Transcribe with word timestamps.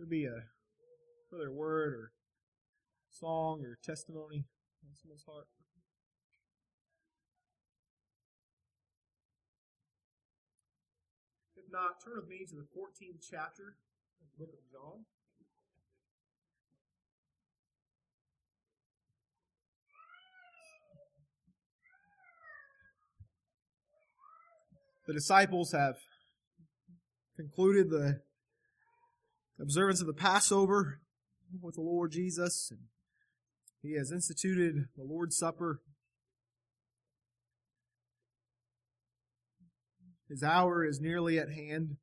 There 0.00 0.06
be 0.06 0.24
a 0.24 0.44
further 1.30 1.52
word 1.52 1.92
or 1.92 2.12
song 3.10 3.60
or 3.62 3.76
testimony 3.84 4.46
on 4.82 4.94
someone's 4.94 5.24
heart. 5.28 5.44
If 11.54 11.70
not, 11.70 12.02
turn 12.02 12.14
with 12.16 12.30
me 12.30 12.46
to 12.48 12.54
the 12.54 12.62
14th 12.62 13.28
chapter 13.30 13.76
of 14.22 14.28
the 14.32 14.46
book 14.46 14.54
of 14.54 14.72
John. 14.72 15.04
The 25.06 25.12
disciples 25.12 25.72
have 25.72 25.96
concluded 27.36 27.90
the 27.90 28.22
observance 29.60 30.00
of 30.00 30.06
the 30.06 30.12
Passover 30.12 31.00
with 31.60 31.74
the 31.74 31.80
Lord 31.80 32.12
Jesus. 32.12 32.68
And 32.70 32.80
he 33.82 33.96
has 33.96 34.10
instituted 34.10 34.86
the 34.96 35.04
Lord's 35.04 35.36
Supper. 35.36 35.80
His 40.28 40.42
hour 40.42 40.84
is 40.84 41.00
nearly 41.00 41.38
at 41.38 41.50
hand. 41.50 41.96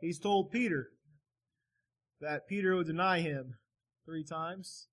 He's 0.00 0.20
told 0.20 0.50
Peter 0.50 0.90
that 2.20 2.46
Peter 2.48 2.76
would 2.76 2.86
deny 2.86 3.20
him 3.20 3.56
three 4.04 4.24
times. 4.24 4.86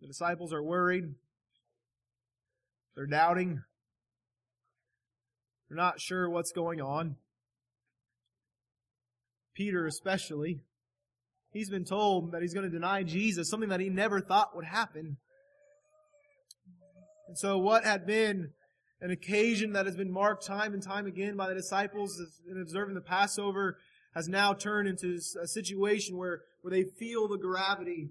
The 0.00 0.08
disciples 0.08 0.52
are 0.52 0.62
worried. 0.62 1.14
They're 2.94 3.06
doubting. 3.06 3.62
They're 5.74 5.82
not 5.82 6.00
sure 6.00 6.30
what's 6.30 6.52
going 6.52 6.80
on. 6.80 7.16
Peter, 9.56 9.88
especially, 9.88 10.60
he's 11.52 11.68
been 11.68 11.84
told 11.84 12.30
that 12.30 12.42
he's 12.42 12.54
going 12.54 12.70
to 12.70 12.70
deny 12.70 13.02
Jesus, 13.02 13.50
something 13.50 13.70
that 13.70 13.80
he 13.80 13.88
never 13.88 14.20
thought 14.20 14.54
would 14.54 14.66
happen. 14.66 15.16
And 17.26 17.36
so, 17.36 17.58
what 17.58 17.82
had 17.82 18.06
been 18.06 18.50
an 19.00 19.10
occasion 19.10 19.72
that 19.72 19.86
has 19.86 19.96
been 19.96 20.12
marked 20.12 20.46
time 20.46 20.74
and 20.74 20.82
time 20.82 21.06
again 21.06 21.36
by 21.36 21.48
the 21.48 21.56
disciples 21.56 22.22
in 22.48 22.60
observing 22.60 22.94
the 22.94 23.00
Passover 23.00 23.78
has 24.14 24.28
now 24.28 24.52
turned 24.52 24.86
into 24.86 25.18
a 25.42 25.48
situation 25.48 26.16
where, 26.16 26.42
where 26.62 26.70
they 26.70 26.84
feel 26.84 27.26
the 27.26 27.36
gravity, 27.36 28.10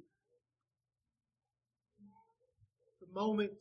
the 3.00 3.18
moment 3.18 3.54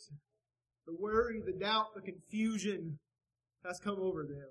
the 0.86 0.96
worry, 0.98 1.40
the 1.46 1.52
doubt, 1.52 1.94
the 1.94 2.00
confusion 2.00 2.98
has 3.66 3.78
come 3.78 3.98
over 4.00 4.24
them. 4.24 4.48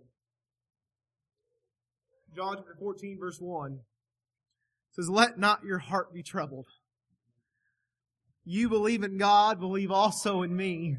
John 2.35 2.57
chapter 2.57 2.75
14 2.79 3.19
verse 3.19 3.39
1 3.39 3.79
says, 4.91 5.09
Let 5.09 5.37
not 5.37 5.63
your 5.63 5.79
heart 5.79 6.13
be 6.13 6.23
troubled. 6.23 6.67
You 8.45 8.69
believe 8.69 9.03
in 9.03 9.17
God, 9.17 9.59
believe 9.59 9.91
also 9.91 10.41
in 10.41 10.55
me. 10.55 10.97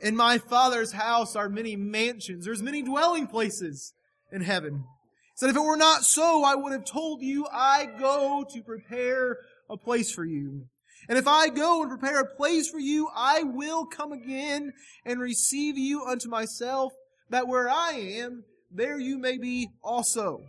In 0.00 0.16
my 0.16 0.38
Father's 0.38 0.92
house 0.92 1.36
are 1.36 1.48
many 1.48 1.76
mansions. 1.76 2.44
There's 2.44 2.62
many 2.62 2.82
dwelling 2.82 3.26
places 3.26 3.92
in 4.32 4.42
heaven. 4.42 4.78
He 4.78 5.36
said, 5.36 5.50
if 5.50 5.56
it 5.56 5.60
were 5.60 5.76
not 5.76 6.04
so, 6.04 6.42
I 6.42 6.54
would 6.54 6.72
have 6.72 6.84
told 6.84 7.22
you 7.22 7.46
I 7.52 7.86
go 7.98 8.44
to 8.50 8.62
prepare 8.62 9.38
a 9.68 9.76
place 9.76 10.10
for 10.10 10.24
you. 10.24 10.66
And 11.08 11.18
if 11.18 11.26
I 11.26 11.48
go 11.48 11.82
and 11.82 11.90
prepare 11.90 12.20
a 12.20 12.36
place 12.36 12.68
for 12.68 12.78
you, 12.78 13.08
I 13.14 13.42
will 13.42 13.86
come 13.86 14.12
again 14.12 14.72
and 15.04 15.20
receive 15.20 15.78
you 15.78 16.04
unto 16.04 16.28
myself, 16.28 16.92
that 17.30 17.48
where 17.48 17.68
I 17.68 17.92
am, 17.92 18.44
there 18.70 18.98
you 18.98 19.18
may 19.18 19.38
be 19.38 19.70
also. 19.82 20.42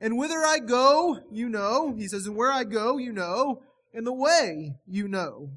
And 0.00 0.16
whither 0.16 0.42
I 0.44 0.58
go, 0.58 1.18
you 1.30 1.48
know. 1.48 1.94
He 1.96 2.08
says, 2.08 2.26
and 2.26 2.36
where 2.36 2.50
I 2.50 2.64
go, 2.64 2.96
you 2.96 3.12
know. 3.12 3.62
And 3.92 4.06
the 4.06 4.12
way, 4.12 4.76
you 4.86 5.08
know. 5.08 5.50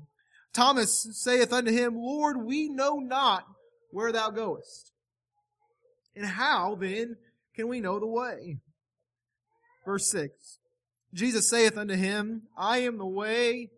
Thomas 0.53 1.07
saith 1.11 1.53
unto 1.53 1.71
him, 1.71 1.95
Lord, 1.95 2.43
we 2.43 2.69
know 2.69 2.97
not 2.97 3.45
where 3.91 4.11
thou 4.11 4.29
goest. 4.29 4.91
And 6.15 6.25
how 6.25 6.75
then 6.75 7.17
can 7.55 7.67
we 7.67 7.79
know 7.79 7.99
the 7.99 8.07
way? 8.07 8.57
Verse 9.85 10.09
6. 10.11 10.59
Jesus 11.13 11.49
saith 11.49 11.77
unto 11.77 11.95
him, 11.95 12.43
I 12.57 12.79
am 12.79 12.97
the 12.97 13.05
way, 13.05 13.69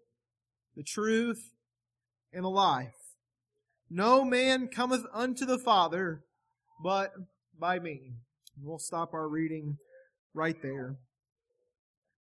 the 0.75 0.84
truth, 0.84 1.51
and 2.34 2.44
the 2.44 2.50
life. 2.50 2.94
No 3.90 4.25
man 4.25 4.68
cometh 4.68 5.03
unto 5.13 5.45
the 5.45 5.59
Father 5.59 6.25
but 6.81 7.12
by 7.59 7.80
me. 7.80 8.13
We'll 8.62 8.80
stop 8.80 9.13
our 9.13 9.28
reading 9.28 9.78
right 10.34 10.56
there. 10.62 10.96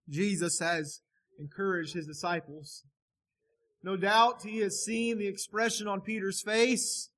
Jesus 0.09 0.59
has 0.59 1.01
encouraged 1.39 1.93
his 1.93 2.07
disciples. 2.07 2.83
No 3.83 3.97
doubt 3.97 4.43
he 4.43 4.59
has 4.59 4.83
seen 4.83 5.17
the 5.17 5.27
expression 5.27 5.87
on 5.87 6.01
Peter's 6.01 6.41
face. 6.41 7.09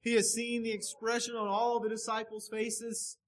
He 0.00 0.14
has 0.14 0.32
seen 0.32 0.62
the 0.62 0.72
expression 0.72 1.34
on 1.34 1.48
all 1.48 1.80
the 1.80 1.88
disciples' 1.88 2.48
faces 2.52 3.18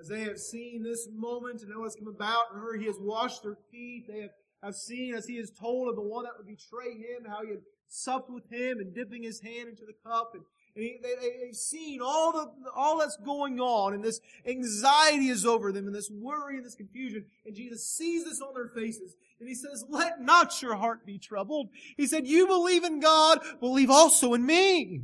as 0.00 0.08
they 0.08 0.20
have 0.20 0.38
seen 0.38 0.82
this 0.82 1.08
moment 1.14 1.60
and 1.60 1.70
know 1.70 1.80
what's 1.80 1.96
come 1.96 2.08
about. 2.08 2.52
Remember, 2.52 2.78
he 2.78 2.86
has 2.86 2.96
washed 2.98 3.42
their 3.42 3.56
feet. 3.70 4.06
They 4.08 4.20
have 4.20 4.30
have 4.62 4.76
seen 4.76 5.14
as 5.14 5.26
he 5.26 5.36
has 5.38 5.50
told 5.50 5.88
of 5.88 5.96
the 5.96 6.02
one 6.02 6.24
that 6.24 6.34
would 6.38 6.46
betray 6.46 6.92
him, 6.94 7.26
how 7.26 7.42
he 7.42 7.50
had 7.50 7.62
supped 7.88 8.30
with 8.30 8.48
him 8.50 8.78
and 8.78 8.94
dipping 8.94 9.22
his 9.22 9.40
hand 9.40 9.68
into 9.68 9.82
the 9.84 9.94
cup. 10.08 10.30
And, 10.34 10.44
they, 10.74 11.46
have 11.46 11.54
seen 11.54 12.00
all 12.00 12.32
the, 12.32 12.50
all 12.74 12.98
that's 12.98 13.18
going 13.18 13.60
on 13.60 13.92
and 13.92 14.02
this 14.02 14.20
anxiety 14.46 15.28
is 15.28 15.44
over 15.44 15.70
them 15.70 15.86
and 15.86 15.94
this 15.94 16.10
worry 16.10 16.56
and 16.56 16.64
this 16.64 16.74
confusion. 16.74 17.26
And 17.44 17.54
Jesus 17.54 17.86
sees 17.86 18.24
this 18.24 18.40
on 18.40 18.54
their 18.54 18.68
faces 18.68 19.14
and 19.38 19.48
he 19.48 19.54
says, 19.54 19.84
let 19.88 20.20
not 20.20 20.62
your 20.62 20.76
heart 20.76 21.04
be 21.04 21.18
troubled. 21.18 21.68
He 21.96 22.06
said, 22.06 22.26
you 22.26 22.46
believe 22.46 22.84
in 22.84 23.00
God, 23.00 23.40
believe 23.60 23.90
also 23.90 24.34
in 24.34 24.46
me. 24.46 25.02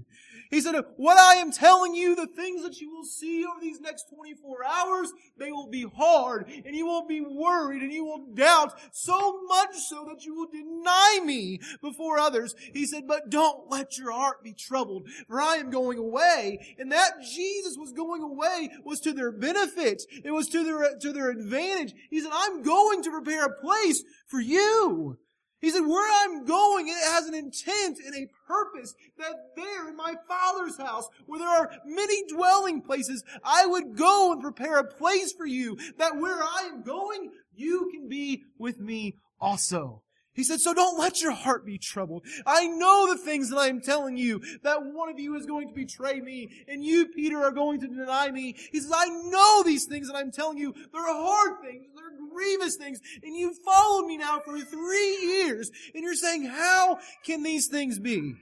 He 0.50 0.60
said, 0.60 0.76
what 0.96 1.18
I 1.18 1.34
am 1.34 1.52
telling 1.52 1.94
you, 1.94 2.14
the 2.14 2.26
things 2.26 2.62
that 2.62 2.80
you 2.80 2.90
will 2.90 3.04
see 3.04 3.44
over 3.44 3.60
these 3.60 3.80
next 3.80 4.06
24 4.14 4.64
hours, 4.64 5.12
they 5.36 5.52
will 5.52 5.68
be 5.68 5.86
hard 5.96 6.48
and 6.64 6.74
you 6.74 6.86
will 6.86 7.06
be 7.06 7.20
worried 7.20 7.82
and 7.82 7.92
you 7.92 8.04
will 8.04 8.26
doubt 8.34 8.72
so 8.92 9.42
much 9.42 9.76
so 9.76 10.06
that 10.08 10.24
you 10.24 10.34
will 10.34 10.48
deny 10.50 11.20
me 11.24 11.60
before 11.82 12.18
others. 12.18 12.54
He 12.72 12.86
said, 12.86 13.06
but 13.06 13.30
don't 13.30 13.70
let 13.70 13.98
your 13.98 14.12
heart 14.12 14.42
be 14.42 14.52
troubled 14.52 15.08
for 15.26 15.40
I 15.40 15.56
am 15.56 15.70
going 15.70 15.98
away. 15.98 16.74
And 16.78 16.92
that 16.92 17.22
Jesus 17.22 17.76
was 17.76 17.92
going 17.92 18.22
away 18.22 18.70
was 18.84 19.00
to 19.00 19.12
their 19.12 19.32
benefit. 19.32 20.02
It 20.24 20.30
was 20.30 20.48
to 20.48 20.64
their, 20.64 20.98
to 20.98 21.12
their 21.12 21.30
advantage. 21.30 21.94
He 22.10 22.20
said, 22.20 22.30
I'm 22.32 22.62
going 22.62 23.02
to 23.02 23.10
prepare 23.10 23.46
a 23.46 23.60
place 23.60 24.02
for 24.26 24.40
you. 24.40 25.18
He 25.60 25.70
said, 25.70 25.80
where 25.80 26.08
I'm 26.24 26.44
going, 26.44 26.88
it 26.88 27.12
has 27.12 27.26
an 27.26 27.34
intent 27.34 27.98
and 28.04 28.14
a 28.14 28.28
purpose 28.46 28.94
that 29.18 29.34
there 29.56 29.88
in 29.88 29.96
my 29.96 30.14
Father's 30.28 30.78
house, 30.78 31.08
where 31.26 31.40
there 31.40 31.48
are 31.48 31.70
many 31.84 32.24
dwelling 32.28 32.80
places, 32.80 33.24
I 33.42 33.66
would 33.66 33.96
go 33.96 34.32
and 34.32 34.40
prepare 34.40 34.78
a 34.78 34.84
place 34.84 35.32
for 35.32 35.46
you, 35.46 35.76
that 35.98 36.16
where 36.16 36.42
I 36.42 36.70
am 36.72 36.82
going, 36.82 37.32
you 37.54 37.90
can 37.92 38.08
be 38.08 38.44
with 38.58 38.78
me 38.78 39.16
also. 39.40 40.02
He 40.38 40.44
said, 40.44 40.60
so 40.60 40.72
don't 40.72 40.96
let 40.96 41.20
your 41.20 41.32
heart 41.32 41.66
be 41.66 41.78
troubled. 41.78 42.24
I 42.46 42.68
know 42.68 43.12
the 43.12 43.18
things 43.18 43.50
that 43.50 43.56
I 43.56 43.66
am 43.66 43.80
telling 43.80 44.16
you, 44.16 44.40
that 44.62 44.84
one 44.84 45.08
of 45.08 45.18
you 45.18 45.34
is 45.34 45.46
going 45.46 45.66
to 45.66 45.74
betray 45.74 46.20
me, 46.20 46.48
and 46.68 46.84
you, 46.84 47.08
Peter, 47.08 47.38
are 47.42 47.50
going 47.50 47.80
to 47.80 47.88
deny 47.88 48.30
me. 48.30 48.54
He 48.70 48.78
says, 48.78 48.92
I 48.94 49.08
know 49.08 49.64
these 49.64 49.86
things 49.86 50.06
that 50.06 50.14
I'm 50.14 50.30
telling 50.30 50.56
you. 50.56 50.72
They're 50.92 51.02
hard 51.02 51.60
things, 51.60 51.86
they're 51.92 52.28
grievous 52.32 52.76
things, 52.76 53.00
and 53.24 53.36
you've 53.36 53.58
followed 53.64 54.06
me 54.06 54.16
now 54.16 54.40
for 54.44 54.60
three 54.60 55.18
years, 55.22 55.72
and 55.92 56.04
you're 56.04 56.14
saying, 56.14 56.44
how 56.44 57.00
can 57.26 57.42
these 57.42 57.66
things 57.66 57.98
be? 57.98 58.34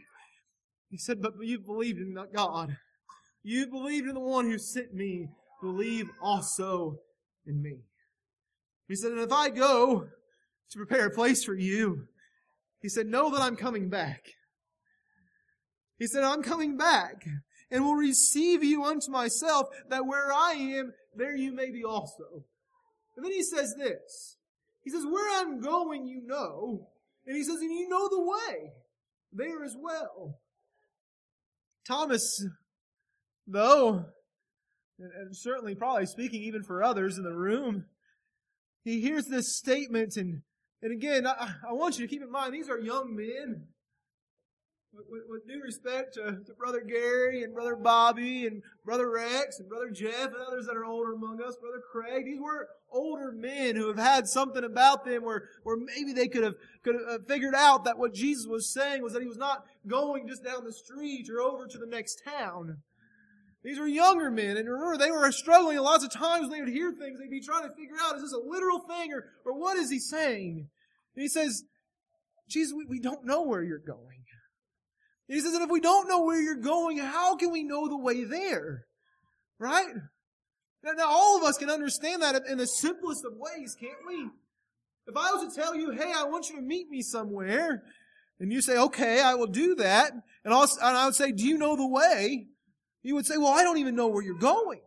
He 0.91 0.99
said, 0.99 1.23
but 1.23 1.33
you've 1.41 1.65
believed 1.65 1.99
in 1.99 2.15
God. 2.35 2.77
You 3.43 3.69
believed 3.69 4.07
in 4.07 4.15
the 4.15 4.21
one 4.21 4.45
who 4.51 4.59
sent 4.59 4.93
me. 4.93 5.29
Believe 5.63 6.11
also 6.21 6.99
in 7.47 7.63
me. 7.63 7.79
He 8.87 8.97
said, 8.97 9.13
and 9.13 9.21
if 9.23 9.33
I 9.33 9.49
go, 9.49 10.09
to 10.71 10.79
prepare 10.79 11.07
a 11.07 11.15
place 11.15 11.45
for 11.45 11.55
you. 11.55 12.09
He 12.81 12.89
said, 12.89 13.07
know 13.07 13.31
that 13.31 13.41
I'm 13.41 13.57
coming 13.57 13.89
back. 13.89 14.23
He 15.99 16.07
said, 16.07 16.25
I'm 16.25 16.43
coming 16.43 16.77
back 16.77 17.25
and 17.71 17.85
will 17.85 17.95
receive 17.95 18.63
you 18.63 18.85
unto 18.85 19.11
myself 19.11 19.69
that 19.89 20.07
where 20.07 20.33
I 20.33 20.53
am, 20.53 20.93
there 21.15 21.35
you 21.35 21.53
may 21.53 21.71
be 21.71 21.85
also. 21.85 22.45
And 23.17 23.25
then 23.25 23.33
he 23.33 23.43
says 23.43 23.75
this. 23.79 24.37
He 24.85 24.91
says, 24.91 25.05
where 25.05 25.41
I'm 25.41 25.61
going, 25.61 26.07
you 26.07 26.23
know. 26.25 26.89
And 27.27 27.37
he 27.37 27.43
says, 27.43 27.57
and 27.57 27.73
you 27.73 27.89
know 27.89 28.09
the 28.09 28.23
way 28.23 28.73
there 29.33 29.65
as 29.65 29.75
well. 29.79 30.39
Thomas, 31.87 32.45
though, 33.47 34.05
and 34.99 35.37
certainly 35.37 35.75
probably 35.75 36.07
speaking 36.07 36.43
even 36.43 36.63
for 36.63 36.83
others 36.83 37.19
in 37.19 37.25
the 37.25 37.35
room, 37.35 37.87
he 38.85 39.01
hears 39.01 39.27
this 39.27 39.57
statement 39.57 40.17
and 40.17 40.43
and 40.87 40.95
again, 40.95 41.27
I, 41.27 41.55
I 41.69 41.73
want 41.73 41.99
you 41.99 42.07
to 42.07 42.09
keep 42.09 42.23
in 42.23 42.31
mind, 42.31 42.55
these 42.55 42.71
are 42.71 42.79
young 42.79 43.17
men. 43.17 43.65
with, 44.93 45.25
with, 45.29 45.49
due 45.49 45.61
respect 45.61 46.15
to, 46.15 46.39
to, 46.47 46.55
Brother 46.57 46.81
Gary 46.81 47.43
and 47.43 47.53
Brother 47.53 47.75
Bobby 47.75 48.47
and 48.47 48.63
Brother 48.85 49.11
Rex 49.11 49.59
and 49.59 49.69
Brother 49.69 49.91
Jeff 49.91 50.27
and 50.27 50.37
others 50.47 50.67
that 50.67 50.77
are 50.77 50.85
older 50.85 51.13
among 51.13 51.43
us, 51.43 51.57
Brother 51.57 51.83
Craig, 51.91 52.27
these 52.27 52.41
were 52.41 52.69
older 52.93 53.33
men 53.33 53.75
who 53.75 53.89
have 53.89 53.99
had 53.99 54.29
something 54.29 54.63
about 54.63 55.05
them 55.05 55.25
where, 55.25 55.49
where 55.65 55.77
maybe 55.77 56.13
they 56.13 56.29
could 56.29 56.45
have, 56.45 56.55
could 56.85 56.95
have 56.95 57.21
uh, 57.21 57.25
figured 57.27 57.57
out 57.57 57.85
that 57.85 57.99
what 57.99 58.15
Jesus 58.15 58.47
was 58.47 58.73
saying 58.73 59.03
was 59.03 59.13
that 59.13 59.23
he 59.23 59.29
was 59.29 59.37
not 59.37 59.65
going 59.89 60.29
just 60.29 60.45
down 60.45 60.65
the 60.65 60.73
street 60.73 61.29
or 61.29 61.41
over 61.41 61.67
to 61.67 61.79
the 61.79 61.87
next 61.87 62.23
town. 62.25 62.77
These 63.67 63.81
were 63.81 63.89
younger 63.89 64.31
men, 64.31 64.57
and 64.57 64.71
remember, 64.71 64.97
they 64.97 65.11
were 65.11 65.33
struggling. 65.33 65.77
lots 65.79 66.05
of 66.05 66.13
times 66.13 66.43
when 66.43 66.51
they 66.51 66.61
would 66.61 66.73
hear 66.73 66.93
things, 66.93 67.19
they'd 67.19 67.29
be 67.29 67.41
trying 67.41 67.65
to 67.69 67.75
figure 67.75 67.97
out, 68.01 68.15
is 68.15 68.23
this 68.23 68.33
a 68.33 68.39
literal 68.39 68.79
thing, 68.79 69.13
or, 69.13 69.25
or 69.45 69.59
what 69.59 69.77
is 69.77 69.91
he 69.91 69.99
saying? 69.99 70.69
And 71.17 71.23
he 71.23 71.29
says, 71.29 71.65
Jesus, 72.49 72.73
we, 72.77 72.85
we 72.85 73.01
don't 73.01 73.25
know 73.25 73.43
where 73.43 73.63
you're 73.63 73.79
going. 73.79 74.17
And 75.29 75.35
he 75.35 75.41
says 75.41 75.55
that 75.55 75.63
if 75.63 75.71
we 75.71 75.81
don't 75.81 76.09
know 76.09 76.25
where 76.25 76.41
you're 76.41 76.55
going, 76.55 76.99
how 76.99 77.37
can 77.37 77.51
we 77.51 77.65
know 77.65 77.89
the 77.89 77.97
way 77.97 78.25
there? 78.25 78.85
Right? 79.59 79.93
Now, 80.85 80.93
now 80.93 81.09
all 81.09 81.37
of 81.37 81.43
us 81.43 81.59
can 81.59 81.71
understand 81.71 82.23
that 82.23 82.47
in 82.47 82.59
the 82.59 82.67
simplest 82.67 83.25
of 83.25 83.33
ways, 83.37 83.77
can't 83.79 84.07
we? 84.07 84.29
If 85.09 85.17
I 85.17 85.33
was 85.33 85.53
to 85.53 85.61
tell 85.61 85.75
you, 85.75 85.91
hey, 85.91 86.13
I 86.15 86.25
want 86.25 86.49
you 86.49 86.57
to 86.57 86.63
meet 86.63 86.89
me 86.89 87.03
somewhere, 87.03 87.83
and 88.39 88.53
you 88.53 88.61
say, 88.61 88.77
okay, 88.77 89.21
I 89.21 89.35
will 89.35 89.47
do 89.47 89.77
that, 89.77 90.13
and, 90.45 90.53
I'll, 90.53 90.69
and 90.83 90.97
I 90.97 91.07
would 91.07 91.15
say, 91.15 91.33
do 91.33 91.45
you 91.45 91.59
know 91.59 91.77
the 91.77 91.89
way? 91.89 92.47
You 93.03 93.15
would 93.15 93.27
say, 93.27 93.39
well, 93.39 93.53
I 93.53 93.63
don't 93.63 93.79
even 93.79 93.97
know 93.97 94.09
where 94.09 94.23
you're 94.23 94.39
going. 94.39 94.81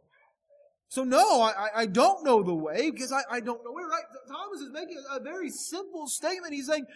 So 0.89 1.03
no, 1.03 1.41
I, 1.41 1.69
I 1.75 1.85
don't 1.85 2.25
know 2.25 2.41
the 2.41 2.55
way 2.55 2.89
because 2.89 3.11
I, 3.11 3.21
I 3.29 3.39
don't 3.41 3.63
know 3.63 3.71
where, 3.71 3.87
right? 3.87 4.03
Thomas 4.27 4.59
is 4.59 4.71
making 4.71 4.97
a, 5.11 5.19
very 5.19 5.51
simple 5.51 6.07
statement. 6.07 6.51
He's 6.51 6.65
saying, 6.65 6.87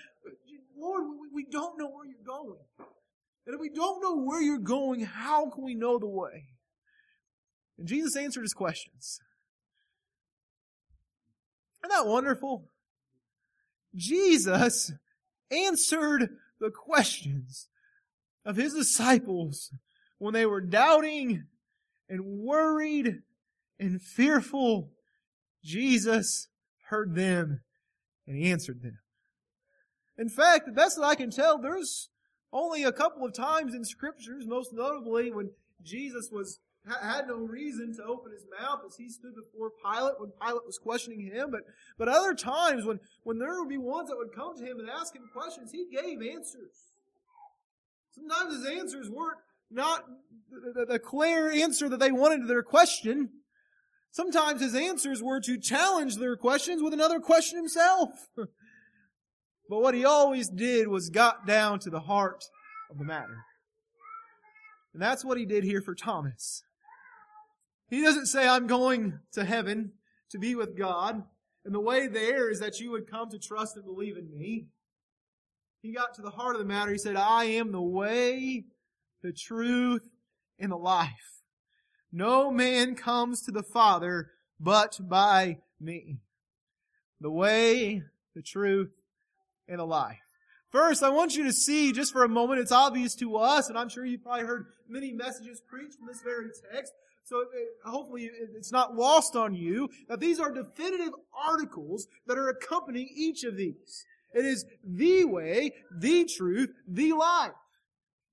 Lord, 0.76 1.04
we, 1.22 1.44
we 1.44 1.46
don't 1.50 1.78
know 1.78 1.88
where 1.90 2.06
you're 2.06 2.26
going. 2.26 2.58
And 3.46 3.54
if 3.54 3.62
we 3.62 3.70
don't 3.70 4.02
know 4.02 4.18
where 4.18 4.42
you're 4.42 4.58
going, 4.58 5.02
how 5.02 5.52
can 5.52 5.64
we 5.64 5.76
know 5.76 6.00
the 6.00 6.08
way? 6.08 6.48
And 7.78 7.88
Jesus 7.88 8.16
answered 8.16 8.42
his 8.42 8.56
questions. 8.56 9.20
Isn't 11.84 11.96
that 11.96 12.08
wonderful? 12.08 12.72
Jesus 13.96 14.92
answered 15.52 16.30
the 16.60 16.72
questions 16.72 17.68
of 18.44 18.56
his 18.56 18.74
disciples 18.74 19.72
when 20.18 20.34
they 20.34 20.48
were 20.48 20.62
doubting 20.62 21.44
and 22.10 22.26
worried 22.26 23.22
and 23.84 24.02
fearful, 24.02 24.90
Jesus 25.64 26.48
heard 26.90 27.16
them 27.16 27.62
and 28.28 28.38
he 28.38 28.52
answered 28.52 28.82
them. 28.82 29.00
In 30.18 30.30
fact, 30.30 30.66
the 30.66 30.72
best 30.72 30.98
that 30.98 31.04
I 31.04 31.16
can 31.16 31.32
tell, 31.32 31.58
there's 31.58 32.10
only 32.52 32.84
a 32.84 32.92
couple 32.92 33.26
of 33.26 33.34
times 33.34 33.74
in 33.74 33.84
scriptures, 33.84 34.46
most 34.46 34.72
notably 34.74 35.32
when 35.32 35.50
Jesus 35.84 36.30
was 36.32 36.60
had 36.86 37.28
no 37.28 37.36
reason 37.36 37.96
to 37.96 38.04
open 38.04 38.32
his 38.34 38.46
mouth 38.60 38.82
as 38.86 38.98
he 38.98 39.08
stood 39.08 39.34
before 39.36 39.72
Pilate 39.82 40.20
when 40.20 40.32
Pilate 40.42 40.66
was 40.66 40.78
questioning 40.78 41.32
him. 41.34 41.50
But, 41.50 41.62
but 41.98 42.10
other 42.10 42.34
times 42.34 42.86
when, 42.86 43.00
when 43.24 43.40
there 43.40 43.60
would 43.60 43.70
be 43.70 43.78
ones 43.78 44.10
that 44.10 44.18
would 44.18 44.36
come 44.36 44.58
to 44.58 44.66
him 44.66 44.80
and 44.80 44.90
ask 44.90 45.16
him 45.16 45.24
questions, 45.34 45.72
he 45.72 45.86
gave 45.90 46.22
answers. 46.22 46.92
Sometimes 48.12 48.58
his 48.58 48.80
answers 48.80 49.10
weren't 49.10 49.40
not 49.72 50.04
the, 50.52 50.86
the 50.86 51.00
clear 51.00 51.50
answer 51.50 51.88
that 51.88 52.00
they 52.00 52.12
wanted 52.12 52.42
to 52.42 52.48
their 52.48 52.64
question. 52.64 53.30
Sometimes 54.14 54.62
his 54.62 54.76
answers 54.76 55.24
were 55.24 55.42
to 55.42 55.58
challenge 55.58 56.18
their 56.18 56.38
questions 56.38 56.84
with 56.84 56.94
another 56.94 57.20
question 57.20 57.58
himself. 57.58 58.12
but 58.36 58.48
what 59.68 59.96
he 59.96 60.06
always 60.06 60.48
did 60.50 60.88
was 60.88 61.10
got 61.10 61.48
down 61.48 61.80
to 61.80 61.90
the 61.90 62.02
heart 62.02 62.44
of 62.92 63.00
the 63.00 63.04
matter. 63.04 63.40
And 64.94 65.02
that's 65.02 65.26
what 65.26 65.40
he 65.40 65.48
did 65.48 65.64
here 65.64 65.82
for 65.82 65.96
Thomas. 65.96 66.62
He 67.90 68.04
doesn't 68.04 68.28
say, 68.28 68.48
I'm 68.48 68.68
going 68.68 69.18
to 69.32 69.44
heaven 69.44 69.94
to 70.30 70.38
be 70.38 70.54
with 70.54 70.78
God, 70.78 71.24
and 71.66 71.74
the 71.74 71.80
way 71.80 72.06
there 72.06 72.52
is 72.52 72.60
that 72.60 72.80
you 72.80 72.92
would 72.92 73.10
come 73.10 73.32
to 73.32 73.40
trust 73.40 73.76
and 73.76 73.84
believe 73.84 74.16
in 74.16 74.30
me. 74.32 74.68
He 75.82 75.92
got 75.92 76.14
to 76.16 76.22
the 76.22 76.30
heart 76.30 76.56
of 76.56 76.60
the 76.60 76.68
matter. 76.68 76.92
He 76.92 77.00
said, 77.00 77.16
I 77.16 77.46
am 77.46 77.72
the 77.72 77.82
way, 77.82 78.66
the 79.24 79.34
truth, 79.34 80.08
and 80.60 80.72
the 80.72 80.78
life. 80.78 81.43
No 82.16 82.52
man 82.52 82.94
comes 82.94 83.42
to 83.42 83.52
the 83.52 83.64
Father 83.64 84.30
but 84.60 85.00
by 85.02 85.58
me. 85.82 86.20
The 87.20 87.32
way, 87.32 88.04
the 88.36 88.44
truth, 88.44 88.92
and 89.68 89.80
the 89.80 89.86
life. 89.86 90.20
First, 90.70 91.02
I 91.02 91.10
want 91.10 91.36
you 91.36 91.44
to 91.46 91.54
see 91.54 91.92
just 91.92 92.14
for 92.14 92.24
a 92.24 92.30
moment, 92.30 92.60
it's 92.60 92.72
obvious 92.72 93.16
to 93.16 93.38
us, 93.38 93.68
and 93.68 93.78
I'm 93.78 93.90
sure 93.90 94.06
you've 94.06 94.24
probably 94.24 94.46
heard 94.46 94.68
many 94.88 95.12
messages 95.12 95.60
preached 95.60 95.96
from 95.96 96.08
this 96.08 96.22
very 96.22 96.50
text, 96.72 96.94
so 97.24 97.42
uh, 97.42 97.90
hopefully 97.90 98.30
it's 98.56 98.72
not 98.72 98.96
lost 98.96 99.36
on 99.36 99.56
you 99.56 99.90
that 100.08 100.20
these 100.20 100.40
are 100.40 100.52
definitive 100.52 101.14
articles 101.36 102.08
that 102.28 102.38
are 102.38 102.50
accompanying 102.50 103.10
each 103.16 103.44
of 103.44 103.58
these. 103.58 104.06
It 104.34 104.46
is 104.46 104.66
the 104.84 105.26
way, 105.26 105.74
the 105.92 106.26
truth, 106.26 106.74
the 106.88 107.14
life. 107.14 107.54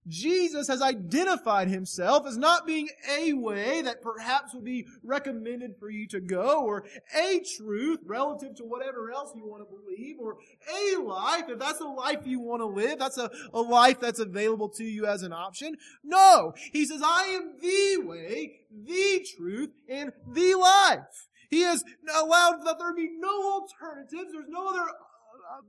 Jesus 0.06 0.68
has 0.68 0.80
identified 0.80 1.68
himself 1.68 2.26
as 2.26 2.36
not 2.36 2.66
being 2.66 2.88
a 3.18 3.32
way 3.34 3.82
that 3.82 4.02
perhaps 4.02 4.54
would 4.54 4.64
be 4.64 4.86
recommended 5.02 5.76
for 5.78 5.90
you 5.90 6.06
to 6.08 6.20
go, 6.20 6.64
or 6.64 6.84
a 7.16 7.42
truth 7.56 8.00
relative 8.04 8.54
to 8.56 8.64
whatever 8.64 9.12
else 9.12 9.32
you 9.36 9.46
want 9.46 9.62
to 9.62 9.76
believe, 9.76 10.16
or 10.18 10.38
a 10.72 10.96
life, 11.02 11.44
if 11.48 11.58
that's 11.58 11.80
a 11.80 11.84
life 11.84 12.20
you 12.24 12.40
want 12.40 12.60
to 12.60 12.66
live, 12.66 12.98
that's 12.98 13.18
a, 13.18 13.30
a 13.52 13.60
life 13.60 14.00
that's 14.00 14.20
available 14.20 14.68
to 14.68 14.84
you 14.84 15.06
as 15.06 15.22
an 15.22 15.32
option. 15.32 15.76
No! 16.02 16.54
He 16.72 16.86
says, 16.86 17.02
I 17.04 17.24
am 17.24 17.54
the 17.60 18.06
way, 18.06 18.60
the 18.70 19.26
truth, 19.36 19.70
and 19.88 20.12
the 20.26 20.54
life. 20.54 21.28
He 21.50 21.62
has 21.62 21.82
allowed 22.14 22.64
that 22.64 22.78
there 22.78 22.94
be 22.94 23.10
no 23.18 23.52
alternatives. 23.52 24.32
There's 24.32 24.48
no 24.48 24.68
other 24.68 24.82
uh, 24.82 25.62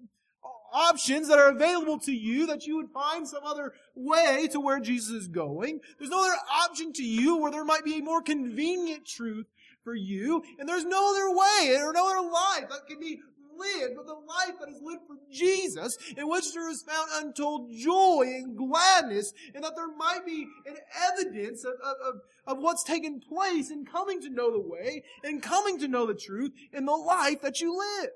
options 0.73 1.27
that 1.27 1.39
are 1.39 1.49
available 1.49 1.99
to 1.99 2.13
you 2.13 2.47
that 2.47 2.65
you 2.65 2.77
would 2.77 2.89
find 2.91 3.27
some 3.27 3.43
other 3.43 3.73
way 3.95 4.47
to 4.51 4.59
where 4.59 4.79
Jesus 4.79 5.09
is 5.09 5.27
going. 5.27 5.81
There's 5.99 6.11
no 6.11 6.23
other 6.23 6.37
option 6.49 6.93
to 6.93 7.03
you 7.03 7.37
where 7.37 7.51
there 7.51 7.65
might 7.65 7.83
be 7.83 7.99
a 7.99 8.03
more 8.03 8.21
convenient 8.21 9.05
truth 9.05 9.47
for 9.83 9.95
you. 9.95 10.43
And 10.59 10.67
there's 10.67 10.85
no 10.85 11.11
other 11.11 11.29
way 11.29 11.77
or 11.81 11.93
no 11.93 12.09
other 12.09 12.27
life 12.27 12.69
that 12.69 12.87
can 12.87 12.99
be 12.99 13.19
lived 13.57 13.95
but 13.95 14.07
the 14.07 14.13
life 14.13 14.59
that 14.59 14.69
is 14.69 14.81
lived 14.81 15.03
for 15.07 15.17
Jesus 15.31 15.97
in 16.17 16.27
which 16.29 16.53
there 16.53 16.69
is 16.69 16.81
found 16.81 17.09
untold 17.15 17.69
joy 17.77 18.23
and 18.25 18.57
gladness 18.57 19.33
and 19.53 19.63
that 19.63 19.75
there 19.75 19.93
might 19.95 20.25
be 20.25 20.47
an 20.65 20.77
evidence 21.11 21.63
of, 21.63 21.73
of, 21.83 22.21
of 22.47 22.57
what's 22.57 22.83
taken 22.83 23.19
place 23.19 23.69
in 23.69 23.85
coming 23.85 24.21
to 24.21 24.29
know 24.29 24.51
the 24.51 24.59
way 24.59 25.03
and 25.23 25.43
coming 25.43 25.77
to 25.79 25.87
know 25.87 26.05
the 26.05 26.15
truth 26.15 26.51
in 26.73 26.85
the 26.85 26.91
life 26.91 27.41
that 27.41 27.61
you 27.61 27.77
live. 27.77 28.09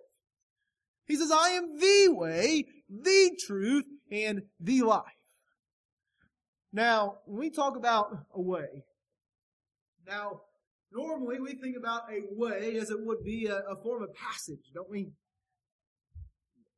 He 1.07 1.15
says, 1.15 1.31
I 1.31 1.50
am 1.50 1.79
the 1.79 2.07
way, 2.09 2.65
the 2.89 3.38
truth, 3.45 3.85
and 4.12 4.43
the 4.59 4.81
life. 4.81 5.03
Now, 6.74 7.19
when 7.25 7.39
we 7.39 7.50
talk 7.50 7.77
about 7.77 8.07
a 8.33 8.41
way, 8.41 8.83
now, 10.07 10.41
normally 10.91 11.39
we 11.39 11.53
think 11.55 11.77
about 11.77 12.03
a 12.12 12.21
way 12.31 12.77
as 12.77 12.89
it 12.89 13.00
would 13.00 13.24
be 13.24 13.47
a, 13.47 13.57
a 13.57 13.75
form 13.81 14.03
of 14.03 14.09
passage, 14.13 14.71
don't 14.74 14.89
we? 14.89 15.12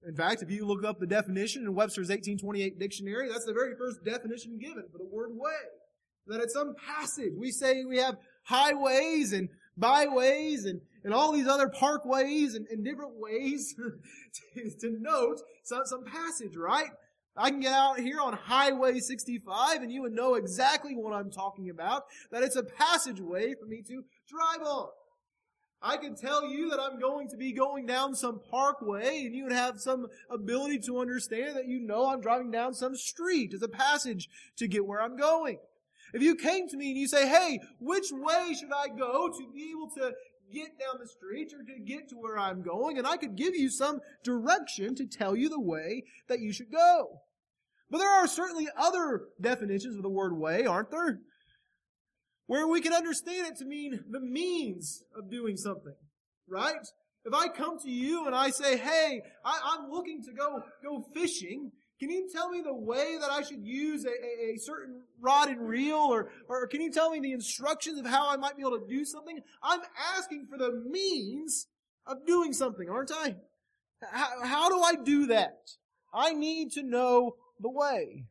In 0.07 0.15
fact, 0.15 0.41
if 0.41 0.50
you 0.50 0.65
look 0.65 0.86
up 0.86 1.00
the 1.00 1.07
definition 1.07 1.63
in 1.63 1.74
Webster's 1.74 2.10
1828 2.10 2.79
dictionary, 2.79 3.29
that's 3.29 3.46
the 3.46 3.53
very 3.53 3.74
first 3.77 4.03
definition 4.05 4.57
given 4.60 4.84
for 4.91 4.98
the 4.98 5.05
word 5.05 5.31
way. 5.31 5.51
That 6.27 6.41
it's 6.41 6.53
some 6.53 6.75
passage. 6.75 7.34
We 7.38 7.51
say 7.51 7.84
we 7.84 7.98
have 7.98 8.15
highways 8.43 9.34
and 9.34 9.50
byways 9.75 10.65
and, 10.65 10.81
and 11.07 11.13
all 11.13 11.31
these 11.31 11.47
other 11.47 11.69
parkways 11.69 12.57
and, 12.57 12.67
and 12.67 12.83
different 12.83 13.13
ways 13.15 13.73
to, 14.55 14.69
to 14.71 14.97
note 14.99 15.39
some, 15.63 15.85
some 15.85 16.03
passage, 16.03 16.57
right? 16.57 16.89
I 17.37 17.49
can 17.49 17.61
get 17.61 17.71
out 17.71 17.97
here 17.97 18.19
on 18.19 18.33
Highway 18.33 18.99
65 18.99 19.83
and 19.83 19.89
you 19.89 20.01
would 20.01 20.11
know 20.11 20.35
exactly 20.35 20.95
what 20.95 21.13
I'm 21.13 21.31
talking 21.31 21.69
about, 21.69 22.03
that 22.29 22.43
it's 22.43 22.57
a 22.57 22.63
passageway 22.63 23.55
for 23.57 23.67
me 23.67 23.81
to 23.87 24.03
drive 24.27 24.67
on. 24.67 24.89
I 25.81 25.95
can 25.95 26.13
tell 26.13 26.45
you 26.45 26.71
that 26.71 26.79
I'm 26.81 26.99
going 26.99 27.29
to 27.29 27.37
be 27.37 27.53
going 27.53 27.85
down 27.85 28.13
some 28.13 28.41
parkway 28.51 29.23
and 29.25 29.33
you 29.33 29.45
would 29.45 29.53
have 29.53 29.79
some 29.79 30.07
ability 30.29 30.79
to 30.87 30.99
understand 30.99 31.55
that 31.55 31.69
you 31.69 31.79
know 31.79 32.09
I'm 32.09 32.19
driving 32.19 32.51
down 32.51 32.73
some 32.73 32.97
street 32.97 33.53
as 33.53 33.61
a 33.61 33.69
passage 33.69 34.27
to 34.57 34.67
get 34.67 34.85
where 34.85 35.01
I'm 35.01 35.15
going. 35.15 35.59
If 36.13 36.21
you 36.21 36.35
came 36.35 36.69
to 36.69 36.77
me 36.77 36.89
and 36.89 36.97
you 36.97 37.07
say, 37.07 37.27
hey, 37.27 37.59
which 37.79 38.11
way 38.11 38.53
should 38.53 38.71
I 38.71 38.87
go 38.87 39.29
to 39.29 39.51
be 39.53 39.71
able 39.71 39.89
to 39.97 40.13
get 40.54 40.80
down 40.80 41.00
the 41.00 41.08
street 41.08 41.54
or 41.54 41.63
to 41.63 41.80
get 41.86 42.10
to 42.10 42.16
where 42.16 42.38
I'm 42.38 42.62
going? 42.62 42.98
And 42.98 43.08
I 43.08 43.18
could 43.18 43.36
give 43.36 43.56
you 43.56 43.70
some 43.70 44.00
direction 44.24 44.96
to 44.96 45.06
tell 45.06 45.36
you 45.36 45.50
the 45.50 45.60
way 45.60 46.04
that 46.27 46.39
you 46.39 46.51
should 46.51 46.72
go. 46.72 47.22
But 47.89 48.00
there 48.00 48.10
are 48.10 48.27
certainly 48.27 48.68
other 48.77 49.22
definitions 49.39 49.96
of 49.96 50.04
the 50.04 50.10
word 50.10 50.38
way, 50.38 50.66
aren't 50.66 50.92
there? 50.92 51.20
Where 52.46 52.68
we 52.68 52.82
can 52.82 52.94
understand 52.94 53.48
it 53.48 53.58
to 53.58 53.66
mean 53.66 54.04
the 54.10 54.20
means 54.20 55.04
of 55.18 55.30
doing 55.30 55.58
something, 55.58 55.96
right? 56.50 56.75
If 57.25 57.34
I 57.34 57.50
come 57.50 57.77
to 57.80 57.89
you 57.89 58.25
and 58.25 58.36
I 58.36 58.51
say, 58.51 58.77
hey, 58.77 59.22
I, 59.44 59.77
am 59.77 59.92
looking 59.92 60.24
to 60.24 60.34
go, 60.34 60.63
go 60.82 61.06
fishing, 61.13 61.72
Can 62.00 62.12
you 62.12 62.30
tell 62.32 62.50
me 62.50 62.62
the 62.62 62.74
way 62.74 63.18
that 63.20 63.32
I 63.32 63.42
should 63.42 63.63
use 63.63 64.06
a, 64.06 64.10
a, 64.10 64.54
a, 64.54 64.58
certain 64.60 65.01
rod 65.20 65.50
and 65.50 65.68
reel? 65.68 65.96
Or, 65.96 66.30
or 66.48 66.68
can 66.68 66.82
you 66.82 66.92
tell 66.92 67.10
me 67.10 67.20
the 67.20 67.32
instructions 67.32 68.00
of 68.00 68.06
how 68.06 68.30
I 68.30 68.38
might 68.38 68.56
be 68.56 68.62
able 68.62 68.80
to 68.80 68.88
do 68.88 69.04
something? 69.04 69.39
I'm 69.63 69.80
asking 70.16 70.48
for 70.50 70.60
the 70.60 70.84
means 70.88 71.68
of 72.06 72.25
doing 72.27 72.54
something, 72.54 72.88
aren't 72.88 73.12
I? 73.12 73.38
How, 74.12 74.44
how 74.44 74.70
do 74.70 74.80
I 74.80 74.94
do 75.04 75.27
that? 75.27 75.58
I 76.13 76.34
need 76.34 76.72
to 76.74 76.84
know 76.84 77.36
the 77.60 77.70
way. 77.70 78.25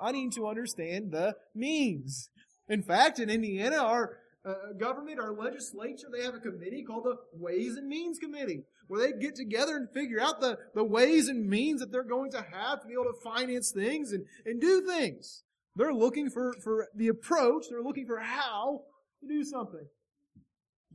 I 0.00 0.12
need 0.12 0.32
to 0.34 0.46
understand 0.46 1.10
the 1.10 1.34
means. 1.56 2.30
In 2.68 2.82
fact, 2.82 3.18
in 3.18 3.30
Indiana, 3.30 3.78
our 3.78 4.18
uh, 4.44 4.72
government, 4.78 5.18
our 5.18 5.32
legislature, 5.32 6.06
they 6.12 6.22
have 6.22 6.34
a 6.34 6.40
committee 6.40 6.84
called 6.84 7.04
the 7.04 7.16
Ways 7.32 7.76
and 7.76 7.88
Means 7.88 8.18
Committee 8.18 8.62
where 8.88 9.00
they 9.00 9.18
get 9.18 9.36
together 9.36 9.76
and 9.76 9.88
figure 9.90 10.20
out 10.20 10.40
the, 10.40 10.58
the 10.74 10.84
ways 10.84 11.28
and 11.28 11.48
means 11.48 11.80
that 11.80 11.92
they're 11.92 12.02
going 12.02 12.30
to 12.32 12.44
have 12.52 12.80
to 12.80 12.88
be 12.88 12.94
able 12.94 13.04
to 13.04 13.20
finance 13.22 13.70
things 13.70 14.12
and, 14.12 14.24
and 14.44 14.60
do 14.60 14.80
things. 14.80 15.44
They're 15.76 15.94
looking 15.94 16.28
for, 16.28 16.54
for 16.64 16.88
the 16.94 17.08
approach. 17.08 17.66
They're 17.70 17.82
looking 17.82 18.06
for 18.06 18.18
how 18.18 18.82
to 19.20 19.28
do 19.28 19.44
something. 19.44 19.86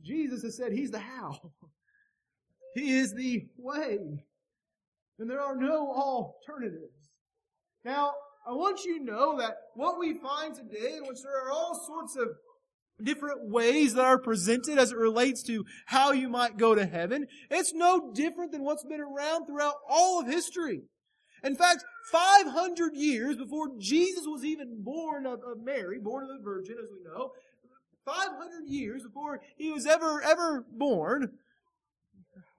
Jesus 0.02 0.42
has 0.42 0.56
said 0.56 0.72
He's 0.72 0.90
the 0.90 0.98
how. 0.98 1.40
He 2.74 2.98
is 2.98 3.14
the 3.14 3.46
way. 3.56 4.24
And 5.20 5.30
there 5.30 5.40
are 5.40 5.54
no 5.54 5.92
alternatives. 5.92 7.12
Now, 7.84 8.14
I 8.46 8.50
want 8.50 8.84
you 8.84 8.98
to 8.98 9.04
know 9.04 9.38
that 9.38 9.56
what 9.74 9.96
we 9.96 10.14
find 10.14 10.54
today, 10.54 10.96
in 10.96 11.06
which 11.06 11.22
there 11.22 11.46
are 11.46 11.52
all 11.52 11.80
sorts 11.86 12.16
of 12.16 12.28
different 13.02 13.50
ways 13.50 13.94
that 13.94 14.04
are 14.04 14.18
presented 14.18 14.78
as 14.78 14.92
it 14.92 14.98
relates 14.98 15.42
to 15.44 15.64
how 15.86 16.12
you 16.12 16.28
might 16.28 16.56
go 16.56 16.74
to 16.74 16.86
heaven. 16.86 17.26
It's 17.50 17.72
no 17.74 18.12
different 18.12 18.52
than 18.52 18.62
what's 18.62 18.84
been 18.84 19.00
around 19.00 19.46
throughout 19.46 19.74
all 19.88 20.20
of 20.20 20.26
history. 20.26 20.82
In 21.42 21.56
fact, 21.56 21.84
500 22.10 22.94
years 22.94 23.36
before 23.36 23.68
Jesus 23.78 24.24
was 24.26 24.44
even 24.44 24.82
born 24.82 25.26
of, 25.26 25.40
of 25.40 25.62
Mary, 25.62 25.98
born 25.98 26.24
of 26.24 26.30
the 26.30 26.42
virgin, 26.42 26.76
as 26.82 26.88
we 26.90 27.02
know, 27.04 27.32
500 28.06 28.66
years 28.66 29.02
before 29.02 29.40
he 29.56 29.70
was 29.70 29.86
ever, 29.86 30.22
ever 30.22 30.64
born, 30.70 31.32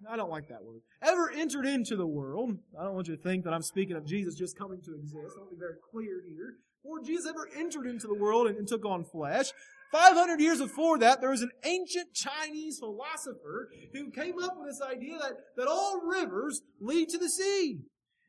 I 0.10 0.15
don't 0.15 0.30
like 0.30 0.50
that 0.50 0.63
word, 0.63 0.82
ever 1.01 1.32
entered 1.32 1.65
into 1.65 1.96
the 1.96 2.06
world. 2.06 2.58
I 2.80 2.84
don't 2.84 2.94
want 2.94 3.08
you 3.08 3.15
to 3.15 3.22
think 3.22 3.44
that 3.46 3.54
I'm 3.54 3.62
speaking 3.62 3.96
of 3.96 4.06
Jesus 4.06 4.36
just 4.36 4.58
coming 4.58 4.82
to 4.82 4.96
exist. 4.96 5.36
I 5.36 5.39
want 5.39 5.51
to 5.51 5.56
be 5.56 5.60
very 5.60 5.77
clear 5.92 6.22
here. 6.27 6.56
Before 6.84 7.01
Jesus 7.04 7.25
ever 7.27 7.50
entered 7.58 7.88
into 7.88 8.08
the 8.08 8.13
world 8.13 8.48
and, 8.48 8.58
and 8.58 8.68
took 8.68 8.86
on 8.86 9.04
flesh, 9.04 9.51
500 9.96 10.42
years 10.42 10.60
before 10.60 10.98
that, 11.00 11.22
there 11.22 11.30
was 11.30 11.42
an 11.42 11.52
ancient 11.64 12.14
Chinese 12.14 12.80
philosopher 12.80 13.70
who 13.94 14.12
came 14.12 14.34
up 14.44 14.58
with 14.58 14.68
this 14.68 14.82
idea 14.82 15.18
that, 15.18 15.38
that 15.56 15.68
all 15.68 16.02
rivers 16.02 16.62
lead 16.82 17.08
to 17.10 17.18
the 17.18 17.30
sea. 17.30 17.80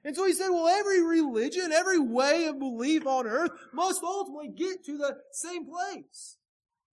And 0.04 0.14
so 0.14 0.25
he 0.26 0.32
said, 0.32 0.50
well, 0.50 0.68
every 0.68 1.02
religion, 1.02 1.73
every 1.73 1.99
way 1.99 2.44
of 2.44 2.61
belief 2.61 3.04
on 3.04 3.26
earth 3.26 3.50
must 3.75 4.00
ultimately 4.04 4.49
get 4.56 4.85
to 4.85 4.96
the 4.96 5.16
same 5.32 5.66
place. 5.66 6.37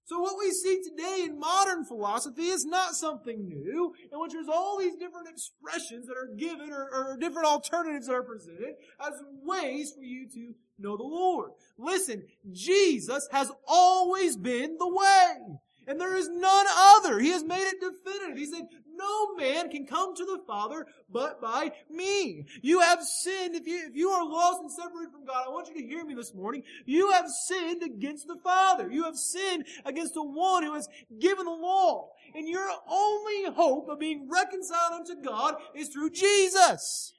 So 0.06 0.20
what 0.20 0.40
we 0.40 0.50
see 0.50 0.82
today 0.82 1.26
in 1.26 1.40
modern 1.40 1.86
philosophy 1.86 2.48
is 2.48 2.66
not 2.66 2.96
something 2.96 3.48
new, 3.48 3.94
in 4.12 4.20
which 4.20 4.34
there's 4.34 4.50
all 4.50 4.80
these 4.80 4.96
different 4.96 5.30
expressions 5.30 6.08
that 6.08 6.18
are 6.18 6.36
given 6.36 6.72
or, 6.72 6.90
or 6.92 7.18
different 7.20 7.48
alternatives 7.48 8.08
that 8.08 8.14
are 8.14 8.24
presented 8.24 8.74
as 9.00 9.14
ways 9.44 9.94
for 9.96 10.04
you 10.04 10.28
to 10.34 10.56
know 10.78 10.98
the 10.98 11.04
Lord. 11.04 11.52
Listen, 11.78 12.24
Jesus 12.52 13.28
has 13.32 13.52
always 13.68 14.38
been 14.38 14.78
the 14.78 14.88
way. 14.88 15.58
And 15.86 16.00
there 16.00 16.16
is 16.16 16.30
none 16.30 16.66
other. 16.96 17.20
He 17.20 17.32
has 17.32 17.44
made 17.44 17.62
it 17.62 17.82
definitive. 17.82 18.38
He 18.38 18.46
said, 18.46 18.68
no 18.96 19.36
man 19.36 19.70
can 19.70 19.86
come 19.86 20.16
to 20.16 20.26
the 20.26 20.40
Father 20.48 20.86
but 21.12 21.42
by 21.42 21.72
me. 21.90 22.46
You 22.62 22.80
have 22.80 23.04
sinned. 23.04 23.56
If 23.56 23.68
you, 23.68 23.88
if 23.90 23.96
you 23.96 24.10
are 24.10 24.26
lost 24.26 24.62
and 24.62 24.72
separated 24.72 25.12
from 25.12 25.26
God, 25.26 25.44
I 25.46 25.50
want 25.50 25.68
you 25.68 25.74
to 25.76 25.86
hear 25.86 26.06
me 26.06 26.14
this 26.14 26.34
morning. 26.34 26.64
You 26.86 27.12
have 27.12 27.28
sinned 27.28 27.84
against 27.84 28.28
the 28.28 28.38
Father. 28.44 28.90
You 28.90 29.04
have 29.04 29.18
sinned 29.18 29.66
against 29.84 30.14
the 30.14 30.24
one 30.24 30.64
who 30.64 30.74
has 30.74 30.88
given 31.20 31.46
the 31.46 31.52
law. 31.52 32.10
And 32.34 32.48
your 32.48 32.70
only 32.90 33.52
hope 33.54 33.90
of 33.90 34.00
being 34.00 34.30
reconciled 34.30 34.94
unto 34.94 35.22
God 35.22 35.56
is 35.76 35.90
through 35.90 36.12
Jesus. 36.12 37.14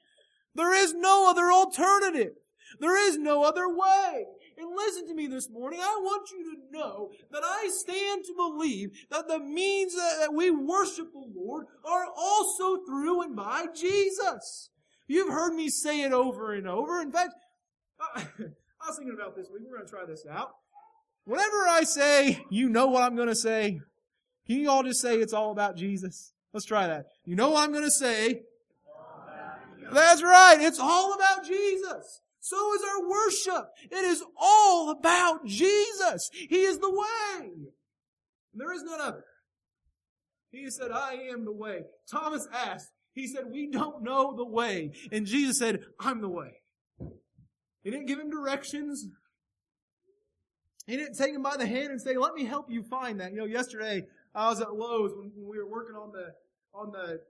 There 0.55 0.73
is 0.73 0.93
no 0.93 1.29
other 1.29 1.51
alternative. 1.51 2.33
There 2.79 2.97
is 3.07 3.17
no 3.17 3.43
other 3.43 3.67
way. 3.67 4.25
And 4.57 4.75
listen 4.75 5.07
to 5.07 5.13
me 5.13 5.27
this 5.27 5.49
morning. 5.49 5.79
I 5.81 5.97
want 6.01 6.29
you 6.31 6.55
to 6.55 6.77
know 6.77 7.11
that 7.31 7.43
I 7.43 7.69
stand 7.71 8.23
to 8.25 8.33
believe 8.35 8.91
that 9.09 9.27
the 9.27 9.39
means 9.39 9.95
that 9.95 10.33
we 10.33 10.49
worship 10.49 11.11
the 11.11 11.27
Lord 11.35 11.65
are 11.83 12.05
also 12.15 12.77
through 12.85 13.23
and 13.23 13.35
by 13.35 13.65
Jesus. 13.75 14.69
You've 15.07 15.31
heard 15.31 15.53
me 15.53 15.69
say 15.69 16.01
it 16.01 16.13
over 16.13 16.53
and 16.53 16.67
over. 16.67 17.01
In 17.01 17.11
fact, 17.11 17.33
I 18.15 18.23
was 18.87 18.97
thinking 18.97 19.15
about 19.15 19.35
this 19.35 19.49
week. 19.51 19.63
We're 19.65 19.77
going 19.77 19.87
to 19.87 19.91
try 19.91 20.05
this 20.05 20.25
out. 20.29 20.51
Whenever 21.25 21.67
I 21.67 21.83
say, 21.83 22.45
you 22.49 22.69
know 22.69 22.87
what 22.87 23.03
I'm 23.03 23.15
going 23.15 23.27
to 23.27 23.35
say, 23.35 23.81
can 24.47 24.57
you 24.57 24.69
all 24.69 24.83
just 24.83 25.01
say 25.01 25.17
it's 25.17 25.33
all 25.33 25.51
about 25.51 25.75
Jesus? 25.75 26.33
Let's 26.53 26.65
try 26.65 26.87
that. 26.87 27.07
You 27.25 27.35
know 27.35 27.49
what 27.49 27.63
I'm 27.63 27.71
going 27.71 27.83
to 27.83 27.91
say? 27.91 28.43
That's 29.91 30.23
right. 30.23 30.57
It's 30.59 30.79
all 30.79 31.13
about 31.13 31.45
Jesus. 31.45 32.21
So 32.45 32.75
is 32.75 32.81
our 32.83 33.09
worship. 33.09 33.69
It 33.89 34.05
is 34.05 34.23
all 34.39 34.91
about 34.91 35.47
Jesus. 35.47 36.29
He 36.31 36.61
is 36.61 36.77
the 36.77 36.91
way. 36.91 37.49
There 38.53 38.71
is 38.71 38.83
none 38.83 39.01
other. 39.01 39.25
He 40.51 40.69
said, 40.69 40.91
I 40.91 41.13
am 41.31 41.43
the 41.43 41.51
way. 41.51 41.85
Thomas 42.07 42.47
asked, 42.53 42.91
he 43.13 43.25
said, 43.25 43.45
we 43.51 43.71
don't 43.71 44.03
know 44.03 44.35
the 44.35 44.45
way. 44.45 44.91
And 45.11 45.25
Jesus 45.25 45.57
said, 45.57 45.85
I'm 45.99 46.21
the 46.21 46.29
way. 46.29 46.61
He 47.83 47.89
didn't 47.89 48.05
give 48.05 48.19
him 48.19 48.29
directions. 48.29 49.07
He 50.85 50.97
didn't 50.97 51.17
take 51.17 51.33
him 51.33 51.41
by 51.41 51.57
the 51.57 51.65
hand 51.65 51.89
and 51.89 51.99
say, 51.99 52.15
let 52.15 52.35
me 52.35 52.45
help 52.45 52.69
you 52.69 52.83
find 52.83 53.21
that. 53.21 53.31
You 53.31 53.39
know, 53.39 53.45
yesterday 53.45 54.05
I 54.35 54.49
was 54.49 54.61
at 54.61 54.71
Lowe's 54.71 55.13
when, 55.15 55.31
when 55.35 55.49
we 55.49 55.57
were 55.57 55.67
working 55.67 55.95
on 55.95 56.11
the, 56.11 56.35
on 56.75 56.91
the 56.91 57.21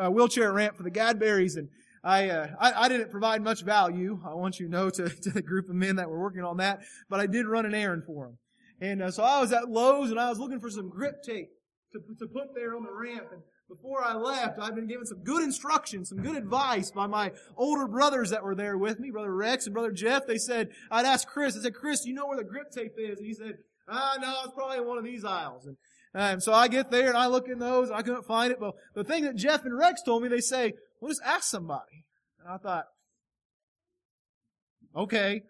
uh, 0.00 0.10
wheelchair 0.10 0.52
ramp 0.52 0.76
for 0.76 0.84
the 0.84 0.92
Gadberries 0.92 1.56
and 1.56 1.68
I, 2.06 2.30
uh, 2.30 2.46
I, 2.60 2.84
I, 2.84 2.88
didn't 2.88 3.10
provide 3.10 3.42
much 3.42 3.62
value. 3.62 4.20
I 4.24 4.34
want 4.34 4.60
you 4.60 4.66
to 4.66 4.72
know 4.72 4.90
to, 4.90 5.08
to 5.22 5.30
the 5.30 5.42
group 5.42 5.68
of 5.68 5.74
men 5.74 5.96
that 5.96 6.08
were 6.08 6.20
working 6.20 6.44
on 6.44 6.58
that, 6.58 6.80
but 7.10 7.18
I 7.18 7.26
did 7.26 7.46
run 7.46 7.66
an 7.66 7.74
errand 7.74 8.04
for 8.06 8.26
them. 8.26 8.38
And 8.80 9.02
uh, 9.02 9.10
so 9.10 9.24
I 9.24 9.40
was 9.40 9.52
at 9.52 9.68
Lowe's 9.68 10.10
and 10.10 10.20
I 10.20 10.28
was 10.28 10.38
looking 10.38 10.60
for 10.60 10.70
some 10.70 10.88
grip 10.88 11.22
tape 11.24 11.48
to, 11.92 11.98
to 12.20 12.26
put 12.26 12.54
there 12.54 12.76
on 12.76 12.84
the 12.84 12.92
ramp. 12.92 13.26
And 13.32 13.42
before 13.68 14.04
I 14.04 14.14
left, 14.14 14.60
I'd 14.60 14.76
been 14.76 14.86
given 14.86 15.04
some 15.04 15.24
good 15.24 15.42
instructions, 15.42 16.10
some 16.10 16.18
good 16.18 16.36
advice 16.36 16.92
by 16.92 17.08
my 17.08 17.32
older 17.56 17.88
brothers 17.88 18.30
that 18.30 18.44
were 18.44 18.54
there 18.54 18.78
with 18.78 19.00
me, 19.00 19.10
Brother 19.10 19.34
Rex 19.34 19.66
and 19.66 19.74
Brother 19.74 19.90
Jeff. 19.90 20.26
They 20.26 20.38
said, 20.38 20.68
I'd 20.92 21.06
asked 21.06 21.26
Chris, 21.26 21.56
I 21.56 21.62
said, 21.62 21.74
Chris, 21.74 22.04
you 22.04 22.14
know 22.14 22.26
where 22.26 22.36
the 22.36 22.44
grip 22.44 22.70
tape 22.70 22.94
is? 22.98 23.18
And 23.18 23.26
he 23.26 23.34
said, 23.34 23.58
ah, 23.88 24.16
no, 24.20 24.32
it's 24.44 24.54
probably 24.54 24.78
in 24.78 24.86
one 24.86 24.98
of 24.98 25.04
these 25.04 25.24
aisles. 25.24 25.66
And 25.66 25.76
um, 26.14 26.40
so 26.40 26.52
I 26.52 26.68
get 26.68 26.92
there 26.92 27.08
and 27.08 27.16
I 27.16 27.26
look 27.26 27.48
in 27.48 27.58
those 27.58 27.88
and 27.88 27.98
I 27.98 28.02
couldn't 28.02 28.26
find 28.26 28.52
it. 28.52 28.60
But 28.60 28.74
the 28.94 29.04
thing 29.04 29.24
that 29.24 29.34
Jeff 29.34 29.64
and 29.64 29.76
Rex 29.76 30.02
told 30.02 30.22
me, 30.22 30.28
they 30.28 30.40
say, 30.40 30.74
well, 31.00 31.10
just 31.10 31.22
ask 31.24 31.44
somebody. 31.44 32.04
And 32.40 32.48
I 32.48 32.58
thought, 32.58 32.86
okay. 34.94 35.42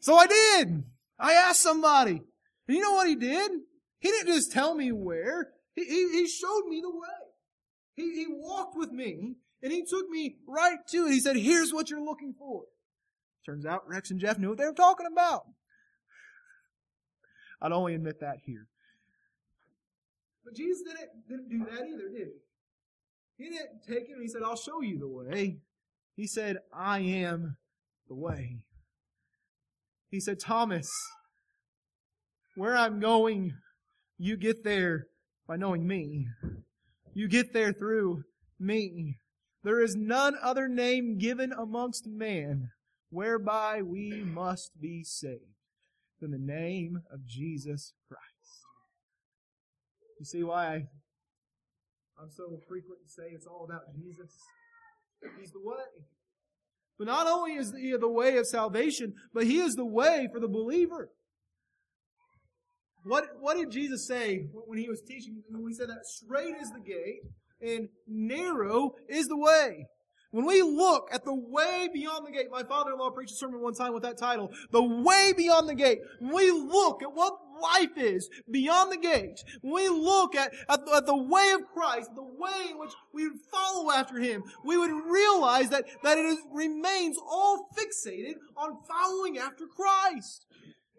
So 0.00 0.14
I 0.14 0.26
did. 0.26 0.84
I 1.18 1.32
asked 1.34 1.62
somebody. 1.62 2.22
And 2.68 2.76
you 2.76 2.80
know 2.80 2.92
what 2.92 3.08
he 3.08 3.16
did? 3.16 3.50
He 3.98 4.08
didn't 4.08 4.34
just 4.34 4.52
tell 4.52 4.74
me 4.74 4.90
where. 4.92 5.48
He, 5.74 5.84
he, 5.84 6.12
he 6.12 6.28
showed 6.28 6.66
me 6.68 6.80
the 6.80 6.90
way. 6.90 7.06
He, 7.94 8.14
he 8.14 8.26
walked 8.28 8.76
with 8.76 8.90
me 8.90 9.34
and 9.62 9.72
he 9.72 9.84
took 9.84 10.08
me 10.08 10.36
right 10.46 10.78
to 10.88 11.06
it. 11.06 11.12
He 11.12 11.20
said, 11.20 11.36
here's 11.36 11.72
what 11.72 11.90
you're 11.90 12.04
looking 12.04 12.34
for. 12.38 12.64
Turns 13.46 13.66
out 13.66 13.88
Rex 13.88 14.10
and 14.10 14.20
Jeff 14.20 14.38
knew 14.38 14.50
what 14.50 14.58
they 14.58 14.64
were 14.64 14.72
talking 14.72 15.06
about. 15.10 15.42
I'd 17.60 17.72
only 17.72 17.94
admit 17.94 18.20
that 18.20 18.38
here. 18.44 18.66
But 20.44 20.56
Jesus 20.56 20.82
didn't, 20.82 21.28
didn't 21.28 21.48
do 21.48 21.64
that 21.70 21.86
either, 21.86 22.08
did 22.08 22.26
he? 22.26 22.32
He 23.42 23.48
didn't 23.48 23.82
take 23.88 24.08
and 24.08 24.22
he 24.22 24.28
said, 24.28 24.42
I'll 24.44 24.56
show 24.56 24.82
you 24.82 25.00
the 25.00 25.08
way. 25.08 25.58
He 26.14 26.28
said, 26.28 26.58
I 26.72 27.00
am 27.00 27.56
the 28.08 28.14
way. 28.14 28.58
He 30.10 30.20
said, 30.20 30.38
Thomas, 30.38 30.88
where 32.54 32.76
I'm 32.76 33.00
going, 33.00 33.54
you 34.16 34.36
get 34.36 34.62
there 34.62 35.08
by 35.48 35.56
knowing 35.56 35.88
me. 35.88 36.28
You 37.14 37.26
get 37.26 37.52
there 37.52 37.72
through 37.72 38.22
me. 38.60 39.18
There 39.64 39.82
is 39.82 39.96
none 39.96 40.36
other 40.40 40.68
name 40.68 41.18
given 41.18 41.52
amongst 41.52 42.06
men 42.06 42.70
whereby 43.10 43.82
we 43.82 44.22
must 44.24 44.80
be 44.80 45.02
saved 45.02 45.42
than 46.20 46.30
the 46.30 46.38
name 46.38 47.02
of 47.12 47.26
Jesus 47.26 47.92
Christ. 48.06 48.22
You 50.20 50.26
see 50.26 50.44
why 50.44 50.66
I, 50.66 50.86
I'm 52.22 52.30
so 52.30 52.60
frequent 52.68 53.00
to 53.04 53.10
say 53.10 53.30
it's 53.34 53.46
all 53.46 53.64
about 53.64 53.92
Jesus? 53.96 54.30
He's 55.40 55.50
the 55.50 55.60
way. 55.60 56.06
But 56.96 57.08
not 57.08 57.26
only 57.26 57.54
is 57.54 57.74
he 57.76 57.96
the 57.96 58.08
way 58.08 58.36
of 58.36 58.46
salvation, 58.46 59.14
but 59.34 59.44
he 59.44 59.58
is 59.58 59.74
the 59.74 59.84
way 59.84 60.28
for 60.32 60.38
the 60.38 60.46
believer. 60.46 61.10
What, 63.04 63.24
what 63.40 63.56
did 63.56 63.72
Jesus 63.72 64.06
say 64.06 64.46
when 64.52 64.78
he 64.78 64.88
was 64.88 65.02
teaching? 65.02 65.42
When 65.50 65.66
he 65.66 65.74
said 65.74 65.88
that 65.88 66.06
straight 66.06 66.54
is 66.60 66.70
the 66.70 66.80
gate 66.80 67.22
and 67.60 67.88
narrow 68.06 68.92
is 69.08 69.26
the 69.26 69.36
way. 69.36 69.86
When 70.30 70.46
we 70.46 70.62
look 70.62 71.08
at 71.12 71.24
the 71.24 71.34
way 71.34 71.88
beyond 71.92 72.26
the 72.26 72.30
gate, 72.30 72.46
my 72.50 72.62
father-in-law 72.62 73.10
preached 73.10 73.32
a 73.32 73.36
sermon 73.36 73.60
one 73.60 73.74
time 73.74 73.92
with 73.92 74.04
that 74.04 74.16
title, 74.16 74.50
The 74.70 74.82
Way 74.82 75.34
Beyond 75.36 75.68
the 75.68 75.74
Gate. 75.74 75.98
When 76.20 76.32
we 76.32 76.50
look 76.52 77.02
at 77.02 77.12
what 77.12 77.34
life 77.62 77.96
is 77.96 78.28
beyond 78.50 78.92
the 78.92 78.96
gate, 78.96 79.42
when 79.62 79.74
we 79.74 79.88
look 79.88 80.34
at, 80.34 80.52
at, 80.68 80.84
the, 80.84 80.94
at 80.96 81.06
the 81.06 81.16
way 81.16 81.52
of 81.52 81.66
Christ, 81.72 82.10
the 82.14 82.22
way 82.22 82.70
in 82.70 82.78
which 82.78 82.92
we 83.14 83.28
would 83.28 83.40
follow 83.50 83.90
after 83.90 84.18
Him, 84.18 84.42
we 84.64 84.76
would 84.76 84.90
realize 84.90 85.68
that, 85.70 85.84
that 86.02 86.18
it 86.18 86.26
is, 86.26 86.38
remains 86.52 87.16
all 87.18 87.68
fixated 87.78 88.34
on 88.56 88.78
following 88.88 89.38
after 89.38 89.64
Christ. 89.66 90.46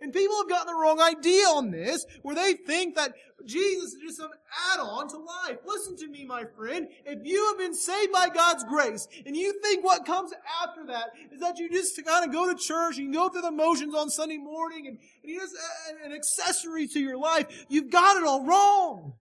And 0.02 0.12
people 0.12 0.36
have 0.36 0.50
gotten 0.50 0.68
the 0.68 0.80
wrong 0.80 1.00
idea 1.00 1.46
on 1.46 1.72
this, 1.72 2.06
where 2.24 2.36
they 2.36 2.54
think 2.54 2.96
that 2.96 3.14
Jesus 3.46 3.94
is 3.94 4.02
just 4.02 4.18
some 4.18 4.32
add-on 4.72 5.08
to 5.10 5.18
life. 5.18 5.58
Listen 5.66 5.96
to 5.98 6.08
me, 6.08 6.26
my 6.26 6.46
friend. 6.56 6.88
If 7.06 7.26
you 7.26 7.46
have 7.48 7.58
been 7.58 7.74
saved 7.74 8.12
by 8.12 8.30
God's 8.30 8.64
grace, 8.64 9.08
and 9.26 9.36
you 9.36 9.60
think 9.62 9.84
what 9.84 10.06
comes 10.06 10.32
after 10.64 10.86
that 10.88 11.12
is 11.32 11.40
that 11.42 11.60
you 11.60 11.70
just 11.70 12.00
kind 12.06 12.26
of 12.26 12.32
go 12.32 12.52
to 12.52 12.58
church, 12.58 12.98
and 12.98 13.14
go 13.14 13.30
through 13.30 13.42
the 13.42 13.52
motions 13.52 13.96
on 13.96 14.10
Sunday 14.10 14.38
morning, 14.38 14.88
and, 14.88 14.98
and 15.24 15.32
you 15.32 15.40
just 15.40 15.56
an 16.04 16.12
accessory 16.12 16.88
to 16.88 17.00
your 17.00 17.18
life, 17.18 17.66
you've 17.70 17.92
got 17.92 18.18
it 18.18 18.24
all 18.24 18.46
wrong. 18.46 19.14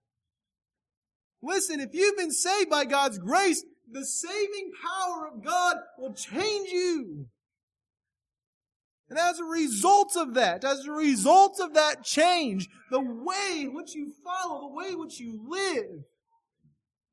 Listen, 1.41 1.79
if 1.79 1.93
you've 1.93 2.17
been 2.17 2.31
saved 2.31 2.69
by 2.69 2.85
God's 2.85 3.17
grace, 3.17 3.63
the 3.91 4.05
saving 4.05 4.71
power 4.81 5.27
of 5.27 5.43
God 5.43 5.77
will 5.97 6.13
change 6.13 6.69
you. 6.71 7.27
And 9.13 9.19
as 9.19 9.37
a 9.37 9.43
result 9.43 10.15
of 10.17 10.33
that, 10.33 10.63
as 10.63 10.87
a 10.87 10.91
result 10.91 11.59
of 11.59 11.75
that 11.75 12.03
change, 12.03 12.67
the 12.89 12.99
way 12.99 13.67
which 13.71 13.93
you 13.93 14.11
follow, 14.23 14.61
the 14.61 14.73
way 14.73 14.95
which 14.95 15.19
you 15.19 15.39
live, 15.47 16.05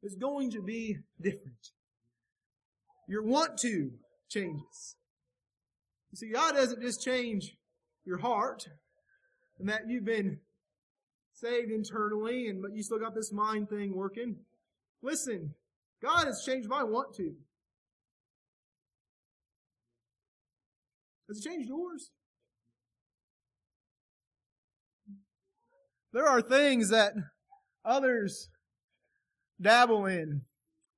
is 0.03 0.15
going 0.15 0.51
to 0.53 0.63
be 0.63 0.97
different. 1.21 1.73
Your 3.07 3.23
want 3.23 3.59
to 3.59 3.91
changes. 4.31 4.97
You 6.11 6.17
see, 6.17 6.31
God 6.33 6.55
doesn't 6.55 6.81
just 6.81 7.05
change 7.05 7.55
your 8.07 8.17
heart 8.17 8.67
and 9.59 9.69
that 9.69 9.83
you've 9.87 10.07
been 10.07 10.39
saved 11.35 11.71
internally 11.71 12.49
and 12.49 12.63
but 12.63 12.75
you 12.75 12.83
still 12.83 12.99
got 12.99 13.15
this 13.15 13.31
mind 13.31 13.69
thing 13.69 13.95
working. 13.95 14.37
Listen, 15.03 15.55
God 16.03 16.25
has 16.25 16.45
changed 16.47 16.67
my 16.67 16.83
want 16.83 17.15
to. 17.17 17.35
Has 21.31 21.39
it 21.39 21.49
changed 21.49 21.69
yours? 21.69 22.11
There 26.13 26.27
are 26.27 26.43
things 26.43 26.89
that 26.89 27.13
others 27.85 28.49
dabble 29.63 30.07
in. 30.07 30.41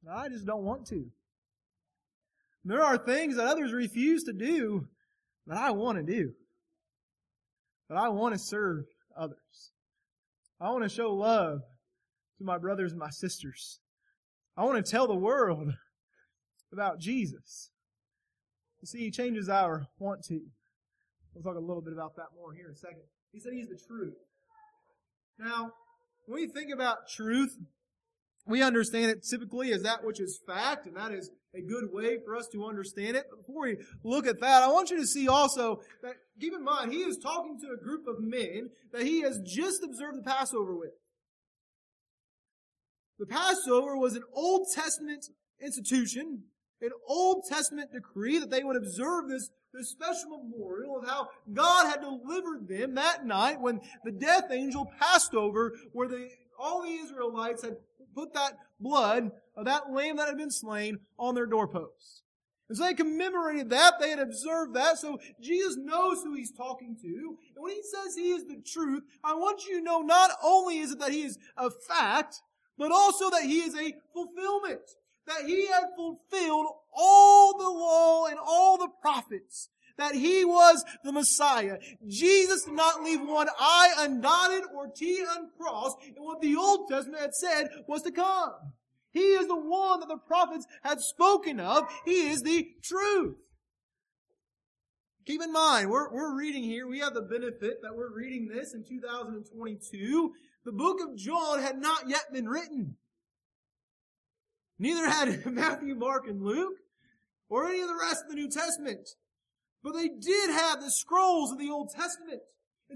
That 0.04 0.16
I 0.16 0.28
just 0.30 0.46
don't 0.46 0.64
want 0.64 0.86
to. 0.86 1.04
There 2.64 2.82
are 2.82 2.96
things 2.96 3.36
that 3.36 3.46
others 3.46 3.74
refuse 3.74 4.24
to 4.24 4.32
do 4.32 4.86
that 5.48 5.58
I 5.58 5.72
want 5.72 5.98
to 5.98 6.02
do. 6.02 6.30
That 7.90 7.98
I 7.98 8.08
want 8.08 8.34
to 8.34 8.38
serve 8.38 8.84
others. 9.14 9.72
I 10.58 10.70
want 10.70 10.82
to 10.84 10.88
show 10.88 11.12
love 11.12 11.60
to 12.38 12.44
my 12.44 12.56
brothers 12.56 12.92
and 12.92 12.98
my 12.98 13.10
sisters. 13.10 13.80
I 14.56 14.64
want 14.64 14.82
to 14.82 14.90
tell 14.90 15.06
the 15.06 15.14
world 15.14 15.74
about 16.72 17.00
Jesus. 17.00 17.71
You 18.82 18.86
see, 18.86 18.98
he 18.98 19.10
changes 19.12 19.48
our 19.48 19.86
want 19.98 20.24
to. 20.24 20.40
We'll 21.32 21.44
talk 21.44 21.56
a 21.56 21.64
little 21.64 21.80
bit 21.80 21.92
about 21.92 22.16
that 22.16 22.26
more 22.36 22.52
here 22.52 22.66
in 22.66 22.72
a 22.72 22.76
second. 22.76 23.02
He 23.32 23.38
said 23.38 23.52
he's 23.54 23.68
the 23.68 23.78
truth. 23.88 24.16
Now, 25.38 25.70
when 26.26 26.40
we 26.40 26.48
think 26.48 26.72
about 26.72 27.08
truth, 27.08 27.56
we 28.44 28.60
understand 28.60 29.12
it 29.12 29.24
typically 29.28 29.72
as 29.72 29.82
that 29.84 30.04
which 30.04 30.20
is 30.20 30.40
fact, 30.46 30.86
and 30.86 30.96
that 30.96 31.12
is 31.12 31.30
a 31.54 31.60
good 31.60 31.92
way 31.92 32.18
for 32.24 32.36
us 32.36 32.48
to 32.52 32.64
understand 32.64 33.16
it. 33.16 33.26
But 33.30 33.46
before 33.46 33.62
we 33.62 33.76
look 34.02 34.26
at 34.26 34.40
that, 34.40 34.64
I 34.64 34.68
want 34.68 34.90
you 34.90 34.98
to 34.98 35.06
see 35.06 35.28
also 35.28 35.80
that, 36.02 36.14
keep 36.40 36.52
in 36.52 36.64
mind, 36.64 36.92
he 36.92 37.02
is 37.02 37.18
talking 37.18 37.58
to 37.60 37.68
a 37.72 37.82
group 37.82 38.08
of 38.08 38.16
men 38.18 38.70
that 38.92 39.02
he 39.02 39.20
has 39.20 39.40
just 39.46 39.84
observed 39.84 40.18
the 40.18 40.28
Passover 40.28 40.74
with. 40.74 40.90
The 43.20 43.26
Passover 43.26 43.96
was 43.96 44.16
an 44.16 44.24
Old 44.34 44.66
Testament 44.74 45.26
institution 45.61 46.44
an 46.83 46.90
Old 47.07 47.45
Testament 47.49 47.92
decree 47.92 48.38
that 48.38 48.51
they 48.51 48.64
would 48.64 48.77
observe 48.77 49.29
this, 49.29 49.51
this 49.73 49.90
special 49.90 50.42
memorial 50.42 50.99
of 50.99 51.09
how 51.09 51.29
God 51.53 51.88
had 51.88 52.01
delivered 52.01 52.68
them 52.68 52.95
that 52.97 53.25
night 53.25 53.61
when 53.61 53.81
the 54.05 54.12
death 54.12 54.51
angel 54.51 54.90
passed 55.01 55.35
over 55.35 55.73
where 55.92 56.09
the, 56.09 56.29
all 56.59 56.83
the 56.83 56.90
Israelites 56.90 57.62
had 57.62 57.77
put 58.14 58.35
that 58.35 58.59
blood 58.81 59.31
of 59.57 59.64
that 59.66 59.92
lamb 59.92 60.16
that 60.16 60.29
had 60.29 60.37
been 60.37 60.51
slain 60.51 60.99
on 61.18 61.35
their 61.35 61.47
doorposts. 61.47 62.23
And 62.68 62.79
so 62.79 62.85
they 62.85 62.95
commemorated 62.95 63.71
that. 63.71 64.01
They 64.01 64.11
had 64.11 64.18
observed 64.18 64.75
that. 64.75 64.99
So 64.99 65.18
Jesus 65.40 65.77
knows 65.77 66.23
who 66.23 66.35
he's 66.35 66.53
talking 66.53 66.97
to. 67.03 67.37
And 67.55 67.62
when 67.62 67.75
he 67.75 67.83
says 67.83 68.16
he 68.16 68.31
is 68.31 68.45
the 68.47 68.62
truth, 68.64 69.03
I 69.23 69.35
want 69.35 69.66
you 69.66 69.79
to 69.79 69.85
know 69.85 70.01
not 70.01 70.31
only 70.42 70.79
is 70.79 70.92
it 70.92 70.99
that 71.01 71.12
he 71.12 71.23
is 71.23 71.38
a 71.57 71.71
fact, 71.71 72.40
but 72.79 72.90
also 72.90 73.29
that 73.31 73.42
he 73.42 73.59
is 73.59 73.75
a 73.75 73.95
fulfillment 74.14 74.81
that 75.26 75.46
he 75.46 75.66
had 75.68 75.85
fulfilled 75.96 76.66
all 76.92 77.56
the 77.56 77.68
law 77.68 78.26
and 78.26 78.38
all 78.38 78.78
the 78.78 78.88
prophets, 79.00 79.70
that 79.98 80.14
he 80.14 80.44
was 80.44 80.85
the 81.04 81.12
Messiah. 81.12 81.78
Jesus 82.08 82.64
did 82.64 82.74
not 82.74 83.02
leave 83.02 83.20
one 83.20 83.48
I 83.58 83.94
undotted 83.98 84.62
or 84.74 84.88
T 84.88 85.24
uncrossed 85.37 85.98
in 86.04 86.22
what 86.22 86.40
the 86.40 86.56
Old 86.56 86.88
Testament 86.88 87.22
had 87.22 87.35
said 87.35 87.68
was 87.87 88.02
to 88.02 88.11
come. 88.11 88.52
He 89.12 89.20
is 89.20 89.46
the 89.46 89.56
one 89.56 90.00
that 90.00 90.08
the 90.08 90.16
prophets 90.16 90.66
had 90.82 91.00
spoken 91.00 91.61
of. 91.61 91.85
He 92.04 92.30
is 92.30 92.42
the 92.42 92.66
truth. 92.82 93.37
Keep 95.24 95.42
in 95.42 95.52
mind, 95.52 95.88
we're, 95.88 96.12
we're 96.12 96.37
reading 96.37 96.64
here, 96.64 96.88
we 96.88 96.98
have 96.98 97.14
the 97.14 97.22
benefit 97.22 97.80
that 97.82 97.94
we're 97.94 98.12
reading 98.12 98.48
this 98.48 98.74
in 98.74 98.82
2022. 98.82 100.32
The 100.64 100.72
book 100.72 100.98
of 101.00 101.16
John 101.16 101.61
had 101.61 101.78
not 101.78 102.08
yet 102.08 102.32
been 102.32 102.48
written. 102.48 102.96
Neither 104.83 105.09
had 105.09 105.47
Matthew, 105.53 105.95
Mark, 105.95 106.27
and 106.27 106.42
Luke, 106.42 106.75
or 107.49 107.68
any 107.68 107.83
of 107.83 107.87
the 107.87 107.95
rest 107.95 108.25
of 108.25 108.31
the 108.31 108.35
New 108.35 108.51
Testament. 108.51 109.11
But 109.85 109.95
they 109.95 110.09
did 110.09 110.51
have 110.51 110.81
the 110.81 110.90
scrolls 110.90 111.53
of 111.53 111.59
the 111.59 111.71
Old 111.71 111.90
Testament. 111.90 112.40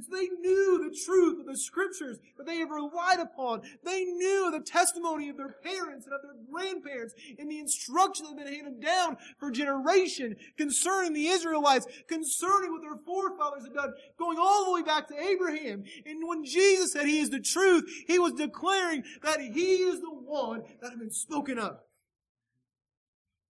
So 0.02 0.16
they 0.16 0.28
knew 0.40 0.78
the 0.85 0.96
truth 1.04 1.40
of 1.40 1.46
the 1.46 1.56
scriptures 1.56 2.18
that 2.37 2.46
they 2.46 2.56
have 2.59 2.70
relied 2.70 3.20
upon. 3.20 3.62
They 3.85 4.04
knew 4.04 4.50
the 4.50 4.61
testimony 4.61 5.28
of 5.28 5.37
their 5.37 5.54
parents 5.62 6.06
and 6.06 6.14
of 6.14 6.22
their 6.22 6.37
grandparents 6.50 7.14
and 7.38 7.50
the 7.50 7.59
instruction 7.59 8.26
that 8.26 8.37
had 8.37 8.44
been 8.44 8.54
handed 8.54 8.82
down 8.82 9.16
for 9.38 9.50
generation 9.50 10.37
concerning 10.59 11.12
the 11.12 11.28
Israelites, 11.28 11.87
concerning 12.09 12.72
what 12.72 12.82
their 12.82 12.98
forefathers 13.04 13.64
had 13.64 13.74
done, 13.74 13.92
going 14.18 14.38
all 14.38 14.66
the 14.66 14.72
way 14.72 14.82
back 14.82 15.09
to 15.09 15.18
Abraham. 15.18 15.85
And 16.04 16.28
when 16.28 16.44
Jesus 16.44 16.92
said 16.92 17.06
he 17.06 17.20
is 17.20 17.30
the 17.30 17.40
truth, 17.40 17.85
he 18.06 18.18
was 18.18 18.32
declaring 18.32 19.04
that 19.22 19.40
he 19.40 19.76
is 19.76 20.00
the 20.00 20.11
one 20.11 20.62
that 20.80 20.90
had 20.90 20.98
been 20.98 21.11
spoken 21.11 21.59
of. 21.59 21.78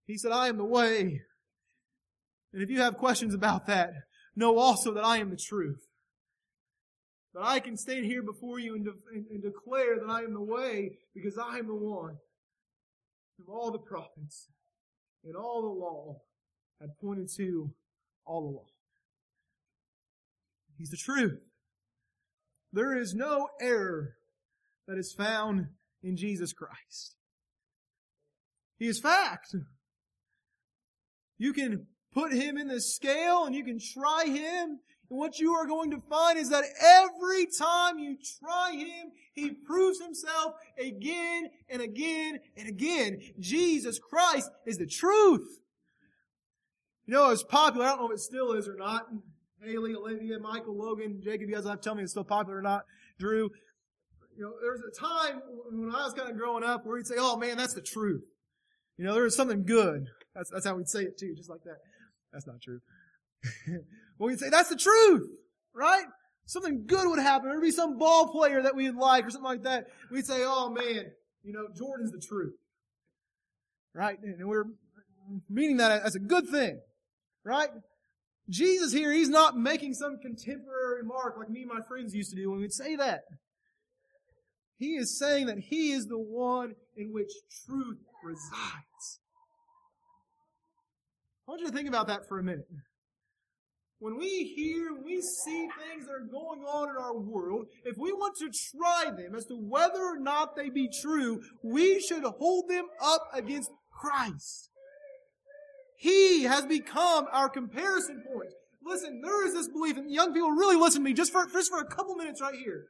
He 0.06 0.16
said, 0.16 0.30
I 0.30 0.48
am 0.48 0.58
the 0.58 0.64
way. 0.64 1.22
And 2.52 2.62
if 2.62 2.70
you 2.70 2.80
have 2.80 2.96
questions 2.96 3.34
about 3.34 3.66
that, 3.66 3.92
know 4.36 4.58
also 4.58 4.92
that 4.94 5.04
I 5.04 5.18
am 5.18 5.30
the 5.30 5.36
truth 5.36 5.85
that 7.36 7.44
I 7.44 7.60
can 7.60 7.76
stand 7.76 8.06
here 8.06 8.22
before 8.22 8.58
you 8.58 8.74
and, 8.74 8.84
de- 8.86 9.14
and, 9.30 9.42
declare 9.42 9.98
that 10.00 10.10
I 10.10 10.20
am 10.20 10.32
the 10.32 10.40
way 10.40 10.96
because 11.14 11.36
I 11.36 11.58
am 11.58 11.66
the 11.66 11.74
one 11.74 12.16
whom 13.36 13.54
all 13.54 13.70
the 13.70 13.78
prophets 13.78 14.48
and 15.22 15.36
all 15.36 15.60
the 15.60 15.68
law 15.68 16.22
had 16.80 16.96
pointed 16.98 17.28
to 17.36 17.70
all 18.24 18.54
law. 18.54 18.64
He's 20.78 20.88
the 20.88 20.96
truth. 20.96 21.38
There 22.72 22.96
is 22.96 23.14
no 23.14 23.48
error 23.60 24.14
that 24.88 24.96
is 24.96 25.12
found 25.12 25.66
in 26.02 26.16
Jesus 26.16 26.54
Christ. 26.54 27.16
He 28.78 28.86
is 28.86 28.98
fact. 28.98 29.54
You 31.36 31.52
can 31.52 31.86
put 32.14 32.32
him 32.32 32.56
in 32.56 32.68
the 32.68 32.80
scale 32.80 33.44
and 33.44 33.54
you 33.54 33.62
can 33.62 33.78
try 33.78 34.24
him 34.24 34.78
and 35.08 35.18
what 35.18 35.38
you 35.38 35.52
are 35.54 35.66
going 35.66 35.90
to 35.92 36.00
find 36.00 36.38
is 36.38 36.50
that 36.50 36.64
every 36.80 37.46
time 37.46 37.98
you 37.98 38.16
try 38.40 38.72
him, 38.72 39.12
he 39.32 39.50
proves 39.50 40.00
himself 40.00 40.54
again 40.78 41.50
and 41.68 41.80
again 41.80 42.40
and 42.56 42.68
again. 42.68 43.20
Jesus 43.38 43.98
Christ 43.98 44.50
is 44.66 44.78
the 44.78 44.86
truth. 44.86 45.60
You 47.06 47.14
know, 47.14 47.30
it's 47.30 47.44
popular. 47.44 47.86
I 47.86 47.90
don't 47.90 48.00
know 48.00 48.10
if 48.10 48.14
it 48.14 48.20
still 48.20 48.52
is 48.52 48.66
or 48.66 48.76
not. 48.76 49.06
Haley, 49.62 49.94
Olivia, 49.94 50.38
Michael, 50.38 50.76
Logan, 50.76 51.20
Jacob, 51.22 51.48
you 51.48 51.54
guys 51.54 51.64
have 51.64 51.80
to 51.80 51.82
tell 51.82 51.94
me 51.94 52.02
it's 52.02 52.12
still 52.12 52.24
popular 52.24 52.58
or 52.58 52.62
not. 52.62 52.84
Drew, 53.18 53.50
you 54.36 54.42
know, 54.42 54.52
there 54.60 54.72
was 54.72 54.82
a 54.82 55.00
time 55.00 55.40
when 55.70 55.94
I 55.94 56.04
was 56.04 56.14
kind 56.14 56.30
of 56.30 56.36
growing 56.36 56.64
up 56.64 56.84
where 56.84 56.96
he'd 56.96 57.06
say, 57.06 57.14
oh 57.18 57.36
man, 57.36 57.56
that's 57.56 57.74
the 57.74 57.80
truth. 57.80 58.24
You 58.98 59.04
know, 59.04 59.14
there 59.14 59.22
was 59.22 59.36
something 59.36 59.64
good. 59.64 60.06
That's, 60.34 60.50
that's 60.50 60.66
how 60.66 60.74
we'd 60.74 60.88
say 60.88 61.02
it 61.02 61.18
too, 61.18 61.34
just 61.36 61.48
like 61.48 61.62
that. 61.64 61.78
That's 62.32 62.46
not 62.46 62.60
true. 62.60 62.80
well, 64.18 64.28
we'd 64.28 64.38
say, 64.38 64.48
that's 64.50 64.68
the 64.68 64.76
truth, 64.76 65.28
right? 65.74 66.04
Something 66.46 66.84
good 66.86 67.08
would 67.08 67.18
happen. 67.18 67.48
There'd 67.48 67.60
be 67.60 67.70
some 67.70 67.98
ball 67.98 68.28
player 68.28 68.62
that 68.62 68.76
we'd 68.76 68.94
like 68.94 69.26
or 69.26 69.30
something 69.30 69.50
like 69.50 69.64
that. 69.64 69.86
We'd 70.10 70.26
say, 70.26 70.42
oh 70.44 70.70
man, 70.70 71.06
you 71.42 71.52
know, 71.52 71.66
Jordan's 71.76 72.12
the 72.12 72.20
truth. 72.20 72.54
Right? 73.94 74.18
And 74.22 74.46
we're, 74.46 74.64
meaning 75.48 75.78
that 75.78 76.02
as 76.02 76.14
a 76.14 76.20
good 76.20 76.48
thing, 76.48 76.80
right? 77.44 77.70
Jesus 78.48 78.92
here, 78.92 79.12
he's 79.12 79.28
not 79.28 79.56
making 79.56 79.94
some 79.94 80.18
contemporary 80.22 81.02
mark 81.02 81.36
like 81.36 81.50
me 81.50 81.62
and 81.62 81.70
my 81.70 81.80
friends 81.88 82.14
used 82.14 82.30
to 82.30 82.36
do 82.36 82.50
when 82.50 82.60
we'd 82.60 82.72
say 82.72 82.94
that. 82.94 83.22
He 84.78 84.96
is 84.96 85.18
saying 85.18 85.46
that 85.46 85.58
he 85.58 85.92
is 85.92 86.06
the 86.06 86.18
one 86.18 86.74
in 86.96 87.12
which 87.12 87.30
truth 87.66 87.98
resides. 88.22 89.20
I 91.48 91.52
want 91.52 91.60
you 91.62 91.68
to 91.68 91.72
think 91.72 91.88
about 91.88 92.08
that 92.08 92.28
for 92.28 92.38
a 92.38 92.42
minute. 92.42 92.66
When 93.98 94.18
we 94.18 94.52
hear, 94.54 94.92
when 94.92 95.04
we 95.04 95.22
see 95.22 95.68
things 95.78 96.06
that 96.06 96.12
are 96.12 96.30
going 96.30 96.60
on 96.60 96.90
in 96.90 96.96
our 96.96 97.16
world, 97.16 97.66
if 97.84 97.96
we 97.96 98.12
want 98.12 98.36
to 98.38 98.50
try 98.76 99.10
them 99.10 99.34
as 99.34 99.46
to 99.46 99.54
whether 99.54 100.00
or 100.00 100.18
not 100.18 100.54
they 100.54 100.68
be 100.68 100.88
true, 101.02 101.40
we 101.62 102.00
should 102.00 102.22
hold 102.22 102.68
them 102.68 102.86
up 103.02 103.22
against 103.32 103.70
Christ. 103.90 104.68
He 105.98 106.42
has 106.42 106.66
become 106.66 107.26
our 107.32 107.48
comparison 107.48 108.22
point. 108.30 108.50
Listen, 108.84 109.22
there 109.22 109.46
is 109.46 109.54
this 109.54 109.68
belief, 109.68 109.96
and 109.96 110.12
young 110.12 110.34
people 110.34 110.50
really 110.50 110.76
listen 110.76 111.00
to 111.00 111.04
me 111.04 111.14
just 111.14 111.32
for, 111.32 111.46
just 111.46 111.70
for 111.70 111.80
a 111.80 111.86
couple 111.86 112.14
minutes 112.14 112.40
right 112.42 112.54
here. 112.54 112.84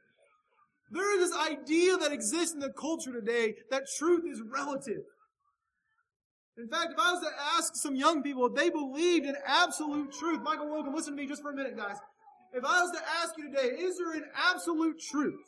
There 0.91 1.19
is 1.19 1.29
this 1.29 1.39
idea 1.39 1.97
that 1.97 2.11
exists 2.11 2.53
in 2.53 2.59
the 2.59 2.71
culture 2.71 3.13
today 3.13 3.55
that 3.71 3.83
truth 3.97 4.23
is 4.29 4.41
relative. 4.41 5.03
In 6.57 6.67
fact, 6.67 6.93
if 6.93 6.99
I 6.99 7.13
was 7.13 7.21
to 7.21 7.29
ask 7.57 7.75
some 7.75 7.95
young 7.95 8.23
people 8.23 8.47
if 8.47 8.55
they 8.55 8.69
believed 8.69 9.25
in 9.25 9.35
absolute 9.45 10.11
truth, 10.11 10.41
Michael 10.41 10.71
Logan, 10.71 10.93
listen 10.93 11.15
to 11.15 11.21
me 11.21 11.27
just 11.27 11.43
for 11.43 11.51
a 11.51 11.55
minute, 11.55 11.77
guys. 11.77 11.97
If 12.51 12.65
I 12.65 12.81
was 12.81 12.91
to 12.91 13.01
ask 13.21 13.37
you 13.37 13.51
today, 13.51 13.75
is 13.79 13.97
there 13.97 14.13
an 14.13 14.25
absolute 14.35 14.99
truth? 14.99 15.39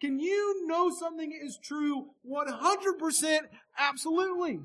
Can 0.00 0.20
you 0.20 0.66
know 0.66 0.90
something 0.90 1.32
is 1.32 1.58
true 1.62 2.08
100% 2.30 3.38
absolutely? 3.78 4.60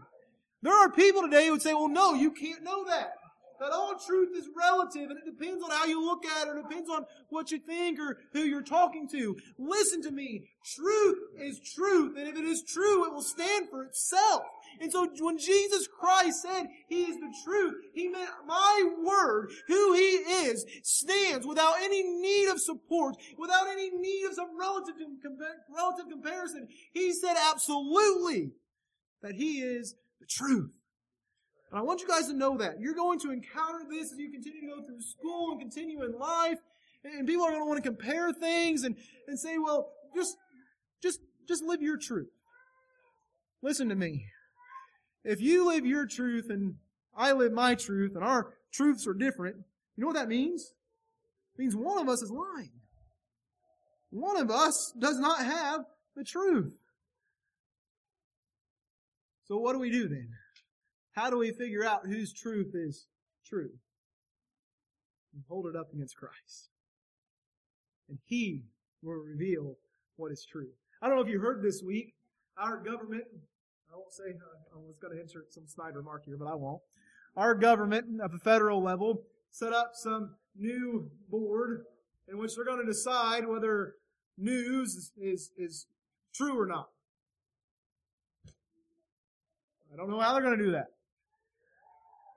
There 0.62 0.74
are 0.74 0.92
people 0.92 1.22
today 1.22 1.46
who 1.46 1.54
would 1.54 1.62
say, 1.62 1.74
well, 1.74 1.88
no, 1.88 2.14
you 2.14 2.32
can't 2.32 2.64
know 2.64 2.86
that. 2.86 3.14
That 3.60 3.72
all 3.72 3.96
truth 4.06 4.36
is 4.36 4.50
relative 4.58 5.10
and 5.10 5.20
it 5.20 5.26
depends 5.26 5.64
on 5.64 5.72
how 5.72 5.86
you 5.86 6.04
look 6.04 6.26
at 6.26 6.48
it, 6.48 6.58
it 6.58 6.64
depends 6.68 6.90
on 6.90 7.06
what 7.30 7.50
you 7.52 7.60
think 7.60 7.98
or 8.00 8.18
who 8.34 8.42
you're 8.42 8.62
talking 8.62 9.08
to. 9.10 9.38
Listen 9.58 10.02
to 10.04 10.12
me. 10.12 10.44
Truth 10.76 11.20
is 11.40 11.62
truth, 11.76 12.18
and 12.18 12.28
if 12.28 12.36
it 12.36 12.44
is 12.44 12.62
true, 12.68 13.06
it 13.06 13.14
will 13.14 13.22
stand 13.22 13.70
for 13.70 13.84
itself. 13.84 14.44
And 14.82 14.92
so 14.92 15.08
when 15.20 15.38
Jesus 15.38 15.88
Christ 15.88 16.42
said 16.42 16.68
He 16.88 17.04
is 17.04 17.16
the 17.18 17.34
truth, 17.44 17.76
He 17.94 18.08
meant 18.08 18.30
my 18.46 18.90
word, 19.04 19.52
who 19.68 19.94
He 19.94 20.16
is, 20.46 20.66
stands 20.84 21.46
without 21.46 21.76
any 21.82 22.04
need 22.04 22.50
of 22.50 22.60
support, 22.62 23.16
without 23.38 23.68
any 23.68 23.90
need 23.92 24.26
of 24.26 24.34
some 24.34 24.58
relative, 24.60 24.96
relative 25.76 26.06
comparison. 26.10 26.68
He 26.94 27.14
said 27.14 27.36
absolutely 27.52 28.52
that 29.22 29.36
He 29.36 29.62
is 29.62 29.96
the 30.20 30.26
truth. 30.28 30.72
And 31.72 31.80
I 31.80 31.84
want 31.84 32.02
you 32.02 32.08
guys 32.08 32.28
to 32.28 32.34
know 32.34 32.58
that. 32.58 32.80
You're 32.80 32.94
going 32.94 33.20
to 33.22 33.32
encounter 33.32 33.80
this 33.90 34.12
as 34.12 34.20
you 34.20 34.32
continue 34.32 34.62
to 34.62 34.68
go 34.68 34.86
through 34.86 35.02
school 35.02 35.52
and 35.52 35.60
continue 35.60 36.04
in 36.04 36.18
life. 36.20 36.60
And 37.04 37.28
people 37.28 37.44
are 37.44 37.50
going 37.50 37.64
to 37.64 37.68
want 37.68 37.84
to 37.84 37.90
compare 37.90 38.32
things 38.32 38.84
and, 38.84 38.96
and 39.28 39.40
say, 39.40 39.58
well, 39.58 39.90
just, 40.16 40.38
just, 41.02 41.20
just 41.48 41.64
live 41.64 41.82
your 41.82 41.98
truth. 41.98 42.30
Listen 43.62 43.90
to 43.90 43.96
me. 43.96 44.28
If 45.24 45.42
you 45.42 45.68
live 45.68 45.86
your 45.86 46.06
truth 46.06 46.50
and 46.50 46.76
I 47.16 47.32
live 47.32 47.54
my 47.54 47.76
truth 47.76 48.16
and 48.16 48.24
our 48.24 48.54
truths 48.72 49.08
are 49.08 49.14
different, 49.14 49.58
you 49.96 50.02
know 50.02 50.08
what 50.08 50.16
that 50.16 50.28
means? 50.28 50.74
It 51.56 51.62
means 51.62 51.76
one 51.76 52.00
of 52.00 52.10
us 52.10 52.22
is 52.22 52.32
lying. 52.32 52.72
One 54.10 54.38
of 54.38 54.52
us 54.52 54.94
does 55.00 55.20
not 55.20 55.40
have 55.40 55.82
the 56.16 56.24
truth. 56.24 56.74
So 59.46 59.58
what 59.58 59.74
do 59.74 59.80
we 59.80 59.92
do 59.92 60.08
then? 60.08 60.30
How 61.14 61.30
do 61.30 61.38
we 61.38 61.52
figure 61.52 61.86
out 61.86 62.06
whose 62.06 62.34
truth 62.34 62.72
is 62.74 63.08
true? 63.46 63.70
And 65.34 65.44
hold 65.48 65.68
it 65.68 65.76
up 65.76 65.94
against 65.94 66.18
Christ. 66.18 66.70
And 68.10 68.18
He 68.26 68.64
will 69.02 69.22
reveal 69.22 69.76
what 70.16 70.32
is 70.32 70.46
true. 70.50 70.70
I 71.02 71.08
don't 71.08 71.18
know 71.18 71.24
if 71.24 71.30
you 71.30 71.40
heard 71.40 71.62
this 71.62 71.82
week, 71.84 72.14
our 72.58 72.78
government, 72.78 73.26
I 73.94 73.96
won't 73.96 74.12
say, 74.12 74.24
uh, 74.24 74.76
I 74.76 74.80
was 74.80 74.98
going 74.98 75.14
to 75.16 75.22
insert 75.22 75.54
some 75.54 75.68
snide 75.68 75.96
remark 75.96 76.26
here, 76.26 76.36
but 76.38 76.48
I 76.48 76.56
won't. 76.56 76.82
Our 77.38 77.54
government 77.54 78.06
at 78.24 78.32
the 78.32 78.40
federal 78.40 78.82
level 78.82 79.22
set 79.52 79.72
up 79.72 79.92
some 79.94 80.36
new 80.58 81.12
board 81.30 81.84
in 82.28 82.40
which 82.40 82.56
they're 82.56 82.66
going 82.66 82.80
to 82.80 82.92
decide 82.92 83.48
whether 83.48 83.94
news 84.36 84.96
is, 84.96 85.12
is, 85.16 85.52
is 85.58 85.86
true 86.34 86.60
or 86.60 86.66
not. 86.66 86.90
I 89.94 89.96
don't 89.96 90.10
know 90.10 90.20
how 90.20 90.34
they're 90.34 90.42
going 90.42 90.58
to 90.58 90.64
do 90.64 90.72
that. 90.72 90.88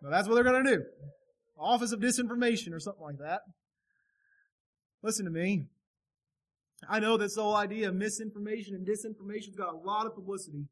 But 0.03 0.11
that's 0.11 0.29
what 0.29 0.35
they're 0.35 0.45
going 0.45 0.63
to 0.63 0.77
do. 0.77 0.83
Office 1.59 1.93
of 1.93 2.01
Disinformation 2.01 2.75
or 2.75 2.81
something 2.81 3.03
like 3.03 3.19
that. 3.19 3.41
Listen 5.03 5.25
to 5.25 5.31
me. 5.31 5.65
I 6.87 7.01
know 7.01 7.17
this 7.17 7.37
whole 7.37 7.57
idea 7.57 7.89
of 7.89 7.95
misinformation 7.95 8.75
and 8.75 8.87
disinformation 8.87 9.47
has 9.47 9.57
got 9.57 9.73
a 9.73 9.79
lot 9.79 10.05
of 10.05 10.15
publicity 10.15 10.67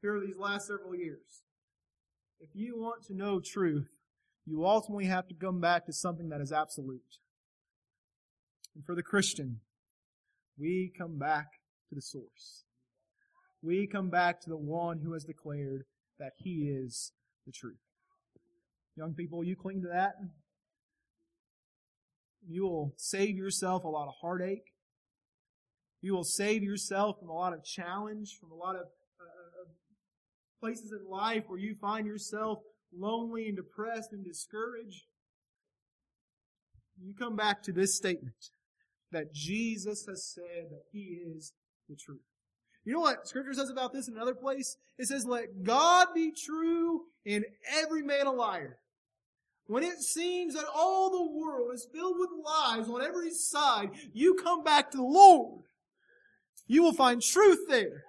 here 0.00 0.20
these 0.20 0.36
last 0.38 0.66
several 0.66 0.94
years. 0.94 1.42
If 2.40 2.50
you 2.54 2.80
want 2.80 3.02
to 3.04 3.14
know 3.14 3.40
truth, 3.40 3.88
you 4.46 4.64
ultimately 4.64 5.06
have 5.06 5.28
to 5.28 5.34
come 5.34 5.60
back 5.60 5.86
to 5.86 5.92
something 5.92 6.30
that 6.30 6.40
is 6.40 6.52
absolute. 6.52 7.18
And 8.74 8.84
for 8.84 8.94
the 8.94 9.02
Christian, 9.02 9.60
we 10.58 10.92
come 10.96 11.18
back 11.18 11.46
to 11.88 11.94
the 11.94 12.00
source. 12.00 12.64
We 13.62 13.86
come 13.86 14.08
back 14.08 14.40
to 14.42 14.50
the 14.50 14.56
one 14.56 15.00
who 15.04 15.12
has 15.12 15.24
declared 15.24 15.82
that 16.18 16.32
he 16.38 16.70
is 16.70 17.12
the 17.46 17.52
truth. 17.52 17.76
Young 18.96 19.14
people, 19.14 19.44
you 19.44 19.54
cling 19.54 19.82
to 19.82 19.88
that. 19.88 20.14
You 22.48 22.62
will 22.62 22.94
save 22.96 23.36
yourself 23.36 23.84
a 23.84 23.88
lot 23.88 24.08
of 24.08 24.14
heartache. 24.22 24.72
You 26.00 26.14
will 26.14 26.24
save 26.24 26.62
yourself 26.62 27.18
from 27.18 27.28
a 27.28 27.34
lot 27.34 27.52
of 27.52 27.62
challenge, 27.62 28.38
from 28.40 28.50
a 28.50 28.54
lot 28.54 28.76
of 28.76 28.86
places 30.60 30.92
in 30.92 31.10
life 31.10 31.44
where 31.46 31.58
you 31.58 31.74
find 31.74 32.06
yourself 32.06 32.58
lonely 32.96 33.48
and 33.48 33.56
depressed 33.56 34.12
and 34.12 34.24
discouraged. 34.24 35.04
You 37.02 37.14
come 37.14 37.36
back 37.36 37.62
to 37.62 37.72
this 37.72 37.96
statement 37.96 38.50
that 39.12 39.32
Jesus 39.32 40.04
has 40.06 40.24
said 40.24 40.70
that 40.70 40.82
He 40.92 41.20
is 41.36 41.52
the 41.88 41.96
truth. 41.96 42.20
You 42.84 42.94
know 42.94 43.00
what 43.00 43.26
Scripture 43.26 43.54
says 43.54 43.70
about 43.70 43.92
this 43.92 44.08
in 44.08 44.14
another 44.14 44.34
place? 44.34 44.76
It 44.98 45.06
says, 45.06 45.26
Let 45.26 45.62
God 45.62 46.08
be 46.14 46.32
true 46.32 47.02
and 47.26 47.44
every 47.78 48.02
man 48.02 48.26
a 48.26 48.32
liar. 48.32 48.78
When 49.66 49.84
it 49.84 50.00
seems 50.00 50.54
that 50.54 50.64
all 50.74 51.10
the 51.10 51.38
world 51.38 51.72
is 51.72 51.86
filled 51.92 52.16
with 52.18 52.30
lies 52.44 52.88
on 52.88 53.02
every 53.02 53.30
side, 53.30 53.90
you 54.12 54.34
come 54.34 54.64
back 54.64 54.90
to 54.90 54.96
the 54.96 55.04
Lord. 55.04 55.62
You 56.66 56.82
will 56.82 56.92
find 56.92 57.22
truth 57.22 57.60
there. 57.68 58.04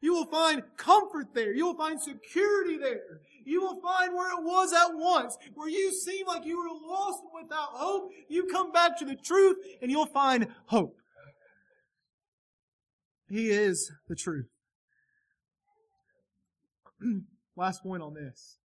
You 0.00 0.12
will 0.12 0.26
find 0.26 0.62
comfort 0.76 1.28
there. 1.34 1.54
You 1.54 1.66
will 1.66 1.76
find 1.76 2.00
security 2.00 2.76
there. 2.76 3.20
You 3.44 3.62
will 3.62 3.80
find 3.80 4.14
where 4.14 4.30
it 4.32 4.42
was 4.42 4.72
at 4.72 4.94
once, 4.94 5.36
where 5.54 5.68
you 5.68 5.92
seem 5.92 6.26
like 6.26 6.44
you 6.44 6.58
were 6.58 6.88
lost 6.88 7.22
without 7.34 7.70
hope. 7.72 8.10
You 8.28 8.46
come 8.46 8.72
back 8.72 8.98
to 8.98 9.04
the 9.04 9.16
truth 9.16 9.56
and 9.80 9.90
you'll 9.90 10.06
find 10.06 10.48
hope. 10.66 10.96
He 13.28 13.50
is 13.50 13.90
the 14.08 14.14
truth. 14.14 14.48
Last 17.56 17.82
point 17.82 18.02
on 18.02 18.14
this. 18.14 18.58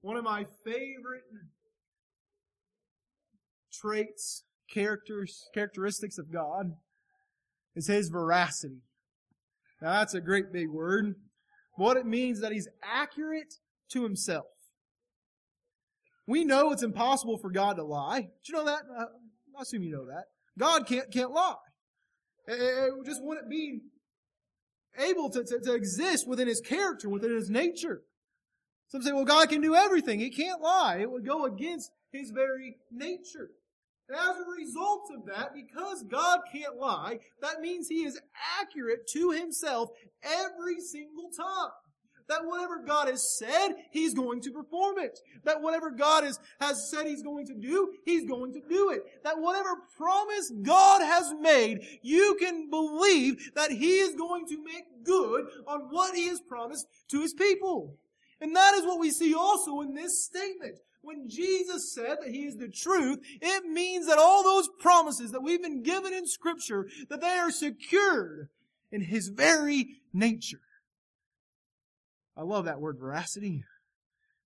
One 0.00 0.16
of 0.16 0.24
my 0.24 0.46
favorite 0.64 1.24
traits, 3.72 4.44
characters, 4.72 5.48
characteristics 5.52 6.18
of 6.18 6.32
God 6.32 6.72
is 7.76 7.86
His 7.86 8.08
veracity. 8.08 8.82
Now 9.80 9.92
that's 9.92 10.14
a 10.14 10.20
great 10.20 10.52
big 10.52 10.68
word. 10.68 11.14
What 11.76 11.96
it 11.96 12.06
means 12.06 12.38
is 12.38 12.42
that 12.42 12.52
He's 12.52 12.68
accurate 12.82 13.54
to 13.92 14.02
Himself. 14.02 14.46
We 16.26 16.44
know 16.44 16.70
it's 16.72 16.82
impossible 16.82 17.38
for 17.38 17.50
God 17.50 17.74
to 17.76 17.84
lie. 17.84 18.20
Did 18.20 18.48
you 18.48 18.54
know 18.54 18.64
that? 18.66 18.82
Uh, 18.96 19.06
I 19.58 19.62
assume 19.62 19.82
you 19.82 19.92
know 19.92 20.06
that. 20.06 20.24
God 20.58 20.86
can't, 20.86 21.10
can't 21.10 21.32
lie. 21.32 21.54
It, 22.46 22.60
it 22.60 23.06
just 23.06 23.22
wouldn't 23.22 23.50
be 23.50 23.80
able 24.98 25.30
to, 25.30 25.42
to, 25.42 25.60
to 25.60 25.74
exist 25.74 26.28
within 26.28 26.46
His 26.48 26.60
character, 26.60 27.08
within 27.08 27.34
His 27.34 27.50
nature. 27.50 28.02
Some 28.88 29.02
say, 29.02 29.12
well, 29.12 29.24
God 29.24 29.48
can 29.48 29.60
do 29.60 29.74
everything. 29.74 30.20
He 30.20 30.30
can't 30.30 30.60
lie. 30.60 30.98
It 31.00 31.10
would 31.10 31.26
go 31.26 31.44
against 31.44 31.90
His 32.12 32.32
very 32.34 32.76
nature. 32.90 33.50
And 34.10 34.18
as 34.18 34.40
a 34.40 34.50
result 34.58 35.08
of 35.14 35.24
that, 35.26 35.54
because 35.54 36.02
God 36.02 36.40
can't 36.52 36.76
lie, 36.76 37.20
that 37.42 37.60
means 37.60 37.88
He 37.88 38.02
is 38.02 38.20
accurate 38.60 39.06
to 39.12 39.30
Himself 39.30 39.90
every 40.24 40.80
single 40.80 41.30
time. 41.30 41.70
That 42.28 42.44
whatever 42.44 42.82
God 42.84 43.06
has 43.06 43.38
said, 43.38 43.68
He's 43.92 44.14
going 44.14 44.40
to 44.42 44.50
perform 44.50 44.98
it. 44.98 45.20
That 45.44 45.62
whatever 45.62 45.92
God 45.92 46.24
has, 46.24 46.40
has 46.60 46.90
said 46.90 47.06
He's 47.06 47.22
going 47.22 47.46
to 47.46 47.54
do, 47.54 47.92
He's 48.04 48.28
going 48.28 48.52
to 48.54 48.60
do 48.68 48.90
it. 48.90 49.02
That 49.22 49.38
whatever 49.38 49.76
promise 49.96 50.50
God 50.62 51.02
has 51.02 51.32
made, 51.40 51.80
you 52.02 52.36
can 52.40 52.68
believe 52.68 53.52
that 53.54 53.70
He 53.70 53.98
is 53.98 54.16
going 54.16 54.46
to 54.48 54.64
make 54.64 55.04
good 55.04 55.46
on 55.68 55.82
what 55.90 56.16
He 56.16 56.26
has 56.26 56.40
promised 56.40 56.88
to 57.10 57.20
His 57.20 57.32
people. 57.32 57.96
And 58.40 58.56
that 58.56 58.74
is 58.74 58.84
what 58.84 58.98
we 58.98 59.10
see 59.10 59.34
also 59.34 59.82
in 59.82 59.94
this 59.94 60.24
statement. 60.24 60.78
When 61.02 61.28
Jesus 61.28 61.94
said 61.94 62.18
that 62.20 62.30
He 62.30 62.44
is 62.44 62.56
the 62.56 62.68
truth, 62.68 63.20
it 63.40 63.64
means 63.64 64.06
that 64.06 64.18
all 64.18 64.42
those 64.42 64.68
promises 64.80 65.32
that 65.32 65.42
we've 65.42 65.62
been 65.62 65.82
given 65.82 66.12
in 66.12 66.26
Scripture, 66.26 66.88
that 67.08 67.20
they 67.20 67.38
are 67.38 67.50
secured 67.50 68.48
in 68.92 69.02
His 69.02 69.28
very 69.28 70.00
nature. 70.12 70.60
I 72.36 72.42
love 72.42 72.66
that 72.66 72.80
word 72.80 72.98
veracity. 72.98 73.64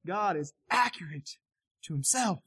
God 0.07 0.37
is 0.37 0.53
accurate 0.71 1.31
to 1.85 1.93
Himself. 1.93 2.39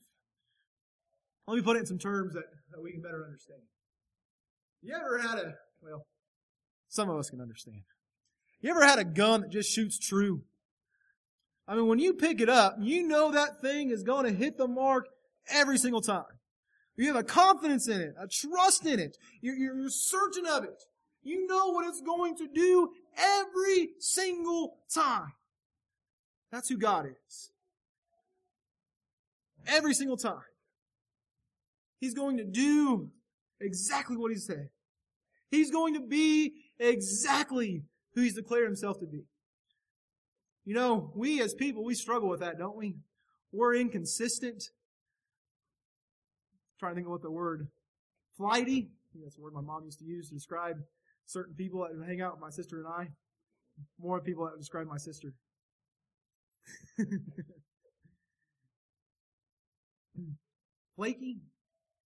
Let 1.48 1.56
me 1.56 1.62
put 1.62 1.78
it 1.78 1.82
in 1.82 1.86
some 1.86 2.00
terms 2.00 2.34
that, 2.34 2.46
that 2.72 2.82
we 2.82 2.91
can 2.91 3.02
better 3.02 3.26
understand. 3.26 3.62
You 4.82 4.96
ever 4.96 5.20
had 5.20 5.39
a, 5.39 5.54
well, 5.82 6.06
some 6.88 7.10
of 7.10 7.17
us 7.17 7.30
can 7.30 7.41
understand. 7.41 7.82
You 8.62 8.72
ever 8.72 8.86
had 8.86 9.00
a 9.00 9.04
gun 9.04 9.41
that 9.41 9.52
just 9.52 9.72
shoots 9.72 10.00
true? 10.00 10.41
I 11.67 11.75
mean, 11.75 11.88
when 11.88 11.99
you 11.99 12.13
pick 12.13 12.39
it 12.39 12.49
up, 12.49 12.77
you 12.80 13.03
know 13.03 13.32
that 13.32 13.62
thing 13.62 13.89
is 13.89 14.03
going 14.03 14.25
to 14.25 14.32
hit 14.32 14.58
the 14.58 14.67
mark 14.67 15.08
every 15.49 15.77
single 15.77 16.01
time. 16.01 16.23
You 16.95 17.08
have 17.08 17.15
a 17.15 17.23
confidence 17.23 17.88
in 17.88 18.01
it, 18.01 18.15
a 18.19 18.27
trust 18.27 18.86
in 18.86 18.99
it. 18.99 19.17
You're, 19.41 19.56
you're 19.56 19.89
certain 19.89 20.45
of 20.45 20.63
it. 20.63 20.84
You 21.21 21.45
know 21.45 21.67
what 21.71 21.86
it's 21.88 22.01
going 22.01 22.38
to 22.38 22.47
do 22.47 22.89
every 23.17 23.89
single 23.99 24.77
time. 24.93 25.34
That's 26.51 26.69
who 26.69 26.77
God 26.77 27.06
is. 27.06 27.51
Every 29.67 29.93
single 29.93 30.17
time. 30.17 30.41
He's 31.99 32.13
going 32.13 32.38
to 32.38 32.45
do 32.45 33.10
exactly 33.60 34.15
what 34.15 34.32
he 34.32 34.38
said. 34.38 34.69
He's 35.51 35.71
going 35.71 35.95
to 35.95 35.99
be 35.99 36.53
exactly 36.80 37.84
who 38.13 38.21
he's 38.21 38.36
declared 38.36 38.65
himself 38.65 38.99
to 38.99 39.06
be. 39.06 39.25
You 40.67 40.75
know, 40.75 41.12
we 41.15 41.41
as 41.41 41.53
people, 41.53 41.86
we 41.86 41.95
struggle 41.95 42.27
with 42.27 42.41
that, 42.41 42.60
don't 42.60 42.75
we? 42.75 42.97
We're 43.53 43.73
inconsistent. 43.75 44.65
I'm 46.51 46.77
trying 46.77 46.91
to 46.91 46.95
think 46.95 47.08
of 47.08 47.12
what 47.12 47.21
the 47.21 47.32
word 47.32 47.69
flighty. 48.36 48.89
that's 49.23 49.36
the 49.38 49.41
word 49.41 49.53
my 49.53 49.62
mom 49.62 49.86
used 49.86 49.99
to 49.99 50.06
use 50.06 50.27
to 50.27 50.34
describe 50.34 50.75
certain 51.25 51.56
people 51.56 51.88
that 51.88 52.06
hang 52.06 52.19
out 52.19 52.34
with 52.34 52.41
my 52.41 52.49
sister 52.49 52.80
and 52.80 52.86
I. 52.86 53.08
More 53.97 54.19
people 54.19 54.43
that 54.43 54.58
describe 54.60 54.88
my 54.88 54.97
sister. 54.97 55.32
Flaky. 60.97 61.38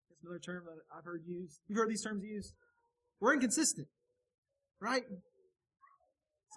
That's 0.09 0.23
another 0.23 0.39
term 0.39 0.63
that 0.65 0.79
I've 0.97 1.03
heard 1.05 1.21
used. 1.27 1.59
You've 1.67 1.77
heard 1.77 1.91
these 1.91 2.01
terms 2.01 2.23
used. 2.23 2.55
We're 3.19 3.35
inconsistent, 3.35 3.87
right? 4.81 5.03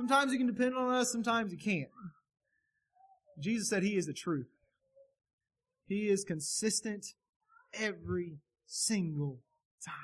Sometimes 0.00 0.32
you 0.32 0.38
can 0.38 0.46
depend 0.46 0.74
on 0.74 0.94
us, 0.94 1.12
sometimes 1.12 1.52
you 1.52 1.58
can't. 1.58 1.90
Jesus 3.38 3.68
said 3.68 3.82
He 3.82 3.98
is 3.98 4.06
the 4.06 4.14
truth. 4.14 4.48
He 5.88 6.08
is 6.08 6.24
consistent 6.24 7.04
every 7.74 8.38
single 8.64 9.40
time. 9.84 9.94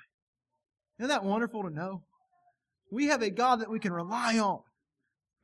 Isn't 0.99 1.09
that 1.09 1.25
wonderful 1.25 1.63
to 1.63 1.71
know? 1.71 2.03
We 2.93 3.07
have 3.07 3.23
a 3.23 3.31
God 3.31 3.61
that 3.61 3.71
we 3.71 3.79
can 3.79 3.95
rely 3.95 4.39
on, 4.39 4.61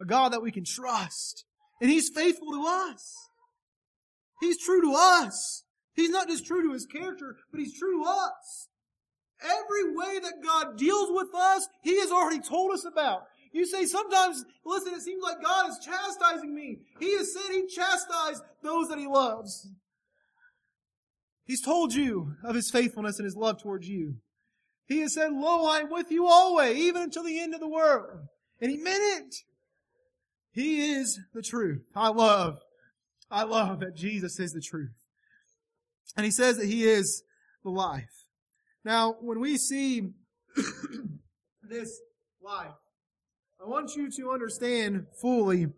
a 0.02 0.04
God 0.04 0.34
that 0.34 0.42
we 0.42 0.52
can 0.52 0.64
trust, 0.66 1.46
and 1.80 1.90
He's 1.90 2.10
faithful 2.10 2.52
to 2.52 2.66
us. 2.66 3.16
He's 4.42 4.62
true 4.62 4.82
to 4.82 4.92
us. 4.94 5.64
He's 5.94 6.10
not 6.10 6.28
just 6.28 6.46
true 6.46 6.62
to 6.68 6.74
His 6.74 6.84
character, 6.84 7.36
but 7.50 7.58
He's 7.58 7.78
true 7.78 8.02
to 8.02 8.06
us. 8.06 8.68
Every 9.42 9.96
way 9.96 10.18
that 10.20 10.44
God 10.44 10.76
deals 10.76 11.08
with 11.10 11.34
us, 11.34 11.66
He 11.82 12.00
has 12.00 12.12
already 12.12 12.40
told 12.40 12.74
us 12.74 12.84
about. 12.84 13.22
You 13.52 13.66
say 13.66 13.84
sometimes, 13.84 14.44
listen, 14.64 14.94
it 14.94 15.02
seems 15.02 15.22
like 15.22 15.42
God 15.42 15.68
is 15.70 15.78
chastising 15.84 16.54
me. 16.54 16.78
He 16.98 17.16
has 17.16 17.32
said 17.32 17.52
he 17.52 17.66
chastised 17.66 18.42
those 18.62 18.88
that 18.88 18.98
he 18.98 19.06
loves. 19.06 19.68
He's 21.44 21.60
told 21.60 21.92
you 21.92 22.34
of 22.44 22.54
his 22.54 22.70
faithfulness 22.70 23.18
and 23.18 23.26
his 23.26 23.36
love 23.36 23.60
towards 23.60 23.88
you. 23.88 24.16
He 24.86 25.00
has 25.00 25.14
said, 25.14 25.32
Lo, 25.32 25.66
I 25.66 25.80
am 25.80 25.90
with 25.90 26.10
you 26.10 26.26
always, 26.26 26.76
even 26.76 27.02
until 27.02 27.24
the 27.24 27.40
end 27.40 27.54
of 27.54 27.60
the 27.60 27.68
world. 27.68 28.20
And 28.60 28.70
he 28.70 28.76
meant 28.76 29.02
it. 29.02 29.34
He 30.52 30.92
is 30.92 31.18
the 31.34 31.42
truth. 31.42 31.82
I 31.94 32.08
love, 32.08 32.58
I 33.30 33.44
love 33.44 33.80
that 33.80 33.96
Jesus 33.96 34.38
is 34.38 34.52
the 34.52 34.60
truth. 34.60 34.92
And 36.16 36.24
he 36.24 36.30
says 36.30 36.58
that 36.58 36.66
he 36.66 36.84
is 36.84 37.22
the 37.64 37.70
life. 37.70 38.26
Now, 38.84 39.16
when 39.20 39.40
we 39.40 39.56
see 39.56 40.10
this 41.62 42.00
life, 42.42 42.74
I 43.62 43.68
want 43.68 43.94
you 43.94 44.10
to 44.10 44.32
understand 44.32 45.06
fully, 45.20 45.68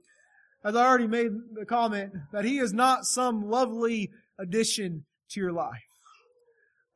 as 0.64 0.74
I 0.74 0.86
already 0.86 1.06
made 1.06 1.32
the 1.52 1.66
comment, 1.66 2.14
that 2.32 2.46
He 2.46 2.58
is 2.58 2.72
not 2.72 3.04
some 3.04 3.50
lovely 3.50 4.10
addition 4.38 5.04
to 5.30 5.40
your 5.40 5.52
life. 5.52 5.84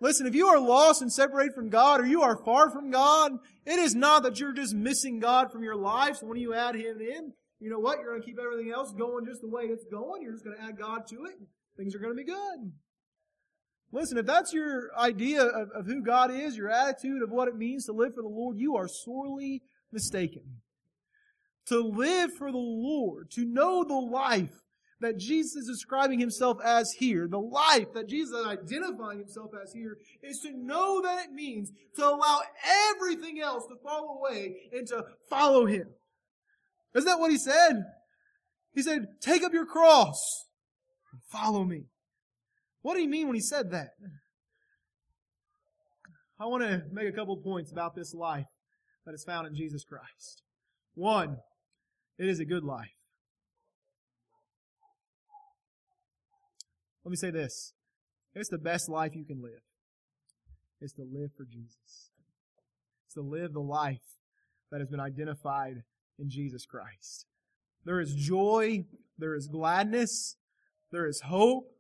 Listen, 0.01 0.27
if 0.27 0.35
you 0.35 0.47
are 0.47 0.59
lost 0.59 1.03
and 1.03 1.13
separated 1.13 1.53
from 1.55 1.69
God 1.69 2.01
or 2.01 2.07
you 2.07 2.23
are 2.23 2.43
far 2.43 2.71
from 2.71 2.91
God, 2.91 3.33
it 3.67 3.79
is 3.79 3.95
not 3.95 4.23
that 4.23 4.41
you're 4.41 4.55
just 4.55 4.75
missing 4.75 5.19
God 5.19 5.53
from 5.53 5.63
your 5.63 5.77
life. 5.77 6.17
So 6.17 6.27
when 6.27 6.39
you 6.39 6.55
add 6.55 6.75
Him 6.75 7.01
in, 7.03 7.33
you 7.61 7.69
know 7.69 7.81
what? 7.81 7.99
You're 7.99 8.09
going 8.09 8.23
to 8.23 8.27
keep 8.27 8.39
everything 8.39 8.73
else 8.73 8.93
going 8.93 9.27
just 9.27 9.43
the 9.43 9.49
way 9.49 9.65
it's 9.65 9.85
going. 9.91 10.23
You're 10.23 10.33
just 10.33 10.45
going 10.45 10.57
to 10.57 10.63
add 10.63 10.79
God 10.79 11.07
to 11.09 11.27
it. 11.27 11.35
Things 11.77 11.95
are 11.95 11.99
going 11.99 12.17
to 12.17 12.25
be 12.25 12.25
good. 12.25 12.73
Listen, 13.93 14.17
if 14.17 14.25
that's 14.25 14.55
your 14.55 14.89
idea 14.99 15.43
of, 15.43 15.69
of 15.75 15.87
who 15.87 16.03
God 16.03 16.31
is, 16.31 16.57
your 16.57 16.71
attitude 16.71 17.23
of 17.23 17.31
what 17.31 17.49
it 17.49 17.57
means 17.57 17.85
to 17.87 17.93
live 17.93 18.15
for 18.15 18.23
the 18.23 18.29
Lord, 18.29 18.57
you 18.57 18.77
are 18.77 18.89
sorely 18.89 19.61
mistaken 19.93 20.61
to 21.69 21.81
live 21.81 22.33
for 22.35 22.51
the 22.51 22.59
Lord, 22.59 23.31
to 23.33 23.45
know 23.45 23.85
the 23.85 23.95
life 23.95 24.63
that 25.01 25.17
Jesus 25.17 25.55
is 25.55 25.69
describing 25.69 26.19
himself 26.19 26.59
as 26.65 26.91
here, 26.99 27.29
the 27.29 27.39
life 27.39 27.93
that 27.95 28.09
Jesus 28.09 28.37
is 28.37 28.47
identifying 28.47 29.21
himself 29.21 29.53
as 29.63 29.73
here, 29.73 29.97
is 30.23 30.41
to 30.41 30.51
know 30.53 31.01
that 31.03 31.27
it 31.27 31.33
means 31.33 31.71
to 31.97 32.05
allow 32.05 32.41
everything 32.91 33.41
else 33.41 33.65
to 33.67 33.77
fall 33.83 34.19
away 34.19 34.57
and 34.73 34.87
to 34.89 35.05
follow 35.31 35.67
him. 35.67 35.87
Isn't 36.95 37.07
that 37.07 37.21
what 37.21 37.31
he 37.31 37.39
said? 37.39 37.85
He 38.75 38.83
said, 38.83 39.07
take 39.21 39.45
up 39.45 39.53
your 39.53 39.67
cross 39.67 40.47
and 41.13 41.21
follow 41.31 41.65
me. 41.65 41.85
What 42.83 42.95
did 42.95 43.03
he 43.03 43.07
mean 43.07 43.27
when 43.27 43.37
he 43.37 43.43
said 43.43 43.71
that? 43.71 43.91
I 46.41 46.47
want 46.47 46.63
to 46.63 46.83
make 46.93 47.09
a 47.09 47.13
couple 47.13 47.37
points 47.37 47.71
about 47.71 47.95
this 47.95 48.15
life 48.15 48.47
that 49.05 49.15
is 49.15 49.25
found 49.25 49.47
in 49.47 49.55
Jesus 49.55 49.85
Christ. 49.85 50.43
One, 50.95 51.39
it 52.19 52.29
is 52.29 52.41
a 52.41 52.45
good 52.45 52.65
life. 52.65 52.89
Let 57.05 57.11
me 57.11 57.17
say 57.17 57.31
this. 57.31 57.73
It's 58.35 58.51
the 58.51 58.59
best 58.59 58.89
life 58.89 59.15
you 59.15 59.25
can 59.25 59.41
live. 59.43 59.63
It's 60.81 60.93
to 60.95 61.03
live 61.03 61.31
for 61.37 61.45
Jesus. 61.45 62.11
It's 63.07 63.15
to 63.15 63.23
live 63.23 63.53
the 63.53 63.61
life 63.61 64.03
that 64.71 64.81
has 64.81 64.89
been 64.89 65.01
identified 65.01 65.83
in 66.19 66.29
Jesus 66.29 66.67
Christ. 66.67 67.27
There 67.85 68.01
is 68.01 68.15
joy, 68.15 68.85
there 69.17 69.35
is 69.35 69.49
gladness, 69.49 70.37
there 70.93 71.07
is 71.07 71.23
hope, 71.23 71.73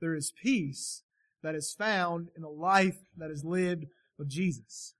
there 0.00 0.14
is 0.14 0.32
peace 0.42 1.02
that 1.42 1.54
is 1.54 1.74
found 1.78 2.28
in 2.36 2.42
a 2.42 2.48
life 2.48 2.96
that 3.16 3.30
is 3.30 3.44
lived 3.44 3.84
with 4.18 4.28
Jesus. 4.28 4.94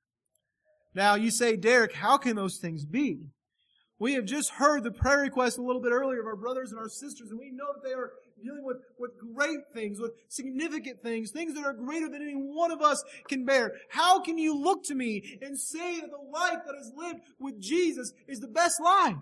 Now 0.95 1.15
you 1.15 1.31
say, 1.31 1.57
Derek, 1.57 1.95
how 1.95 2.19
can 2.19 2.37
those 2.37 2.59
things 2.59 2.85
be? 2.85 3.31
We 4.03 4.15
have 4.15 4.25
just 4.25 4.51
heard 4.51 4.83
the 4.83 4.91
prayer 4.91 5.21
request 5.21 5.59
a 5.59 5.63
little 5.63 5.81
bit 5.81 5.93
earlier 5.93 6.19
of 6.19 6.27
our 6.27 6.35
brothers 6.35 6.73
and 6.73 6.81
our 6.81 6.89
sisters, 6.89 7.31
and 7.31 7.39
we 7.39 7.53
know 7.53 7.69
that 7.73 7.89
they 7.89 7.95
are 7.95 8.11
dealing 8.43 8.65
with, 8.65 8.79
with 8.99 9.13
great 9.33 9.61
things, 9.73 10.01
with 10.01 10.11
significant 10.27 11.01
things, 11.05 11.31
things 11.31 11.55
that 11.55 11.65
are 11.65 11.73
greater 11.73 12.09
than 12.09 12.21
any 12.21 12.35
one 12.35 12.73
of 12.73 12.83
us 12.83 13.01
can 13.29 13.45
bear. 13.45 13.75
How 13.91 14.21
can 14.21 14.39
you 14.39 14.61
look 14.61 14.83
to 14.87 14.97
me 14.97 15.39
and 15.41 15.57
say 15.57 16.01
that 16.01 16.11
the 16.11 16.31
life 16.33 16.59
that 16.67 16.75
is 16.81 16.91
lived 16.97 17.21
with 17.39 17.61
Jesus 17.61 18.13
is 18.27 18.41
the 18.41 18.49
best 18.49 18.81
life? 18.81 19.15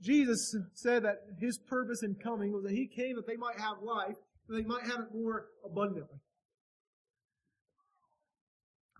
Jesus 0.00 0.56
said 0.74 1.04
that 1.04 1.18
his 1.38 1.56
purpose 1.56 2.02
in 2.02 2.16
coming 2.16 2.52
was 2.52 2.64
that 2.64 2.72
he 2.72 2.88
came 2.88 3.14
that 3.14 3.28
they 3.28 3.36
might 3.36 3.60
have 3.60 3.76
life, 3.80 4.16
that 4.48 4.56
they 4.56 4.64
might 4.64 4.86
have 4.86 4.98
it 4.98 5.14
more 5.14 5.46
abundantly. 5.64 6.18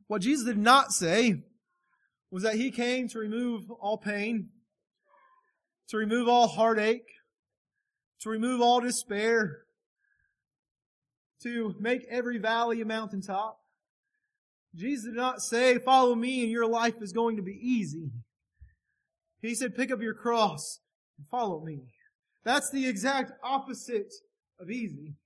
What 0.07 0.23
Jesus 0.23 0.47
did 0.47 0.59
not 0.59 0.93
say 0.93 1.43
was 2.33 2.43
that 2.45 2.55
he 2.55 2.71
came 2.71 3.07
to 3.09 3.19
remove 3.19 3.71
all 3.71 3.99
pain, 3.99 4.49
to 5.89 5.99
remove 5.99 6.29
all 6.29 6.49
heartache, 6.49 7.07
to 8.23 8.31
remove 8.31 8.63
all 8.63 8.81
despair, 8.81 9.59
to 11.43 11.75
make 11.79 12.07
every 12.11 12.39
valley 12.39 12.81
a 12.81 12.87
mountaintop. 12.87 13.59
Jesus 14.75 15.05
did 15.05 15.15
not 15.15 15.43
say, 15.43 15.79
follow 15.79 16.15
me 16.15 16.43
and 16.43 16.51
your 16.51 16.67
life 16.67 16.95
is 17.03 17.13
going 17.13 17.37
to 17.37 17.43
be 17.43 17.59
easy. 17.61 18.11
He 19.43 19.55
said, 19.55 19.77
pick 19.77 19.93
up 19.93 20.01
your 20.01 20.15
cross 20.15 20.81
and 21.19 21.27
follow 21.27 21.63
me. 21.63 21.83
That's 22.45 22.71
the 22.71 22.89
exact 22.89 23.33
opposite 23.45 24.13
of 24.59 24.71
easy. 24.71 25.17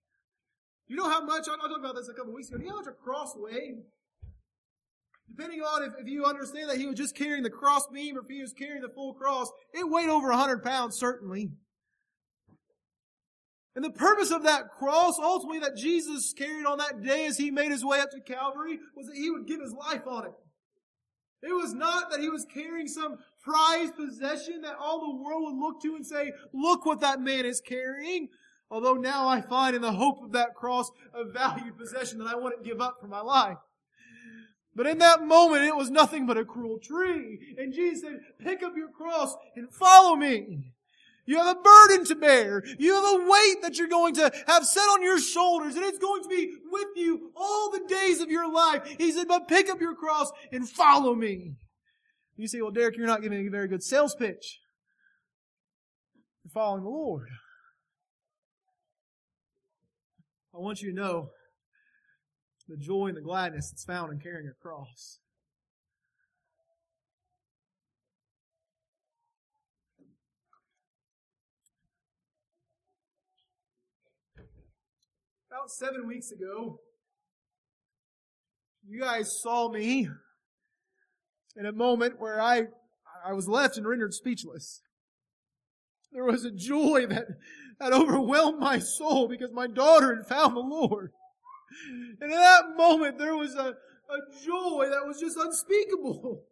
You 0.88 0.96
know 0.96 1.08
how 1.08 1.24
much, 1.24 1.42
I 1.42 1.56
talked 1.56 1.78
about 1.78 1.94
this 1.94 2.08
a 2.08 2.14
couple 2.14 2.34
weeks 2.34 2.48
ago, 2.48 2.58
do 2.58 2.64
you 2.64 2.70
know 2.70 2.76
how 2.76 2.82
much 2.82 2.90
a 2.90 3.04
cross 3.04 3.34
weighed? 3.36 3.84
Depending 5.28 5.60
on 5.60 5.82
if, 5.82 5.92
if 6.00 6.08
you 6.08 6.24
understand 6.24 6.70
that 6.70 6.78
he 6.78 6.86
was 6.86 6.96
just 6.96 7.16
carrying 7.16 7.42
the 7.42 7.50
cross 7.50 7.86
beam 7.92 8.16
or 8.16 8.20
if 8.20 8.28
he 8.28 8.40
was 8.40 8.52
carrying 8.52 8.82
the 8.82 8.88
full 8.88 9.14
cross, 9.14 9.50
it 9.74 9.88
weighed 9.88 10.08
over 10.08 10.30
a 10.30 10.36
hundred 10.36 10.62
pounds, 10.62 10.96
certainly. 10.96 11.50
And 13.74 13.84
the 13.84 13.90
purpose 13.90 14.30
of 14.30 14.44
that 14.44 14.70
cross, 14.70 15.18
ultimately, 15.18 15.58
that 15.58 15.76
Jesus 15.76 16.32
carried 16.32 16.64
on 16.64 16.78
that 16.78 17.02
day 17.02 17.26
as 17.26 17.36
he 17.36 17.50
made 17.50 17.70
his 17.70 17.84
way 17.84 18.00
up 18.00 18.10
to 18.12 18.20
Calvary, 18.20 18.78
was 18.96 19.06
that 19.06 19.16
he 19.16 19.30
would 19.30 19.46
give 19.46 19.60
his 19.60 19.74
life 19.74 20.06
on 20.06 20.24
it. 20.24 20.32
It 21.42 21.52
was 21.52 21.74
not 21.74 22.10
that 22.10 22.20
he 22.20 22.30
was 22.30 22.46
carrying 22.52 22.88
some 22.88 23.18
prized 23.42 23.94
possession 23.94 24.62
that 24.62 24.76
all 24.80 25.00
the 25.00 25.22
world 25.22 25.42
would 25.44 25.60
look 25.60 25.82
to 25.82 25.94
and 25.94 26.06
say, 26.06 26.32
look 26.54 26.86
what 26.86 27.00
that 27.00 27.20
man 27.20 27.44
is 27.44 27.60
carrying. 27.60 28.28
Although 28.70 28.94
now 28.94 29.28
I 29.28 29.42
find 29.42 29.76
in 29.76 29.82
the 29.82 29.92
hope 29.92 30.24
of 30.24 30.32
that 30.32 30.54
cross 30.54 30.90
a 31.14 31.30
valued 31.30 31.76
possession 31.76 32.18
that 32.18 32.28
I 32.28 32.34
wouldn't 32.34 32.64
give 32.64 32.80
up 32.80 32.96
for 32.98 33.06
my 33.06 33.20
life. 33.20 33.58
But 34.76 34.86
in 34.86 34.98
that 34.98 35.24
moment, 35.24 35.64
it 35.64 35.74
was 35.74 35.90
nothing 35.90 36.26
but 36.26 36.36
a 36.36 36.44
cruel 36.44 36.78
tree. 36.78 37.56
And 37.56 37.72
Jesus 37.72 38.02
said, 38.02 38.20
pick 38.38 38.62
up 38.62 38.74
your 38.76 38.90
cross 38.90 39.34
and 39.56 39.72
follow 39.72 40.14
me. 40.14 40.74
You 41.24 41.38
have 41.38 41.56
a 41.56 41.60
burden 41.60 42.04
to 42.04 42.14
bear. 42.14 42.62
You 42.78 42.94
have 42.94 43.04
a 43.04 43.24
weight 43.24 43.62
that 43.62 43.78
you're 43.78 43.88
going 43.88 44.14
to 44.14 44.30
have 44.46 44.66
set 44.66 44.82
on 44.82 45.02
your 45.02 45.18
shoulders 45.18 45.74
and 45.74 45.84
it's 45.84 45.98
going 45.98 46.22
to 46.22 46.28
be 46.28 46.54
with 46.70 46.88
you 46.94 47.32
all 47.34 47.70
the 47.70 47.84
days 47.88 48.20
of 48.20 48.30
your 48.30 48.52
life. 48.52 48.86
He 48.98 49.10
said, 49.10 49.26
but 49.26 49.48
pick 49.48 49.68
up 49.70 49.80
your 49.80 49.94
cross 49.94 50.30
and 50.52 50.68
follow 50.68 51.14
me. 51.14 51.54
You 52.36 52.46
say, 52.46 52.60
well, 52.60 52.70
Derek, 52.70 52.98
you're 52.98 53.06
not 53.06 53.22
giving 53.22 53.46
a 53.46 53.50
very 53.50 53.66
good 53.66 53.82
sales 53.82 54.14
pitch. 54.14 54.60
You're 56.44 56.52
following 56.52 56.84
the 56.84 56.90
Lord. 56.90 57.28
I 60.54 60.58
want 60.58 60.80
you 60.82 60.90
to 60.90 60.96
know 60.96 61.30
the 62.68 62.76
joy 62.76 63.06
and 63.06 63.16
the 63.16 63.20
gladness 63.20 63.70
that's 63.70 63.84
found 63.84 64.12
in 64.12 64.18
carrying 64.18 64.48
a 64.48 64.62
cross. 64.62 65.18
About 75.50 75.70
seven 75.70 76.06
weeks 76.06 76.32
ago, 76.32 76.80
you 78.86 79.00
guys 79.00 79.40
saw 79.40 79.70
me 79.70 80.08
in 81.56 81.66
a 81.66 81.72
moment 81.72 82.20
where 82.20 82.40
I, 82.40 82.66
I 83.24 83.32
was 83.32 83.48
left 83.48 83.76
and 83.76 83.86
rendered 83.86 84.12
speechless. 84.12 84.82
There 86.12 86.24
was 86.24 86.44
a 86.44 86.50
joy 86.50 87.06
that, 87.06 87.26
that 87.80 87.92
overwhelmed 87.92 88.58
my 88.58 88.78
soul 88.78 89.28
because 89.28 89.50
my 89.52 89.66
daughter 89.66 90.14
had 90.14 90.26
found 90.26 90.56
the 90.56 90.60
Lord. 90.60 91.12
And 92.20 92.32
in 92.32 92.38
that 92.38 92.76
moment, 92.76 93.18
there 93.18 93.36
was 93.36 93.54
a, 93.54 93.68
a 93.68 94.18
joy 94.44 94.88
that 94.90 95.06
was 95.06 95.20
just 95.20 95.36
unspeakable. 95.36 96.44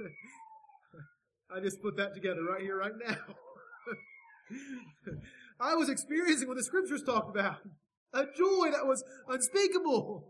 I 1.54 1.60
just 1.60 1.80
put 1.82 1.96
that 1.96 2.14
together 2.14 2.42
right 2.42 2.62
here, 2.62 2.78
right 2.78 2.92
now. 3.06 3.16
I 5.60 5.74
was 5.74 5.88
experiencing 5.88 6.46
what 6.48 6.56
the 6.56 6.64
scriptures 6.64 7.02
talked 7.02 7.36
about. 7.36 7.58
A 8.12 8.24
joy 8.24 8.70
that 8.70 8.86
was 8.86 9.04
unspeakable. 9.28 10.24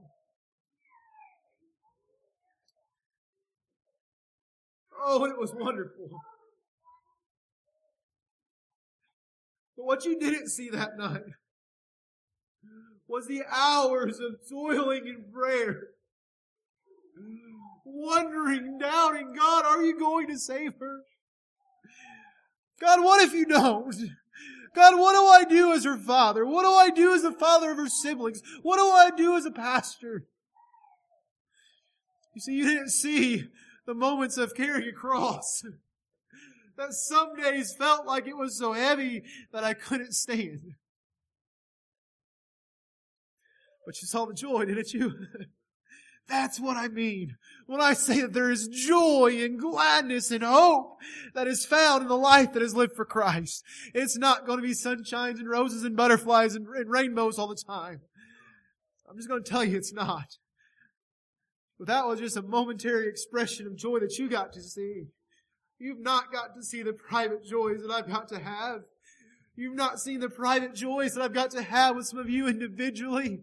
Oh, 5.01 5.25
it 5.25 5.39
was 5.39 5.53
wonderful. 5.55 6.09
But 9.77 9.87
what 9.87 10.05
you 10.05 10.19
didn't 10.19 10.49
see 10.49 10.71
that 10.71 10.99
night 10.99 11.23
was 13.09 13.27
the 13.27 13.43
hours 13.51 14.21
of 14.21 14.49
toiling 14.49 15.07
in 15.07 15.25
prayer. 15.33 15.89
Wondering, 17.85 18.79
doubting, 18.79 19.35
God, 19.35 19.65
are 19.65 19.83
you 19.83 19.99
going 19.99 20.29
to 20.29 20.39
save 20.39 20.75
her? 20.79 21.01
God, 22.81 23.03
what 23.03 23.23
if 23.23 23.33
you 23.33 23.47
don't? 23.47 23.95
God, 24.75 24.99
what 24.99 25.13
do 25.13 25.27
I 25.27 25.45
do 25.45 25.73
as 25.73 25.85
her 25.85 25.99
father? 25.99 26.47
What 26.47 26.63
do 26.63 26.71
I 26.71 26.91
do 26.91 27.13
as 27.15 27.23
the 27.23 27.33
father 27.33 27.71
of 27.73 27.79
her 27.79 27.89
siblings? 27.89 28.43
What 28.63 28.77
do 28.77 28.85
I 28.85 29.11
do 29.11 29.37
as 29.37 29.47
a 29.47 29.51
pastor? 29.51 30.27
You 32.35 32.41
see, 32.41 32.53
you 32.53 32.65
didn't 32.67 32.91
see 32.91 33.49
the 33.87 33.95
moments 33.95 34.37
of 34.37 34.55
carrying 34.55 34.91
a 34.91 34.93
cross. 34.93 35.65
That 36.77 36.93
some 36.93 37.35
days 37.35 37.75
felt 37.77 38.07
like 38.07 38.29
it 38.29 38.37
was 38.37 38.57
so 38.57 38.75
heavy 38.75 39.25
that 39.53 39.65
I 39.65 39.75
couldn't 39.75 40.13
stand. 40.13 40.75
But 43.89 44.03
you 44.03 44.07
saw 44.07 44.27
the 44.27 44.35
joy, 44.35 44.67
didn't 44.67 44.93
you? 44.93 45.15
That's 46.29 46.61
what 46.61 46.77
I 46.77 46.89
mean 46.89 47.39
when 47.65 47.81
I 47.81 47.95
say 47.95 48.21
that 48.21 48.35
there 48.35 48.51
is 48.51 48.69
joy 48.69 49.41
and 49.43 49.59
gladness 49.59 50.31
and 50.31 50.45
hope 50.45 50.99
that 51.33 51.49
is 51.49 51.65
found 51.65 52.03
in 52.03 52.09
the 52.09 52.15
life 52.15 52.53
that 52.53 52.63
is 52.63 52.75
lived 52.75 52.95
for 52.95 53.07
Christ. 53.07 53.65
It's 53.95 54.19
not 54.19 54.45
going 54.45 54.59
to 54.59 54.63
be 54.63 54.75
sunshines 54.75 55.39
and 55.39 55.49
roses 55.49 55.85
and 55.85 55.97
butterflies 55.97 56.55
and, 56.55 56.69
and 56.69 56.91
rainbows 56.91 57.39
all 57.39 57.49
the 57.49 57.55
time. 57.55 58.03
I'm 59.09 59.17
just 59.17 59.27
going 59.27 59.43
to 59.43 59.51
tell 59.51 59.65
you 59.65 59.79
it's 59.79 59.95
not. 59.95 60.37
But 61.79 61.89
that 61.89 62.07
was 62.07 62.21
just 62.21 62.37
a 62.37 62.43
momentary 62.43 63.09
expression 63.09 63.67
of 63.67 63.75
joy 63.75 64.01
that 64.01 64.19
you 64.19 64.29
got 64.29 64.53
to 64.53 64.61
see. 64.61 65.05
You've 65.79 66.03
not 66.03 66.31
got 66.31 66.55
to 66.57 66.63
see 66.63 66.83
the 66.83 66.93
private 66.93 67.43
joys 67.43 67.81
that 67.81 67.91
I've 67.91 68.07
got 68.07 68.29
to 68.29 68.39
have. 68.39 68.83
You've 69.57 69.75
not 69.75 69.99
seen 69.99 70.21
the 70.21 70.29
private 70.29 70.75
joys 70.75 71.15
that 71.15 71.23
I've 71.23 71.33
got 71.33 71.53
to 71.53 71.63
have 71.63 71.97
with 71.97 72.07
some 72.07 72.19
of 72.19 72.29
you 72.29 72.49
individually. 72.49 73.41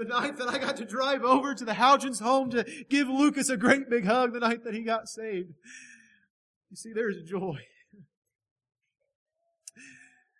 The 0.00 0.06
night 0.06 0.38
that 0.38 0.48
I 0.48 0.56
got 0.56 0.78
to 0.78 0.86
drive 0.86 1.24
over 1.24 1.54
to 1.54 1.62
the 1.62 1.74
Hougens 1.74 2.22
home 2.22 2.48
to 2.52 2.64
give 2.88 3.06
Lucas 3.06 3.50
a 3.50 3.56
great 3.58 3.90
big 3.90 4.06
hug 4.06 4.32
the 4.32 4.40
night 4.40 4.64
that 4.64 4.72
he 4.72 4.80
got 4.82 5.10
saved. 5.10 5.52
You 6.70 6.76
see, 6.76 6.94
there's 6.94 7.22
joy. 7.22 7.58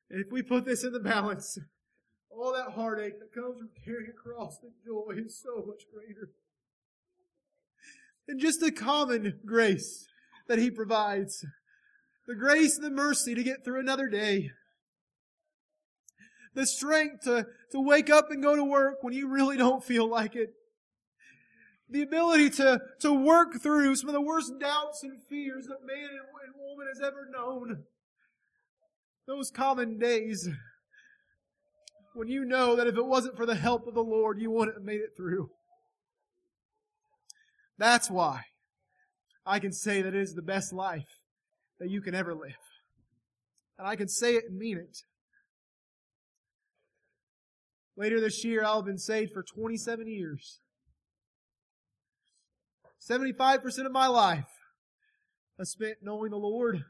And 0.08 0.24
if 0.24 0.32
we 0.32 0.40
put 0.40 0.64
this 0.64 0.82
in 0.82 0.94
the 0.94 0.98
balance, 0.98 1.58
all 2.30 2.54
that 2.54 2.72
heartache 2.72 3.20
that 3.20 3.34
comes 3.34 3.58
from 3.58 3.68
carrying 3.84 4.08
a 4.08 4.14
cross, 4.14 4.56
the 4.60 4.70
joy 4.82 5.22
is 5.22 5.38
so 5.38 5.62
much 5.66 5.82
greater. 5.92 6.30
And 8.28 8.40
just 8.40 8.60
the 8.60 8.72
common 8.72 9.40
grace 9.44 10.06
that 10.48 10.58
He 10.58 10.70
provides. 10.70 11.44
The 12.26 12.34
grace 12.34 12.78
and 12.78 12.86
the 12.86 12.90
mercy 12.90 13.34
to 13.34 13.42
get 13.42 13.62
through 13.62 13.80
another 13.80 14.08
day 14.08 14.52
the 16.54 16.66
strength 16.66 17.24
to, 17.24 17.46
to 17.72 17.80
wake 17.80 18.10
up 18.10 18.30
and 18.30 18.42
go 18.42 18.56
to 18.56 18.64
work 18.64 19.02
when 19.02 19.14
you 19.14 19.28
really 19.28 19.56
don't 19.56 19.84
feel 19.84 20.08
like 20.08 20.34
it. 20.36 20.50
The 21.88 22.02
ability 22.02 22.50
to, 22.50 22.80
to 23.00 23.12
work 23.12 23.60
through 23.60 23.96
some 23.96 24.08
of 24.08 24.14
the 24.14 24.20
worst 24.20 24.52
doubts 24.60 25.02
and 25.02 25.20
fears 25.28 25.66
that 25.66 25.86
man 25.86 26.08
and 26.08 26.54
woman 26.56 26.86
has 26.92 27.00
ever 27.00 27.28
known. 27.30 27.84
Those 29.26 29.50
common 29.50 29.98
days 29.98 30.48
when 32.14 32.28
you 32.28 32.44
know 32.44 32.76
that 32.76 32.86
if 32.86 32.96
it 32.96 33.06
wasn't 33.06 33.36
for 33.36 33.46
the 33.46 33.54
help 33.54 33.86
of 33.86 33.94
the 33.94 34.02
Lord, 34.02 34.40
you 34.40 34.50
wouldn't 34.50 34.76
have 34.76 34.84
made 34.84 35.00
it 35.00 35.16
through. 35.16 35.50
That's 37.78 38.10
why 38.10 38.42
I 39.46 39.58
can 39.58 39.72
say 39.72 40.02
that 40.02 40.14
it 40.14 40.20
is 40.20 40.34
the 40.34 40.42
best 40.42 40.72
life 40.72 41.08
that 41.78 41.88
you 41.88 42.00
can 42.00 42.14
ever 42.14 42.34
live. 42.34 42.52
And 43.78 43.88
I 43.88 43.96
can 43.96 44.08
say 44.08 44.34
it 44.34 44.44
and 44.48 44.58
mean 44.58 44.76
it. 44.76 44.98
Later 48.00 48.18
this 48.18 48.42
year, 48.46 48.64
I'll 48.64 48.76
have 48.76 48.86
been 48.86 48.96
saved 48.96 49.32
for 49.32 49.42
27 49.42 50.06
years. 50.08 50.60
75% 52.98 53.84
of 53.84 53.92
my 53.92 54.06
life 54.06 54.48
I 55.60 55.64
spent 55.64 55.98
knowing 56.00 56.30
the 56.30 56.38
Lord. 56.38 56.82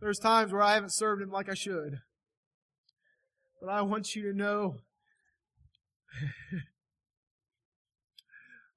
There's 0.00 0.18
times 0.18 0.50
where 0.50 0.62
I 0.62 0.72
haven't 0.72 0.94
served 0.94 1.20
Him 1.20 1.30
like 1.30 1.50
I 1.50 1.54
should. 1.54 1.98
But 3.60 3.68
I 3.68 3.82
want 3.82 4.16
you 4.16 4.22
to 4.32 4.32
know 4.32 4.76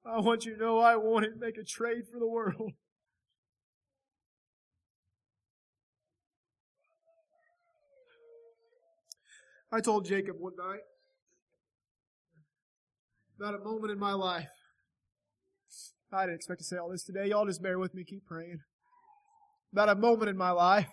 I 0.05 0.19
want 0.19 0.45
you 0.45 0.55
to 0.55 0.59
know 0.59 0.79
I 0.79 0.97
want 0.97 1.23
to 1.23 1.31
make 1.39 1.55
a 1.57 1.63
trade 1.63 2.09
for 2.11 2.19
the 2.19 2.27
world. 2.27 2.73
I 9.73 9.81
told 9.81 10.05
Jacob 10.05 10.35
one 10.37 10.53
night 10.55 10.81
about 13.39 13.55
a 13.55 13.63
moment 13.63 13.91
in 13.91 13.97
my 13.97 14.13
life. 14.13 14.47
I 16.11 16.27
didn't 16.27 16.35
expect 16.35 16.59
to 16.59 16.63
say 16.63 16.77
all 16.77 16.91
this 16.91 17.03
today. 17.03 17.29
Y'all 17.29 17.47
just 17.47 17.63
bear 17.63 17.79
with 17.79 17.95
me. 17.95 18.03
Keep 18.03 18.27
praying. 18.27 18.59
About 19.71 19.89
a 19.89 19.95
moment 19.95 20.29
in 20.29 20.37
my 20.37 20.51
life. 20.51 20.89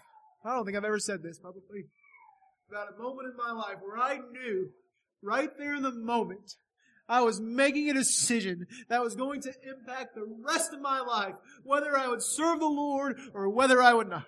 I 0.47 0.55
don't 0.55 0.65
think 0.65 0.79
I've 0.79 0.85
ever 0.87 0.99
said 0.99 1.23
this 1.23 1.39
publicly. 1.39 1.89
About 2.71 2.95
a 2.97 3.03
moment 3.03 3.29
in 3.29 3.37
my 3.37 3.53
life 3.53 3.77
where 3.83 3.99
I 3.99 4.17
knew 4.33 4.71
right 5.23 5.51
there 5.59 5.75
in 5.75 5.83
the 5.83 5.93
moment 5.93 6.55
I 7.07 7.21
was 7.21 7.39
making 7.39 7.91
a 7.91 7.93
decision 7.93 8.67
that 8.89 9.03
was 9.03 9.15
going 9.15 9.43
to 9.43 9.53
impact 9.63 10.15
the 10.15 10.25
rest 10.49 10.73
of 10.73 10.81
my 10.81 11.01
life, 11.01 11.35
whether 11.65 11.99
I 11.99 12.09
would 12.09 12.23
serve 12.23 12.61
the 12.61 12.67
Lord 12.67 13.19
or 13.35 13.51
whether 13.51 13.83
I 13.83 13.93
would 13.93 14.09
not. 14.09 14.25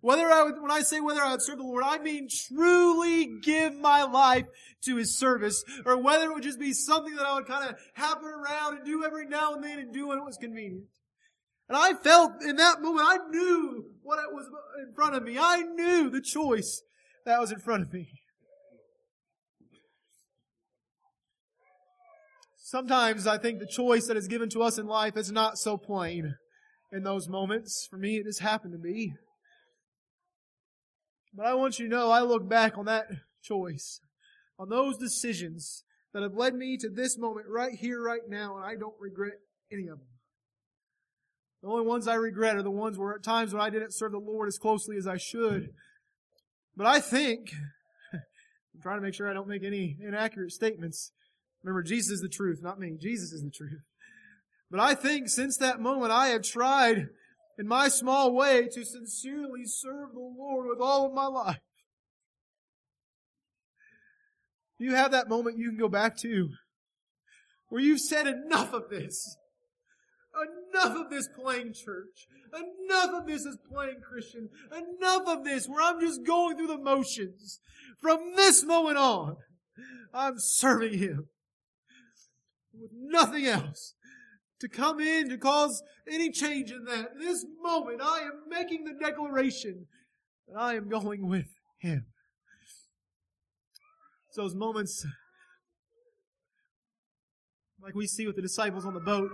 Whether 0.00 0.30
I 0.30 0.44
would, 0.44 0.60
when 0.60 0.70
I 0.70 0.80
say 0.80 1.00
whether 1.00 1.20
I 1.20 1.32
would 1.32 1.42
serve 1.42 1.58
the 1.58 1.64
Lord, 1.64 1.84
I 1.86 1.98
mean 1.98 2.28
truly 2.48 3.28
give 3.42 3.74
my 3.74 4.02
life 4.02 4.46
to 4.84 4.96
His 4.96 5.16
service, 5.16 5.62
or 5.84 5.98
whether 5.98 6.24
it 6.24 6.34
would 6.34 6.42
just 6.42 6.58
be 6.58 6.72
something 6.72 7.14
that 7.16 7.26
I 7.26 7.34
would 7.34 7.46
kind 7.46 7.68
of 7.68 7.76
happen 7.94 8.28
around 8.28 8.78
and 8.78 8.84
do 8.86 9.04
every 9.04 9.26
now 9.26 9.54
and 9.54 9.62
then 9.62 9.78
and 9.78 9.92
do 9.92 10.08
when 10.08 10.18
it 10.18 10.24
was 10.24 10.38
convenient. 10.38 10.84
And 11.68 11.76
I 11.76 11.92
felt 11.92 12.42
in 12.42 12.56
that 12.56 12.80
moment, 12.80 13.06
I 13.08 13.18
knew 13.28 13.84
what 14.02 14.18
it 14.18 14.32
was 14.32 14.46
in 14.86 14.94
front 14.94 15.14
of 15.14 15.22
me. 15.22 15.38
I 15.38 15.60
knew 15.60 16.10
the 16.10 16.22
choice 16.22 16.82
that 17.26 17.38
was 17.38 17.52
in 17.52 17.60
front 17.60 17.82
of 17.82 17.92
me. 17.92 18.08
Sometimes 22.56 23.26
I 23.26 23.36
think 23.36 23.58
the 23.58 23.66
choice 23.66 24.06
that 24.06 24.16
is 24.16 24.28
given 24.28 24.48
to 24.50 24.62
us 24.62 24.78
in 24.78 24.86
life 24.86 25.16
is 25.16 25.30
not 25.30 25.58
so 25.58 25.76
plain 25.76 26.36
in 26.92 27.02
those 27.02 27.28
moments. 27.28 27.86
For 27.90 27.96
me, 27.96 28.16
it 28.16 28.26
has 28.26 28.38
happened 28.38 28.72
to 28.72 28.78
me. 28.78 29.14
But 31.34 31.46
I 31.46 31.54
want 31.54 31.78
you 31.78 31.88
to 31.88 31.94
know, 31.94 32.10
I 32.10 32.22
look 32.22 32.48
back 32.48 32.76
on 32.76 32.86
that 32.86 33.06
choice, 33.42 34.00
on 34.58 34.68
those 34.68 34.96
decisions 34.96 35.84
that 36.12 36.22
have 36.22 36.34
led 36.34 36.54
me 36.54 36.76
to 36.78 36.88
this 36.88 37.16
moment 37.16 37.46
right 37.48 37.72
here, 37.72 38.02
right 38.02 38.28
now, 38.28 38.56
and 38.56 38.64
I 38.64 38.74
don't 38.74 38.94
regret 38.98 39.34
any 39.72 39.82
of 39.84 39.98
them. 39.98 40.08
The 41.62 41.68
only 41.68 41.86
ones 41.86 42.08
I 42.08 42.14
regret 42.14 42.56
are 42.56 42.62
the 42.62 42.70
ones 42.70 42.98
where 42.98 43.14
at 43.14 43.22
times 43.22 43.52
when 43.52 43.62
I 43.62 43.70
didn't 43.70 43.94
serve 43.94 44.12
the 44.12 44.18
Lord 44.18 44.48
as 44.48 44.58
closely 44.58 44.96
as 44.96 45.06
I 45.06 45.18
should. 45.18 45.70
But 46.76 46.86
I 46.86 47.00
think, 47.00 47.52
I'm 48.12 48.80
trying 48.82 48.96
to 48.96 49.02
make 49.02 49.14
sure 49.14 49.28
I 49.28 49.34
don't 49.34 49.48
make 49.48 49.62
any 49.62 49.98
inaccurate 50.00 50.52
statements. 50.52 51.12
Remember, 51.62 51.82
Jesus 51.82 52.12
is 52.12 52.20
the 52.22 52.28
truth, 52.28 52.60
not 52.62 52.80
me. 52.80 52.96
Jesus 52.98 53.32
is 53.32 53.42
the 53.42 53.50
truth. 53.50 53.82
But 54.70 54.80
I 54.80 54.94
think 54.94 55.28
since 55.28 55.56
that 55.58 55.80
moment 55.80 56.12
I 56.12 56.28
have 56.28 56.42
tried 56.42 57.08
in 57.60 57.68
my 57.68 57.88
small 57.88 58.32
way 58.32 58.66
to 58.72 58.86
sincerely 58.86 59.66
serve 59.66 60.14
the 60.14 60.18
Lord 60.18 60.66
with 60.66 60.80
all 60.80 61.04
of 61.04 61.12
my 61.12 61.26
life. 61.26 61.58
You 64.78 64.94
have 64.94 65.10
that 65.10 65.28
moment 65.28 65.58
you 65.58 65.68
can 65.68 65.78
go 65.78 65.90
back 65.90 66.16
to 66.20 66.48
where 67.68 67.82
you've 67.82 68.00
said 68.00 68.26
enough 68.26 68.72
of 68.72 68.88
this. 68.88 69.36
Enough 70.72 70.96
of 70.96 71.10
this 71.10 71.28
playing 71.28 71.74
church. 71.74 72.28
Enough 72.54 73.10
of 73.20 73.26
this 73.26 73.44
as 73.44 73.58
playing 73.70 74.00
Christian. 74.10 74.48
Enough 74.72 75.24
of 75.26 75.44
this 75.44 75.68
where 75.68 75.82
I'm 75.82 76.00
just 76.00 76.24
going 76.24 76.56
through 76.56 76.68
the 76.68 76.78
motions. 76.78 77.60
From 78.00 78.36
this 78.36 78.64
moment 78.64 78.96
on, 78.96 79.36
I'm 80.14 80.36
serving 80.38 80.98
Him 80.98 81.26
with 82.72 82.90
nothing 82.94 83.44
else 83.44 83.96
to 84.60 84.68
come 84.68 85.00
in 85.00 85.28
to 85.30 85.38
cause 85.38 85.82
any 86.08 86.30
change 86.30 86.70
in 86.70 86.84
that. 86.84 87.18
This 87.18 87.44
moment, 87.62 88.00
I 88.02 88.20
am 88.20 88.42
making 88.48 88.84
the 88.84 88.94
declaration 88.94 89.86
that 90.48 90.58
I 90.58 90.74
am 90.74 90.88
going 90.88 91.28
with 91.28 91.48
Him. 91.78 92.06
Those 94.36 94.54
moments 94.54 95.04
like 97.82 97.94
we 97.94 98.06
see 98.06 98.26
with 98.26 98.36
the 98.36 98.42
disciples 98.42 98.84
on 98.84 98.94
the 98.94 99.00
boat. 99.00 99.30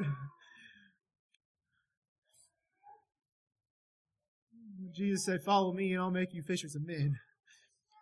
Jesus 4.94 5.24
said, 5.24 5.42
Follow 5.42 5.72
me 5.72 5.92
and 5.92 6.00
I'll 6.00 6.10
make 6.10 6.32
you 6.32 6.42
fishers 6.42 6.74
of 6.74 6.86
men. 6.86 7.16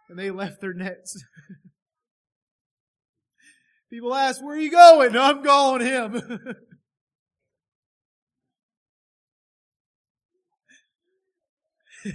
And 0.09 0.19
they 0.19 0.31
left 0.31 0.61
their 0.61 0.75
nets. 0.75 1.25
People 3.91 4.15
ask, 4.15 4.43
Where 4.43 4.55
are 4.55 4.61
you 4.61 4.71
going? 4.71 5.17
I'm 5.17 5.43
going 5.43 5.81
him. 5.81 6.57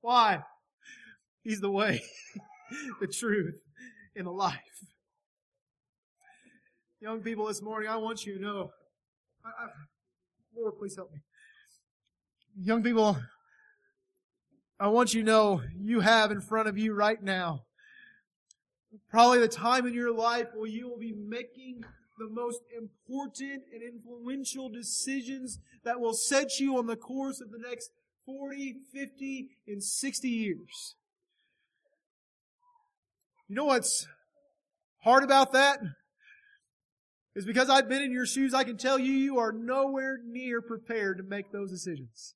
Why? 0.00 0.42
He's 1.42 1.60
the 1.60 1.70
way, 1.70 2.02
the 3.00 3.06
truth, 3.06 3.60
and 4.14 4.26
the 4.26 4.30
life. 4.30 4.58
Young 7.00 7.20
people 7.20 7.46
this 7.46 7.62
morning, 7.62 7.88
I 7.88 7.96
want 7.96 8.26
you 8.26 8.36
to 8.36 8.42
know. 8.42 8.70
I, 9.44 9.48
I, 9.48 9.68
Lord, 10.56 10.74
please 10.78 10.96
help 10.96 11.12
me. 11.12 11.20
Young 12.60 12.82
people, 12.82 13.16
I 14.80 14.88
want 14.88 15.14
you 15.14 15.22
to 15.22 15.26
know 15.26 15.62
you 15.80 16.00
have 16.00 16.30
in 16.30 16.40
front 16.40 16.68
of 16.68 16.76
you 16.76 16.92
right 16.92 17.22
now 17.22 17.62
probably 19.10 19.38
the 19.38 19.48
time 19.48 19.86
in 19.86 19.94
your 19.94 20.12
life 20.12 20.48
where 20.54 20.68
you 20.68 20.88
will 20.88 20.98
be 20.98 21.12
making 21.12 21.84
the 22.18 22.28
most 22.28 22.60
important 22.76 23.62
and 23.72 23.82
influential 23.82 24.68
decisions 24.68 25.58
that 25.84 26.00
will 26.00 26.14
set 26.14 26.58
you 26.58 26.76
on 26.76 26.86
the 26.86 26.96
course 26.96 27.40
of 27.40 27.50
the 27.50 27.58
next 27.58 27.90
40, 28.28 28.74
50, 28.92 29.48
and 29.66 29.82
60 29.82 30.28
years. 30.28 30.96
You 33.48 33.56
know 33.56 33.64
what's 33.64 34.06
hard 35.02 35.24
about 35.24 35.52
that? 35.54 35.80
Is 37.34 37.46
because 37.46 37.70
I've 37.70 37.88
been 37.88 38.02
in 38.02 38.12
your 38.12 38.26
shoes, 38.26 38.52
I 38.52 38.64
can 38.64 38.76
tell 38.76 38.98
you, 38.98 39.12
you 39.12 39.38
are 39.38 39.50
nowhere 39.50 40.18
near 40.22 40.60
prepared 40.60 41.16
to 41.16 41.24
make 41.24 41.52
those 41.52 41.70
decisions. 41.70 42.34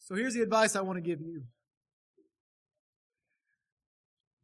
So 0.00 0.14
here's 0.14 0.34
the 0.34 0.42
advice 0.42 0.76
I 0.76 0.82
want 0.82 0.98
to 0.98 1.00
give 1.02 1.22
you. 1.22 1.44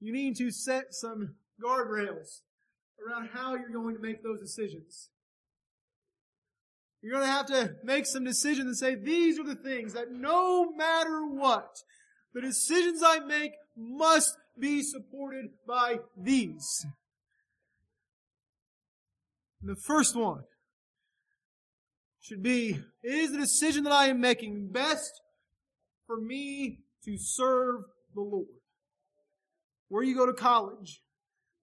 You 0.01 0.13
need 0.15 0.37
to 0.37 0.51
set 0.51 0.95
some 0.95 1.35
guardrails 1.63 2.41
around 3.07 3.29
how 3.35 3.57
you're 3.57 3.69
going 3.69 3.95
to 3.95 4.01
make 4.01 4.23
those 4.23 4.41
decisions. 4.41 5.11
You're 7.09 7.21
going 7.21 7.27
to 7.27 7.33
have 7.33 7.47
to 7.47 7.75
make 7.85 8.05
some 8.05 8.23
decisions 8.23 8.67
and 8.67 8.77
say, 8.77 8.95
these 8.95 9.39
are 9.39 9.45
the 9.45 9.55
things 9.55 9.95
that 9.95 10.13
no 10.13 10.71
matter 10.73 11.27
what, 11.27 11.79
the 12.35 12.43
decisions 12.43 13.01
I 13.03 13.21
make 13.21 13.53
must 13.75 14.37
be 14.61 14.83
supported 14.83 15.47
by 15.67 16.01
these. 16.23 16.85
And 19.63 19.75
the 19.75 19.81
first 19.81 20.17
one 20.17 20.43
should 22.21 22.43
be, 22.43 22.79
is 23.03 23.33
the 23.33 23.39
decision 23.39 23.85
that 23.85 23.93
I 23.95 24.09
am 24.09 24.21
making 24.21 24.69
best 24.71 25.23
for 26.07 26.21
me 26.21 26.81
to 27.07 27.17
serve 27.17 27.85
the 28.15 28.21
Lord? 28.21 28.49
Where 29.89 30.03
you 30.03 30.15
go 30.15 30.27
to 30.27 30.35
college, 30.35 31.01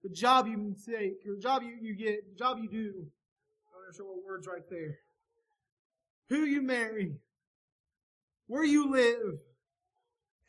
the 0.02 0.10
job 0.10 0.48
you 0.48 0.74
take, 0.84 1.22
the 1.24 1.40
job 1.40 1.62
you, 1.62 1.78
you 1.80 1.96
get, 1.96 2.32
the 2.32 2.36
job 2.36 2.58
you 2.60 2.68
do. 2.68 2.94
I'm 2.98 3.92
to 3.92 3.96
show 3.96 4.06
what 4.06 4.24
words 4.26 4.48
right 4.48 4.68
there 4.68 4.96
who 6.28 6.44
you 6.44 6.62
marry, 6.62 7.14
where 8.46 8.64
you 8.64 8.90
live. 8.90 9.38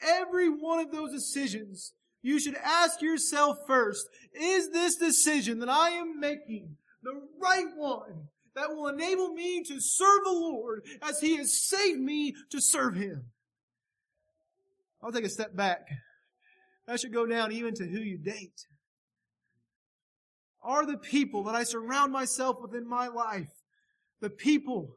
Every 0.02 0.50
one 0.50 0.80
of 0.80 0.92
those 0.92 1.12
decisions, 1.12 1.94
you 2.22 2.40
should 2.40 2.56
ask 2.56 3.02
yourself 3.02 3.60
first, 3.66 4.08
is 4.34 4.72
this 4.72 4.96
decision 4.96 5.60
that 5.60 5.70
I 5.70 5.90
am 5.90 6.20
making 6.20 6.78
the 7.04 7.22
right 7.40 7.68
one 7.76 8.28
that 8.56 8.70
will 8.70 8.88
enable 8.88 9.30
me 9.30 9.64
to 9.64 9.80
serve 9.80 10.24
the 10.24 10.32
Lord 10.32 10.84
as 11.02 11.20
He 11.20 11.38
has 11.38 11.60
saved 11.60 12.00
me 12.00 12.36
to 12.50 12.62
serve 12.62 12.96
Him? 12.96 13.26
I'll 15.02 15.12
take 15.12 15.26
a 15.26 15.30
step 15.30 15.56
back. 15.56 15.88
That 16.88 17.00
should 17.00 17.14
go 17.14 17.26
down 17.26 17.52
even 17.52 17.74
to 17.76 17.86
who 17.86 18.00
you 18.00 18.18
date. 18.18 18.68
Are 20.64 20.86
the 20.86 20.98
people 20.98 21.44
that 21.44 21.56
I 21.56 21.64
surround 21.64 22.12
myself 22.12 22.62
with 22.62 22.76
in 22.76 22.88
my 22.88 23.08
life 23.08 23.50
the 24.20 24.30
people 24.30 24.97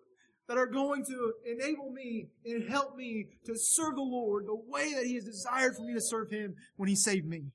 that 0.51 0.59
are 0.59 0.67
going 0.67 1.05
to 1.05 1.33
enable 1.47 1.93
me 1.93 2.27
and 2.45 2.69
help 2.69 2.97
me 2.97 3.29
to 3.47 3.57
serve 3.57 3.95
the 3.95 4.03
Lord 4.03 4.47
the 4.49 4.61
way 4.67 4.93
that 4.95 5.07
He 5.07 5.15
has 5.15 5.23
desired 5.23 5.77
for 5.77 5.83
me 5.83 5.95
to 5.95 6.01
serve 6.01 6.29
Him 6.33 6.57
when 6.75 6.89
He 6.89 6.97
saved 6.97 7.25
me. 7.25 7.53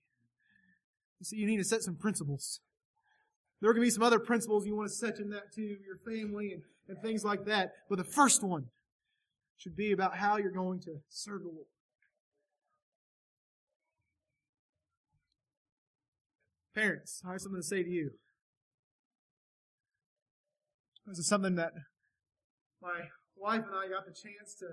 You 1.20 1.26
see, 1.26 1.36
you 1.36 1.46
need 1.46 1.58
to 1.58 1.66
set 1.66 1.84
some 1.84 1.96
principles. 1.96 2.62
There 3.60 3.70
are 3.70 3.74
going 3.74 3.84
to 3.84 3.88
be 3.88 3.92
some 3.92 4.04
other 4.04 4.18
principles 4.18 4.66
you 4.66 4.78
want 4.78 4.88
to 4.88 4.96
set 4.96 5.20
in 5.20 5.30
that 5.32 5.54
too, 5.54 5.76
your 5.86 5.98
family 6.06 6.54
and, 6.54 6.62
and 6.88 6.98
things 7.02 7.26
like 7.26 7.44
that. 7.48 7.72
But 7.90 7.98
the 7.98 8.06
first 8.06 8.42
one 8.42 8.68
should 9.58 9.76
be 9.76 9.92
about 9.92 10.16
how 10.16 10.38
you're 10.38 10.50
going 10.50 10.80
to 10.84 11.00
serve 11.10 11.42
the 11.42 11.50
Lord. 11.50 11.68
Parents, 16.74 17.22
I 17.28 17.34
have 17.34 17.42
something 17.42 17.60
to 17.60 17.68
say 17.68 17.84
to 17.84 17.90
you. 17.90 18.12
This 21.06 21.20
is 21.20 21.28
something 21.28 21.56
that 21.56 21.74
my 22.86 23.02
wife 23.36 23.66
and 23.66 23.76
I 23.76 23.88
got 23.90 24.06
the 24.06 24.14
chance 24.14 24.54
to 24.60 24.68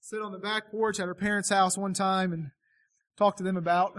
sit 0.00 0.22
on 0.22 0.30
the 0.30 0.38
back 0.38 0.70
porch 0.70 1.00
at 1.00 1.06
her 1.06 1.14
parents' 1.14 1.48
house 1.48 1.76
one 1.76 1.92
time 1.92 2.32
and 2.32 2.52
talk 3.18 3.36
to 3.38 3.42
them 3.42 3.56
about. 3.56 3.94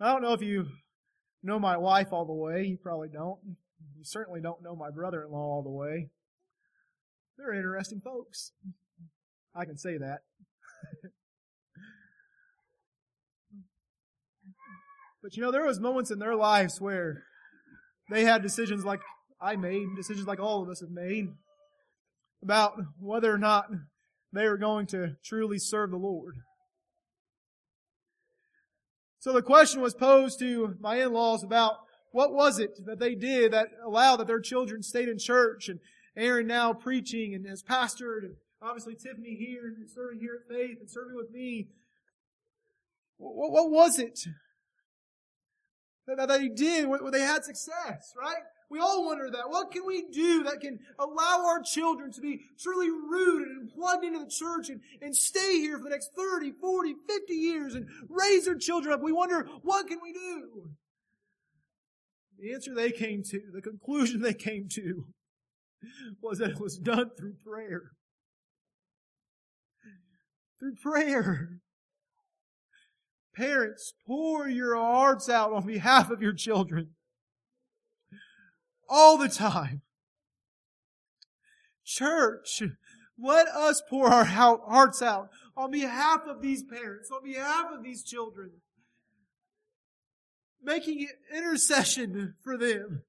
I 0.00 0.10
don't 0.10 0.22
know 0.22 0.32
if 0.32 0.40
you 0.40 0.68
know 1.42 1.58
my 1.58 1.76
wife 1.76 2.08
all 2.12 2.24
the 2.24 2.32
way. 2.32 2.64
You 2.64 2.78
probably 2.82 3.08
don't. 3.08 3.38
You 3.96 4.04
certainly 4.04 4.40
don't 4.40 4.62
know 4.62 4.74
my 4.74 4.90
brother 4.90 5.22
in 5.22 5.30
law 5.30 5.56
all 5.56 5.62
the 5.62 5.68
way. 5.68 6.08
They're 7.36 7.52
interesting 7.52 8.00
folks. 8.02 8.52
I 9.54 9.66
can 9.66 9.76
say 9.76 9.98
that. 9.98 10.20
but 15.22 15.36
you 15.36 15.42
know, 15.42 15.52
there 15.52 15.66
was 15.66 15.78
moments 15.78 16.10
in 16.10 16.18
their 16.18 16.34
lives 16.34 16.80
where 16.80 17.24
they 18.10 18.24
had 18.24 18.40
decisions 18.42 18.82
like 18.82 19.00
I 19.40 19.56
made, 19.56 19.88
decisions 19.94 20.26
like 20.26 20.40
all 20.40 20.62
of 20.62 20.70
us 20.70 20.80
have 20.80 20.88
made 20.90 21.26
about 22.42 22.74
whether 22.98 23.32
or 23.32 23.38
not 23.38 23.66
they 24.32 24.48
were 24.48 24.58
going 24.58 24.86
to 24.86 25.16
truly 25.24 25.58
serve 25.58 25.90
the 25.90 25.96
Lord. 25.96 26.36
So 29.18 29.32
the 29.32 29.42
question 29.42 29.80
was 29.80 29.94
posed 29.94 30.38
to 30.38 30.76
my 30.80 30.96
in-laws 30.96 31.42
about 31.42 31.78
what 32.12 32.32
was 32.32 32.58
it 32.58 32.86
that 32.86 33.00
they 33.00 33.14
did 33.14 33.52
that 33.52 33.68
allowed 33.84 34.16
that 34.16 34.26
their 34.26 34.40
children 34.40 34.82
stayed 34.82 35.08
in 35.08 35.18
church 35.18 35.68
and 35.68 35.80
Aaron 36.16 36.46
now 36.46 36.72
preaching 36.72 37.34
and 37.34 37.46
has 37.46 37.62
pastored 37.62 38.20
and 38.22 38.36
obviously 38.62 38.94
Tiffany 38.94 39.34
here 39.34 39.66
and 39.66 39.90
serving 39.90 40.20
here 40.20 40.40
at 40.40 40.48
Faith 40.48 40.78
and 40.80 40.88
serving 40.88 41.16
with 41.16 41.30
me. 41.30 41.68
What, 43.18 43.50
what 43.50 43.70
was 43.70 43.98
it 43.98 44.20
that, 46.06 46.16
that 46.16 46.28
they 46.28 46.48
did 46.48 46.86
where 46.86 47.10
they 47.10 47.20
had 47.20 47.44
success, 47.44 48.12
right? 48.16 48.42
We 48.68 48.80
all 48.80 49.06
wonder 49.06 49.30
that. 49.30 49.48
What 49.48 49.70
can 49.70 49.86
we 49.86 50.06
do 50.12 50.42
that 50.44 50.60
can 50.60 50.80
allow 50.98 51.44
our 51.46 51.62
children 51.62 52.10
to 52.12 52.20
be 52.20 52.40
truly 52.58 52.90
rooted 52.90 53.48
and 53.48 53.70
plugged 53.72 54.04
into 54.04 54.18
the 54.18 54.30
church 54.30 54.70
and, 54.70 54.80
and 55.00 55.14
stay 55.14 55.58
here 55.58 55.78
for 55.78 55.84
the 55.84 55.90
next 55.90 56.10
30, 56.16 56.52
40, 56.60 56.94
50 57.08 57.34
years 57.34 57.74
and 57.74 57.86
raise 58.08 58.44
their 58.46 58.56
children 58.56 58.92
up? 58.92 59.02
We 59.02 59.12
wonder, 59.12 59.46
what 59.62 59.86
can 59.86 59.98
we 60.02 60.12
do? 60.12 60.70
The 62.38 62.52
answer 62.52 62.74
they 62.74 62.90
came 62.90 63.22
to, 63.30 63.40
the 63.54 63.62
conclusion 63.62 64.20
they 64.20 64.34
came 64.34 64.68
to, 64.72 65.06
was 66.20 66.38
that 66.38 66.50
it 66.50 66.60
was 66.60 66.76
done 66.76 67.10
through 67.16 67.34
prayer. 67.46 67.92
Through 70.58 70.74
prayer. 70.82 71.60
Parents, 73.34 73.92
pour 74.06 74.48
your 74.48 74.76
hearts 74.76 75.28
out 75.28 75.52
on 75.52 75.66
behalf 75.66 76.10
of 76.10 76.20
your 76.20 76.32
children. 76.32 76.95
All 78.88 79.18
the 79.18 79.28
time. 79.28 79.82
Church, 81.84 82.62
let 83.18 83.48
us 83.48 83.82
pour 83.88 84.08
our 84.08 84.24
hearts 84.24 85.02
out 85.02 85.30
on 85.56 85.70
behalf 85.70 86.22
of 86.26 86.42
these 86.42 86.62
parents, 86.62 87.10
on 87.10 87.22
behalf 87.24 87.66
of 87.72 87.84
these 87.84 88.02
children 88.02 88.50
making 90.66 91.06
intercession 91.34 92.34
for 92.42 92.58
them, 92.58 93.02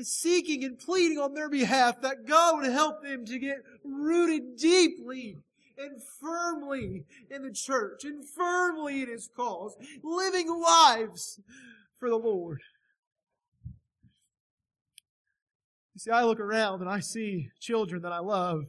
seeking 0.00 0.64
and 0.64 0.78
pleading 0.78 1.18
on 1.18 1.34
their 1.34 1.48
behalf 1.48 2.00
that 2.02 2.26
God 2.26 2.56
would 2.56 2.70
help 2.70 3.02
them 3.02 3.24
to 3.26 3.38
get 3.38 3.58
rooted 3.84 4.56
deeply 4.56 5.38
and 5.78 6.02
firmly 6.20 7.04
in 7.30 7.42
the 7.42 7.52
church 7.52 8.04
and 8.04 8.28
firmly 8.28 9.02
in 9.02 9.08
His 9.08 9.28
cause, 9.34 9.76
living 10.02 10.48
lives 10.48 11.40
for 11.98 12.08
the 12.08 12.16
Lord. 12.16 12.60
You 15.98 16.00
see, 16.00 16.10
I 16.12 16.22
look 16.22 16.38
around 16.38 16.80
and 16.80 16.88
I 16.88 17.00
see 17.00 17.50
children 17.58 18.02
that 18.02 18.12
I 18.12 18.20
love. 18.20 18.66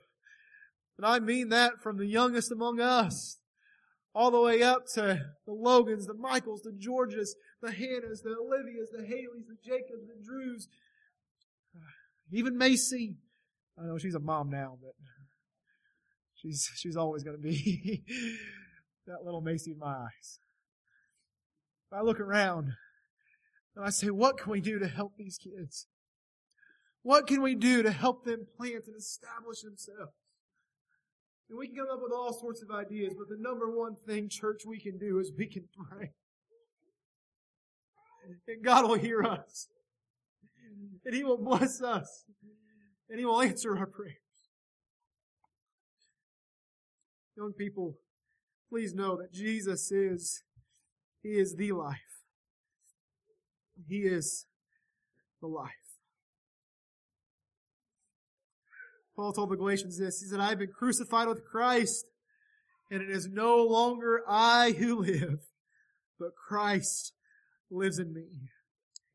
And 0.98 1.06
I 1.06 1.20
mean 1.20 1.50
that 1.50 1.74
from 1.80 1.98
the 1.98 2.08
youngest 2.08 2.52
among 2.52 2.80
us 2.80 3.38
all 4.16 4.32
the 4.32 4.42
way 4.42 4.64
up 4.64 4.88
to 4.96 5.28
the 5.46 5.54
Logans, 5.54 6.08
the 6.08 6.16
Michaels, 6.16 6.64
the 6.64 6.72
Georges, 6.72 7.36
the 7.62 7.70
Hannahs, 7.70 8.24
the 8.24 8.32
Olivias, 8.32 8.90
the 8.92 9.04
Haleys, 9.04 9.46
the 9.48 9.58
Jacobs, 9.64 10.08
the 10.08 10.26
Drews, 10.26 10.70
even 12.32 12.58
Macy. 12.58 13.18
I 13.80 13.86
know 13.86 14.00
she's 14.00 14.16
a 14.16 14.20
mom 14.20 14.50
now, 14.50 14.80
but 14.82 14.96
she's 16.34 16.68
she's 16.78 16.98
always 16.98 17.22
going 17.22 17.38
to 17.38 17.44
be 17.44 18.04
that 19.06 19.24
little 19.24 19.42
Macy 19.42 19.74
in 19.74 19.78
my 19.78 19.94
eyes. 19.94 20.40
I 21.94 22.02
look 22.02 22.20
around 22.20 22.72
and 23.76 23.86
I 23.86 23.92
say, 23.92 24.10
what 24.10 24.40
can 24.40 24.52
we 24.52 24.62
do 24.62 24.80
to 24.80 24.88
help 24.88 25.14
these 25.16 25.38
kids? 25.38 25.86
What 27.04 27.28
can 27.28 27.42
we 27.42 27.56
do 27.56 27.82
to 27.84 27.92
help 27.92 28.26
them 28.26 28.48
plant 28.58 28.88
and 28.88 28.96
establish 28.98 29.62
themselves? 29.62 30.14
And 31.50 31.58
we 31.58 31.68
can 31.68 31.78
come 31.78 31.88
up 31.92 32.02
with 32.02 32.12
all 32.12 32.34
sorts 32.34 32.62
of 32.62 32.70
ideas, 32.70 33.16
but 33.18 33.28
the 33.30 33.42
number 33.42 33.70
one 33.70 33.96
thing, 33.96 34.30
church, 34.30 34.64
we 34.66 34.80
can 34.80 34.98
do 34.98 35.20
is 35.20 35.32
we 35.36 35.48
can 35.48 35.64
pray. 35.90 36.12
And 38.48 38.64
God 38.64 38.88
will 38.88 39.00
hear 39.00 39.24
us. 39.24 39.68
And 41.06 41.16
He 41.16 41.24
will 41.24 41.38
bless 41.38 41.82
us. 41.82 42.26
And 43.10 43.18
He 43.18 43.26
will 43.26 43.42
answer 43.42 43.76
our 43.78 43.88
prayers. 43.88 44.18
Young 47.36 47.54
people, 47.54 47.96
please 48.70 48.94
know 48.94 49.18
that 49.18 49.34
Jesus 49.34 49.92
is, 49.92 50.44
He 51.24 51.30
is 51.30 51.56
the 51.56 51.72
life. 51.72 51.98
He 53.88 54.00
is 54.00 54.46
the 55.42 55.48
life. 55.48 55.79
Paul 59.20 59.34
told 59.34 59.50
the 59.50 59.58
Galatians 59.58 59.98
this. 59.98 60.22
He 60.22 60.28
said, 60.28 60.40
I 60.40 60.48
have 60.48 60.60
been 60.60 60.72
crucified 60.72 61.28
with 61.28 61.44
Christ, 61.44 62.06
and 62.90 63.02
it 63.02 63.10
is 63.10 63.28
no 63.28 63.58
longer 63.58 64.22
I 64.26 64.72
who 64.72 65.02
live, 65.02 65.42
but 66.18 66.38
Christ 66.38 67.12
lives 67.70 68.00
in 68.00 68.14
me. 68.14 68.28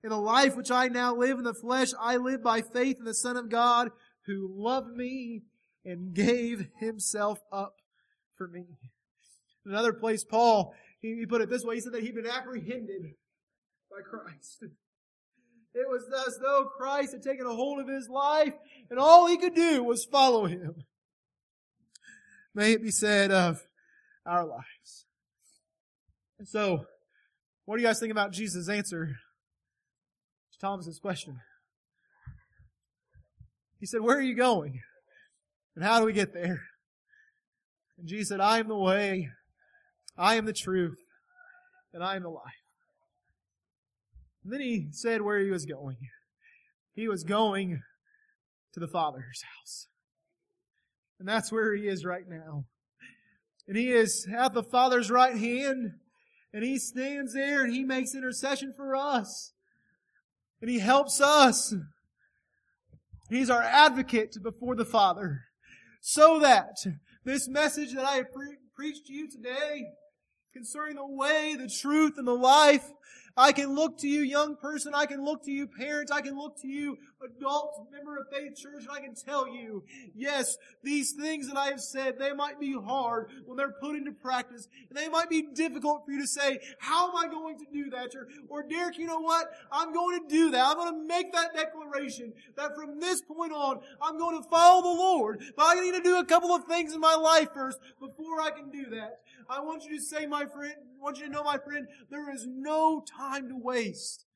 In 0.03 0.11
the 0.11 0.19
life 0.19 0.57
which 0.57 0.71
I 0.71 0.89
now 0.89 1.17
live 1.17 1.39
in 1.39 1.45
the 1.45 1.55
flesh, 1.55 1.89
I 1.99 2.19
live 2.19 2.43
by 2.43 2.61
faith 2.61 2.99
in 2.99 3.07
the 3.07 3.15
Son 3.15 3.39
of 3.39 3.49
God 3.49 3.93
who 4.27 4.47
loved 4.55 4.95
me 4.95 5.45
and 5.87 6.13
gave 6.13 6.69
himself 6.79 7.39
up 7.51 7.77
for 8.37 8.47
me. 8.47 8.67
In 9.65 9.73
another 9.73 9.95
place, 9.95 10.23
Paul, 10.23 10.75
he 11.01 11.25
put 11.25 11.41
it 11.41 11.49
this 11.49 11.65
way. 11.65 11.77
He 11.77 11.81
said 11.81 11.95
that 11.95 12.03
he'd 12.03 12.15
been 12.15 12.27
apprehended 12.27 13.15
by 13.91 14.03
Christ. 14.07 14.65
It 15.75 15.89
was 15.89 16.05
as 16.27 16.39
though 16.39 16.71
Christ 16.77 17.13
had 17.13 17.23
taken 17.23 17.47
a 17.47 17.55
hold 17.55 17.81
of 17.81 17.89
his 17.89 18.09
life 18.09 18.55
and 18.91 18.99
all 18.99 19.27
he 19.27 19.37
could 19.37 19.55
do 19.55 19.83
was 19.83 20.05
follow 20.05 20.47
him. 20.47 20.85
May 22.55 22.73
it 22.73 22.83
be 22.83 22.93
said 22.93 23.33
of 23.33 23.61
our 24.25 24.47
lives. 24.47 25.07
And 26.39 26.47
so, 26.47 26.87
what 27.65 27.77
do 27.77 27.83
you 27.83 27.89
guys 27.89 27.99
think 27.99 28.13
about 28.13 28.33
Jesus' 28.33 28.69
answer 28.69 29.07
to 29.07 30.59
Thomas's 30.61 31.01
question? 31.01 31.41
He 33.81 33.87
said, 33.87 34.01
Where 34.01 34.17
are 34.17 34.23
you 34.23 34.37
going? 34.37 34.81
And 35.75 35.85
how 35.85 35.99
do 35.99 36.07
we 36.07 36.13
get 36.13 36.33
there? 36.33 36.63
And 37.99 38.07
Jesus 38.07 38.29
said, 38.29 38.41
I 38.41 38.59
am 38.59 38.69
the 38.69 38.77
way, 38.77 39.29
I 40.17 40.37
am 40.37 40.47
the 40.47 40.53
truth, 40.53 40.99
and 41.93 42.03
I 42.03 42.17
am 42.17 42.23
the 42.23 42.29
life. 42.29 42.64
And 44.45 44.53
then 44.53 44.61
he 44.61 44.89
said 44.91 45.23
where 45.23 45.39
he 45.39 45.51
was 45.51 45.65
going. 45.65 45.97
He 46.95 47.09
was 47.09 47.25
going 47.25 47.83
to 48.75 48.81
the 48.81 48.87
Father's 48.87 49.43
house. 49.43 49.89
And 51.19 51.27
that's 51.27 51.51
where 51.51 51.75
he 51.75 51.89
is 51.89 52.05
right 52.05 52.29
now. 52.29 52.65
And 53.67 53.77
he 53.77 53.91
is 53.91 54.29
at 54.37 54.53
the 54.53 54.63
Father's 54.63 55.11
right 55.11 55.37
hand. 55.37 55.93
And 56.53 56.63
he 56.63 56.79
stands 56.79 57.33
there 57.33 57.65
and 57.65 57.73
he 57.73 57.83
makes 57.83 58.15
intercession 58.15 58.75
for 58.77 58.95
us. 58.95 59.53
And 60.61 60.71
he 60.71 60.79
helps 60.79 61.21
us. 61.21 61.75
He's 63.31 63.51
our 63.51 63.63
advocate 63.63 64.37
before 64.43 64.77
the 64.77 64.85
Father. 64.85 65.41
So 66.01 66.39
that 66.41 66.77
this 67.25 67.49
message 67.49 67.95
that 67.95 68.05
I 68.05 68.17
have 68.17 68.33
pre- 68.33 68.59
preached 68.77 69.07
to 69.07 69.15
you 69.15 69.31
today 69.31 69.87
concerning 70.53 70.97
the 70.97 71.07
way, 71.07 71.57
the 71.59 71.69
truth, 71.69 72.15
and 72.19 72.29
the 72.29 72.33
life 72.33 72.85
I 73.37 73.53
can 73.53 73.75
look 73.75 73.99
to 73.99 74.09
you, 74.09 74.21
young 74.21 74.57
person. 74.57 74.95
I 74.95 75.07
can 75.07 75.25
look 75.25 75.45
to 75.45 75.51
you, 75.51 75.67
parents. 75.67 76.13
I 76.13 76.21
can 76.21 76.37
look 76.37 76.61
to 76.63 76.69
you, 76.69 76.99
adult 77.25 77.89
member 77.93 78.17
of 78.17 78.27
Faith 78.33 78.57
Church, 78.57 78.83
and 78.83 78.91
I 78.91 79.01
can 79.01 79.15
tell 79.15 79.49
you, 79.49 79.83
yes, 80.15 80.57
these 80.83 81.13
things 81.13 81.49
that 81.49 81.57
I 81.57 81.67
have 81.67 81.81
said, 81.81 82.19
they 82.19 82.33
might 82.33 82.61
be 82.61 82.75
hard 82.75 83.31
when 83.47 83.57
they're 83.57 83.75
put 83.81 83.97
into 83.97 84.13
practice. 84.13 84.69
And 84.89 84.97
they 84.97 85.09
might 85.09 85.29
be 85.29 85.43
difficult 85.55 86.05
for 86.05 86.13
you 86.13 86.21
to 86.21 86.27
say, 86.29 86.61
how 86.79 87.09
am 87.09 87.17
I 87.17 87.29
going 87.29 87.59
to 87.59 87.65
do 87.73 87.91
that? 87.91 88.15
Or, 88.15 88.29
or 88.49 88.63
Derek, 88.63 88.99
you 88.99 89.07
know 89.07 89.21
what? 89.21 89.49
I'm 89.73 89.93
going 89.93 90.21
to 90.21 90.29
do 90.29 90.51
that. 90.53 90.67
I'm 90.67 90.77
going 90.77 90.93
to 90.93 91.09
make 91.09 91.33
that 91.33 91.55
declaration 91.55 92.33
that 92.57 92.77
from 92.77 93.01
this 93.01 93.21
point 93.23 93.53
on, 93.53 93.81
I'm 94.01 94.19
going 94.19 94.41
to 94.41 94.49
follow 94.49 94.83
the 94.83 95.01
Lord. 95.01 95.43
But 95.57 95.65
I 95.67 95.81
need 95.81 95.95
to 95.95 96.03
do 96.03 96.19
a 96.19 96.25
couple 96.25 96.55
of 96.55 96.65
things 96.65 96.95
in 96.95 97.01
my 97.01 97.15
life 97.15 97.49
first 97.53 97.79
before 97.99 98.41
I 98.41 98.51
can 98.51 98.71
do 98.71 98.91
that. 98.91 99.21
I 99.49 99.61
want 99.61 99.85
you 99.85 99.97
to 99.97 100.03
say, 100.03 100.27
my 100.27 100.47
friend, 100.47 100.75
I 100.79 101.03
want 101.03 101.19
you 101.19 101.27
to 101.27 101.31
know, 101.31 101.45
my 101.45 101.59
friend, 101.59 101.87
there 102.11 102.33
is 102.33 102.47
no 102.47 103.05
time 103.31 103.49
to 103.49 103.57
waste. 103.57 104.27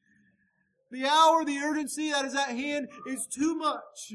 The 0.90 1.06
hour, 1.06 1.44
the 1.44 1.58
urgency 1.58 2.10
that 2.10 2.24
is 2.24 2.34
at 2.34 2.48
hand 2.48 2.88
is 3.06 3.26
too 3.26 3.54
much. 3.54 4.14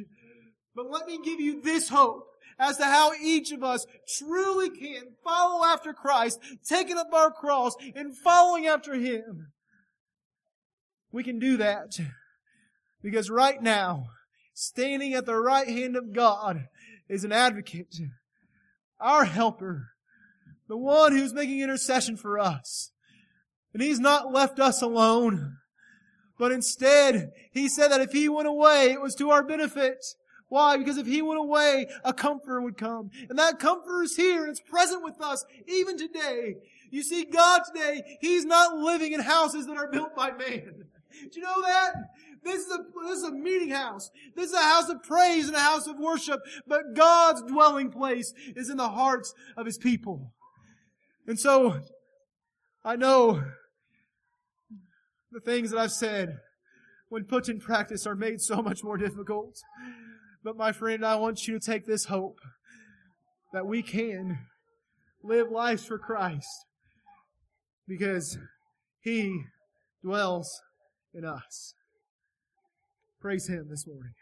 But 0.75 0.89
let 0.89 1.05
me 1.05 1.19
give 1.23 1.39
you 1.39 1.61
this 1.61 1.89
hope 1.89 2.27
as 2.57 2.77
to 2.77 2.85
how 2.85 3.11
each 3.21 3.51
of 3.51 3.63
us 3.63 3.85
truly 4.17 4.69
can 4.69 5.03
follow 5.23 5.65
after 5.65 5.93
Christ, 5.93 6.39
taking 6.67 6.97
up 6.97 7.13
our 7.13 7.31
cross 7.31 7.75
and 7.95 8.17
following 8.17 8.65
after 8.65 8.95
Him. 8.95 9.51
We 11.11 11.23
can 11.23 11.37
do 11.37 11.57
that 11.57 11.99
because 13.03 13.29
right 13.29 13.61
now, 13.61 14.07
standing 14.55 15.13
at 15.13 15.25
the 15.25 15.35
right 15.35 15.67
hand 15.67 15.95
of 15.95 16.13
God 16.13 16.67
is 17.07 17.23
an 17.23 17.31
advocate, 17.31 17.95
our 18.99 19.25
helper, 19.25 19.89
the 20.67 20.77
one 20.77 21.11
who's 21.11 21.33
making 21.33 21.59
intercession 21.59 22.17
for 22.17 22.39
us. 22.39 22.92
And 23.73 23.81
He's 23.81 23.99
not 23.99 24.31
left 24.31 24.59
us 24.59 24.81
alone, 24.81 25.57
but 26.37 26.51
instead, 26.51 27.31
He 27.51 27.67
said 27.67 27.89
that 27.89 28.01
if 28.01 28.11
He 28.11 28.29
went 28.29 28.47
away, 28.47 28.91
it 28.91 29.01
was 29.01 29.15
to 29.15 29.31
our 29.31 29.43
benefit. 29.43 30.03
Why? 30.49 30.77
Because 30.77 30.97
if 30.97 31.07
He 31.07 31.21
went 31.21 31.39
away, 31.39 31.87
a 32.03 32.13
comforter 32.13 32.61
would 32.61 32.77
come. 32.77 33.09
And 33.29 33.39
that 33.39 33.59
comforter 33.59 34.03
is 34.03 34.15
here 34.15 34.43
and 34.43 34.51
it's 34.51 34.61
present 34.61 35.03
with 35.03 35.19
us 35.21 35.43
even 35.67 35.97
today. 35.97 36.55
You 36.91 37.01
see, 37.01 37.25
God 37.25 37.61
today, 37.65 38.17
He's 38.21 38.45
not 38.45 38.77
living 38.77 39.13
in 39.13 39.19
houses 39.19 39.65
that 39.65 39.77
are 39.77 39.89
built 39.89 40.15
by 40.15 40.31
man. 40.31 40.85
Do 41.31 41.39
you 41.39 41.41
know 41.41 41.61
that? 41.63 41.93
This 42.43 42.65
is 42.65 42.71
a, 42.71 42.79
this 43.07 43.17
is 43.19 43.23
a 43.23 43.31
meeting 43.31 43.69
house. 43.69 44.11
This 44.35 44.49
is 44.49 44.53
a 44.53 44.61
house 44.61 44.89
of 44.89 45.01
praise 45.01 45.47
and 45.47 45.55
a 45.55 45.59
house 45.59 45.87
of 45.87 45.97
worship. 45.97 46.41
But 46.67 46.93
God's 46.93 47.41
dwelling 47.43 47.89
place 47.89 48.33
is 48.55 48.69
in 48.69 48.77
the 48.77 48.89
hearts 48.89 49.33
of 49.55 49.65
His 49.65 49.77
people. 49.77 50.33
And 51.25 51.39
so, 51.39 51.81
I 52.83 52.95
know 52.95 53.43
the 55.33 55.39
things 55.39 55.71
that 55.71 55.79
I've 55.79 55.91
said 55.91 56.37
when 57.09 57.25
put 57.25 57.49
in 57.49 57.59
practice 57.59 58.05
are 58.05 58.15
made 58.15 58.39
so 58.39 58.61
much 58.61 58.83
more 58.83 58.97
difficult. 58.97 59.57
But 60.43 60.55
my 60.55 60.71
friend, 60.71 61.03
I 61.05 61.15
want 61.15 61.47
you 61.47 61.59
to 61.59 61.65
take 61.65 61.85
this 61.85 62.05
hope 62.05 62.39
that 63.51 63.65
we 63.65 63.81
can 63.81 64.39
live 65.23 65.49
lives 65.49 65.85
for 65.85 65.97
Christ 65.97 66.65
because 67.87 68.37
He 69.01 69.43
dwells 70.03 70.61
in 71.13 71.25
us. 71.25 71.73
Praise 73.19 73.47
Him 73.47 73.67
this 73.69 73.87
morning. 73.87 74.13